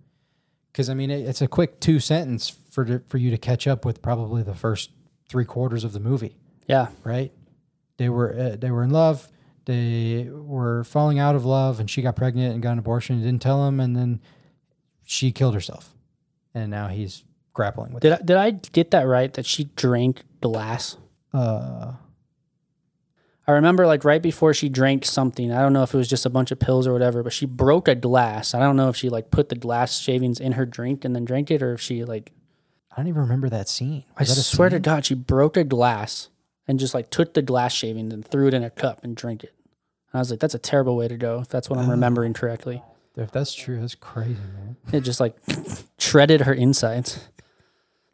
[0.72, 3.66] Because I mean, it, it's a quick two sentence for to, for you to catch
[3.66, 4.90] up with probably the first
[5.28, 6.36] three quarters of the movie,
[6.66, 6.88] Yeah.
[7.04, 7.32] right?
[7.96, 9.28] They were uh, they were in love.
[9.64, 13.16] They were falling out of love, and she got pregnant and got an abortion.
[13.16, 14.20] and Didn't tell him, and then
[15.04, 15.94] she killed herself,
[16.54, 19.32] and now he's grappling with Did I, did I get that right?
[19.34, 20.96] That she drank glass.
[21.34, 21.92] uh
[23.46, 25.50] I remember like right before she drank something.
[25.50, 27.46] I don't know if it was just a bunch of pills or whatever, but she
[27.46, 28.52] broke a glass.
[28.52, 31.24] I don't know if she like put the glass shavings in her drink and then
[31.24, 32.30] drank it, or if she like
[32.98, 34.02] I don't even remember that scene.
[34.16, 34.80] I that swear to?
[34.80, 36.30] God, she broke a glass
[36.66, 39.44] and just like took the glass shavings and threw it in a cup and drank
[39.44, 39.54] it.
[40.10, 41.38] And I was like, that's a terrible way to go.
[41.38, 42.82] If that's what I'm remembering correctly.
[43.14, 44.74] If that's true, that's crazy, man.
[44.92, 45.36] It just like
[45.98, 47.28] shredded her insides.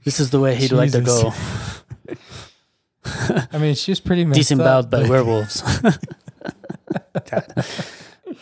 [0.05, 1.33] This is the way he'd like to go.
[3.53, 5.63] I mean, she's pretty messed Disemboweled by werewolves.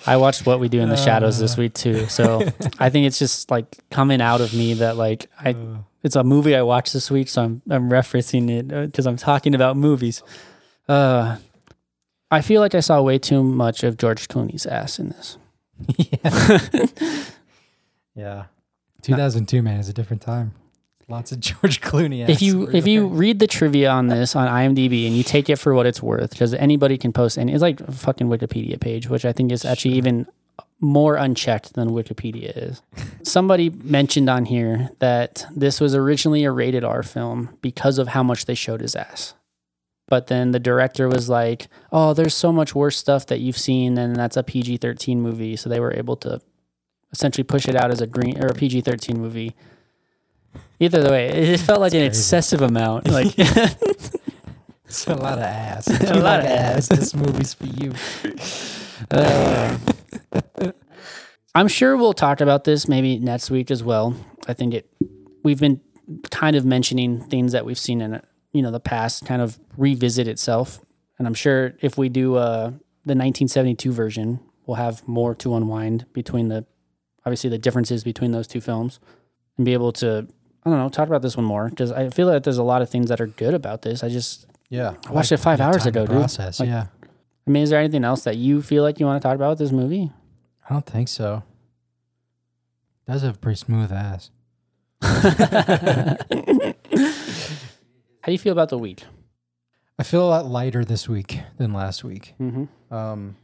[0.09, 1.61] I watched What We Do in the Shadows this uh.
[1.61, 2.43] week too, so
[2.81, 5.77] I think it's just like coming out of me that like I, uh.
[6.03, 9.55] It's a movie I watched this week, so I'm I'm referencing it because I'm talking
[9.55, 10.23] about movies.
[10.89, 11.37] Uh,
[12.31, 15.37] I feel like I saw way too much of George Clooney's ass in this.
[15.97, 16.59] Yeah.
[18.15, 18.45] yeah.
[19.03, 20.55] 2002, man, is a different time.
[21.09, 22.27] Lots of George Clooney.
[22.29, 25.57] if you if you read the trivia on this on IMDb and you take it
[25.57, 29.09] for what it's worth, because anybody can post and it's like a fucking Wikipedia page,
[29.09, 30.27] which I think is actually even
[30.83, 32.83] more unchecked than Wikipedia is.
[33.23, 38.23] Somebody mentioned on here that this was originally a rated R film because of how
[38.25, 39.35] much they showed his ass.
[40.09, 43.97] But then the director was like, "Oh, there's so much worse stuff that you've seen,
[43.97, 46.41] and that's a PG-13 movie." So they were able to
[47.13, 49.55] essentially push it out as a green or a PG-13 movie.
[50.81, 53.09] Either way, it felt like an excessive amount.
[53.09, 55.89] Like it's a lot of ass.
[55.89, 56.89] If A lot of ass.
[56.89, 57.95] This movie's for you.
[59.11, 59.79] uh,
[61.55, 64.15] I'm sure we'll talk about this maybe next week as well.
[64.49, 64.91] I think it
[65.43, 65.81] we've been
[66.31, 68.21] kind of mentioning things that we've seen in
[68.53, 70.81] you know the past kind of revisit itself,
[71.19, 72.69] and I'm sure if we do uh,
[73.05, 76.65] the 1972 version, we'll have more to unwind between the
[77.25, 78.99] obviously the differences between those two films,
[79.57, 80.27] and be able to
[80.65, 82.83] I don't know talk about this one more because I feel like there's a lot
[82.83, 84.03] of things that are good about this.
[84.03, 86.23] I just Yeah, I watched it five hours ago, to dude.
[86.61, 86.87] Like- yeah.
[87.47, 89.51] I mean, is there anything else that you feel like you want to talk about
[89.51, 90.11] with this movie?
[90.69, 91.43] I don't think so.
[93.07, 94.31] Does have a pretty smooth ass.
[95.03, 96.17] How
[98.27, 99.03] do you feel about the week?
[99.99, 102.35] I feel a lot lighter this week than last week.
[102.41, 102.95] Mm-hmm.
[102.95, 103.37] Um,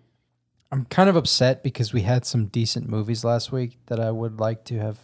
[0.70, 4.38] I'm kind of upset because we had some decent movies last week that I would
[4.38, 4.98] like to have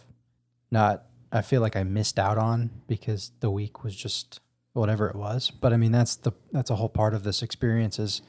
[0.71, 1.03] not.
[1.31, 4.39] I feel like I missed out on because the week was just
[4.73, 5.51] whatever it was.
[5.51, 7.99] But I mean, that's the that's a whole part of this experience.
[7.99, 8.21] Is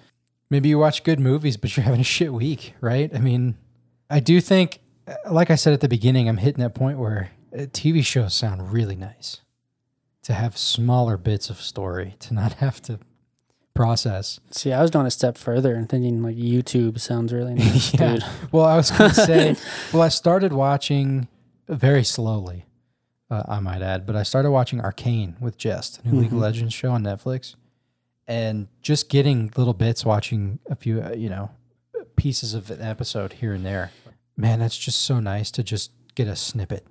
[0.51, 3.11] maybe you watch good movies, but you're having a shit week, right?
[3.15, 3.57] I mean,
[4.11, 4.81] I do think,
[5.31, 8.73] like I said at the beginning, I'm hitting that point where uh, TV shows sound
[8.73, 9.41] really nice
[10.23, 12.99] to have smaller bits of story to not have to
[13.75, 14.41] process.
[14.51, 18.15] See, I was going a step further and thinking like YouTube sounds really nice, Yeah.
[18.15, 18.25] dude.
[18.53, 19.57] Well, I was going to say,
[19.93, 21.29] well, I started watching
[21.69, 22.65] very slowly,
[23.31, 26.39] uh, I might add, but I started watching Arcane with Jest, a new League of
[26.39, 27.55] Legends show on Netflix,
[28.29, 31.51] and just getting little bits, watching a few, uh, you know,
[32.17, 33.93] pieces of an episode here and there.
[34.37, 36.87] Man, that's just so nice to just get a snippet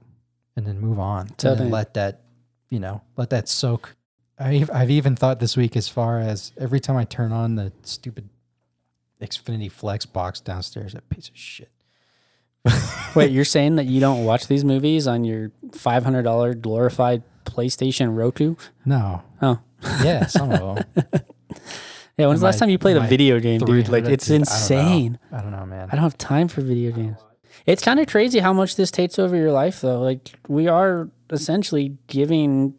[0.56, 1.70] and then move on Totally.
[1.70, 2.22] let that,
[2.70, 3.95] you know, let that soak.
[4.40, 7.72] I've, I've even thought this week as far as every time I turn on the
[7.84, 8.30] stupid
[9.22, 11.70] Xfinity Flex box downstairs, that piece of shit.
[13.16, 18.56] Wait, you're saying that you don't watch these movies on your $500 glorified PlayStation Roku?
[18.86, 19.24] No.
[19.41, 19.60] Oh.
[20.03, 20.60] Yeah, some of
[20.95, 21.22] them.
[22.18, 23.90] Yeah, when's the last time you played a video game, dude?
[23.90, 25.20] Like, it's Dude, I don't insane.
[25.34, 25.90] I don't know, man.
[25.91, 27.18] I don't have time for video games.
[27.66, 29.99] It's kind of crazy how much this takes over your life, though.
[29.99, 32.74] Like, we are essentially giving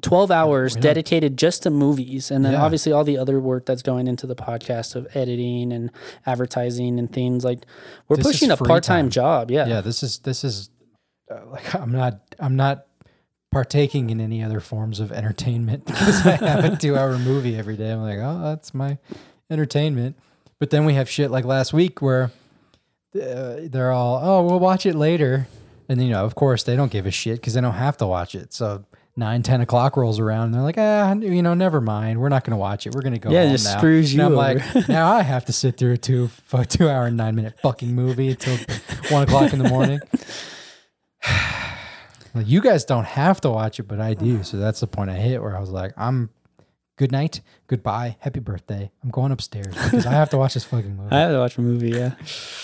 [0.00, 2.32] 12 hours dedicated just to movies.
[2.32, 2.62] And then Yeah.
[2.64, 5.92] obviously all the other work that's going into the podcast of editing and
[6.26, 7.44] advertising and things.
[7.44, 7.64] Like,
[8.08, 9.10] we're This pushing a part time time.
[9.10, 9.50] job.
[9.52, 9.66] Yeah.
[9.68, 10.68] yeah, this is this is
[11.30, 12.86] uh, like I'm not I'm not
[13.52, 17.76] partaking in any other forms of entertainment because I have a two hour movie every
[17.76, 17.92] day.
[17.92, 18.98] I'm like, oh, that's my
[19.50, 20.16] entertainment.
[20.58, 22.32] But then we have shit like last week where
[23.14, 25.46] uh, they're all, oh, we'll watch it later,
[25.88, 28.06] and you know, of course, they don't give a shit because they don't have to
[28.06, 28.52] watch it.
[28.52, 28.84] So.
[29.14, 32.18] Nine, ten o'clock rolls around, and they're like, ah, you know, never mind.
[32.18, 32.94] We're not going to watch it.
[32.94, 33.28] We're going to go.
[33.28, 33.76] Yeah, it home just now.
[33.76, 36.88] screws And I'm you like, now I have to sit through a two, a two
[36.88, 38.56] hour and nine minute fucking movie until
[39.10, 40.00] one o'clock in the morning.
[42.34, 44.42] Like, you guys don't have to watch it, but I do.
[44.42, 46.30] So that's the point I hit where I was like, I'm
[46.98, 48.90] good night, goodbye, happy birthday.
[49.02, 51.10] I'm going upstairs because I have to watch this fucking movie.
[51.14, 52.14] I have to watch a movie, yeah.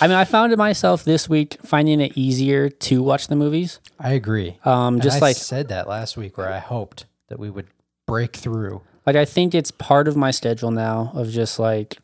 [0.00, 3.80] I mean, I found it myself this week finding it easier to watch the movies.
[3.98, 4.58] I agree.
[4.64, 7.66] Um, And just I like said that last week where I hoped that we would
[8.06, 8.80] break through.
[9.06, 11.98] like I think it's part of my schedule now of just like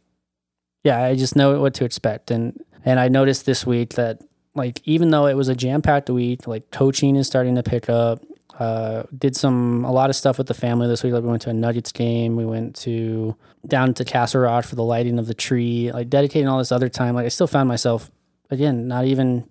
[0.82, 4.20] yeah, I just know what to expect and and I noticed this week that
[4.54, 8.22] like even though it was a jam-packed week, like coaching is starting to pick up.
[8.58, 11.12] Uh, did some a lot of stuff with the family this week.
[11.12, 12.36] Like we went to a Nuggets game.
[12.36, 13.34] We went to
[13.66, 15.90] down to Castle Rock for the lighting of the tree.
[15.90, 17.16] Like dedicating all this other time.
[17.16, 18.12] Like I still found myself
[18.50, 19.48] again not even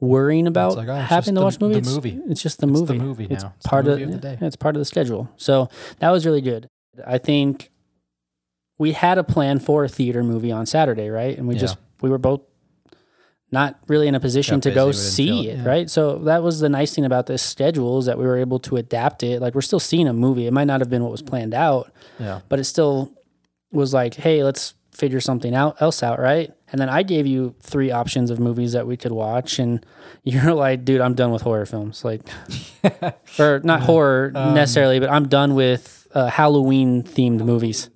[0.00, 1.74] worrying about like, oh, having to the- watch movie.
[1.74, 2.20] the It's- movie.
[2.26, 2.96] It's, just the It's movie.
[2.98, 3.52] the movie It's now.
[3.56, 4.38] It's the part movie of, of the day.
[4.40, 5.30] yeah, It's part of the schedule.
[5.36, 5.68] So
[5.98, 6.68] that was really good.
[7.06, 7.70] I think
[8.78, 11.36] we had a plan for a theater movie on Saturday, right?
[11.36, 11.60] And we Yeah.
[11.60, 12.40] just we were both
[13.52, 15.64] not really in a position Got to go see it, yeah.
[15.68, 15.90] right?
[15.90, 18.76] So that was the nice thing about this schedule is that we were able to
[18.76, 19.40] adapt it.
[19.40, 20.46] Like we're still seeing a movie.
[20.46, 22.40] It might not have been what was planned out, Yeah.
[22.48, 23.12] but it still
[23.70, 26.50] was like, hey, let's figure something out else out, right?
[26.70, 29.84] And then I gave you three options of movies that we could watch, and
[30.24, 32.22] you're like, dude, I'm done with horror films, like,
[33.38, 37.90] or not horror Um, necessarily, but I'm done with uh, Halloween themed movies.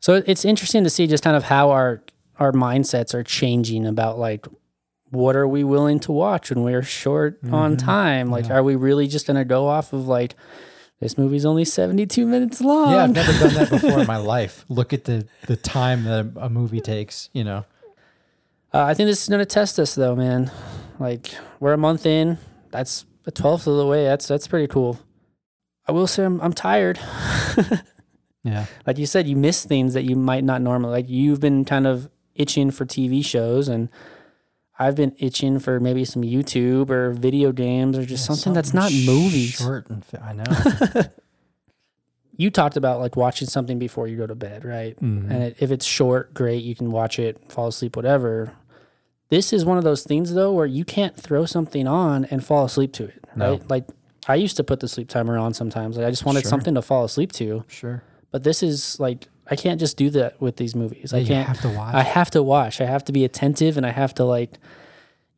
[0.00, 2.02] So it's interesting to see just kind of how our
[2.38, 4.46] our mindsets are changing about like
[5.16, 7.86] what are we willing to watch when we're short on Mm-hmm.
[7.86, 8.30] time?
[8.30, 10.34] Like, are we really just gonna go off of like
[11.00, 12.92] this movie's only 72 minutes long?
[12.92, 14.64] Yeah, I've never done that before in my life.
[14.68, 17.28] Look at the the time that a movie takes.
[17.32, 17.64] You know,
[18.72, 20.50] Uh, I think this is going to test us, though, man.
[20.98, 21.30] Like
[21.60, 22.38] we're a month in.
[22.70, 24.04] That's a twelfth of the way.
[24.04, 24.98] That's that's pretty cool.
[25.88, 26.98] I will say I'm, I'm tired.
[28.42, 28.66] yeah.
[28.86, 30.92] like you said, you miss things that you might not normally.
[30.92, 33.88] Like you've been kind of itching for TV shows, and
[34.78, 38.92] I've been itching for maybe some YouTube or video games or just something, that's not
[38.92, 39.52] movies.
[39.56, 40.44] Short and fi- I know.
[42.38, 44.94] You talked about like watching something before you go to bed, right?
[45.00, 45.30] Mhm.
[45.30, 46.62] And it, if it's short, great.
[46.62, 48.52] You can watch it, fall asleep, whatever.
[49.30, 52.64] this is one of those things though where you can't throw something on and fall
[52.66, 53.52] asleep to it, No.
[53.52, 53.70] right?
[53.70, 53.86] Like
[54.28, 55.96] I used to put the sleep timer on sometimes.
[55.96, 56.50] Like I just wanted Sure.
[56.50, 57.64] something to fall asleep to.
[57.68, 58.02] Sure.
[58.30, 61.12] But this is like I can't just do that with these movies.
[61.14, 61.94] I Yeah, you can't have to watch.
[61.94, 62.80] I have to watch.
[62.80, 64.58] I have to be attentive and I have to like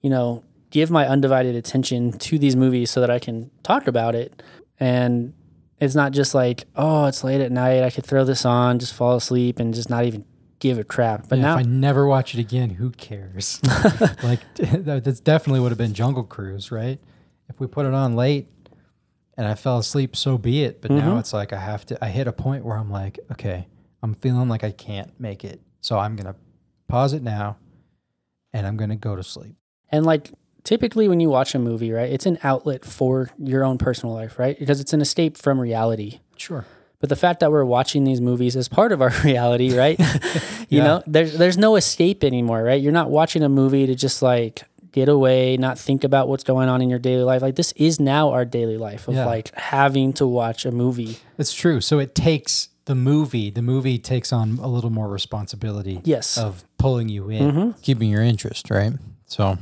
[0.01, 4.15] you know, give my undivided attention to these movies so that I can talk about
[4.15, 4.43] it.
[4.79, 5.35] And
[5.81, 7.83] it's not just like, oh, it's late at night.
[7.83, 10.25] I could throw this on, just fall asleep and just not even
[10.61, 11.29] give a crap.
[11.29, 13.61] But Yeah, now if I never watch it again, who cares?
[14.23, 17.01] like that- that's definitely would have been Jungle Cruise, right?
[17.49, 18.47] If we put it on late
[19.37, 20.81] and I fell asleep, so be it.
[20.81, 21.07] But Mm-hmm.
[21.09, 22.05] now it's like I have to.
[22.05, 23.67] I hit a point where I'm like, okay,
[24.03, 26.37] I'm feeling like I can't make it, so I'm gonna
[26.89, 27.57] pause it now,
[28.53, 29.57] and I'm gonna go to sleep.
[29.91, 30.31] And like
[30.65, 34.39] typically when you watch a movie, right, it's an outlet for your own personal life,
[34.39, 34.59] right?
[34.59, 36.21] Because it's an escape from reality.
[36.37, 36.65] Sure.
[37.01, 39.99] But the fact that we're watching these movies is part of our reality, right?
[40.69, 40.85] you Yeah.
[40.85, 42.81] know, there's there's no escape anymore, right?
[42.81, 46.69] You're not watching a movie to just like get away, not think about what's going
[46.69, 47.43] on in your daily life.
[47.43, 49.27] Like this is now our daily life of Yeah.
[49.27, 51.19] like having to watch a movie.
[51.39, 51.81] It's true.
[51.81, 53.51] So it takes the movie.
[53.51, 56.01] The movie takes on a little more responsibility.
[56.05, 56.37] Yes.
[56.39, 58.93] Of pulling you in, keeping your interest, right?
[59.27, 59.59] So,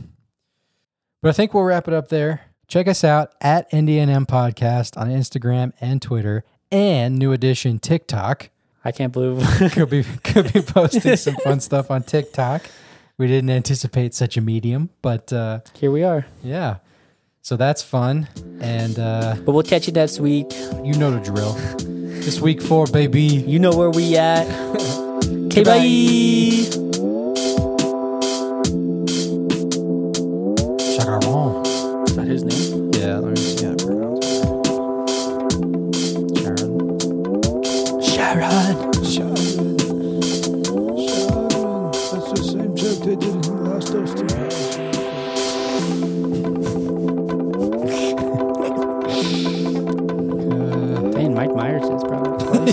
[1.21, 2.43] but I think we'll wrap it up there.
[2.69, 8.49] Check us out at NDNM Podcast on Instagram and Twitter, and New Edition TikTok.
[8.85, 12.63] I can't believe Could be could be posting some fun stuff on TikTok.
[13.19, 16.27] We didn't anticipate such a medium, but uh, here we are.
[16.45, 16.77] yeah.
[17.43, 18.29] So that's fun,
[18.61, 20.53] and uh, But we'll catch you next week.
[20.85, 21.96] you know the drill.
[22.27, 23.23] This week four, baby.
[23.23, 24.49] You know where we at.
[25.47, 25.79] Okay, bye.
[30.93, 31.65] Chacaron.
[32.07, 32.76] Is that his name?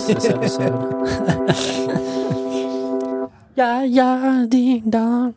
[0.07, 0.73] This episode.
[3.55, 5.35] yeah, yeah, ding dong.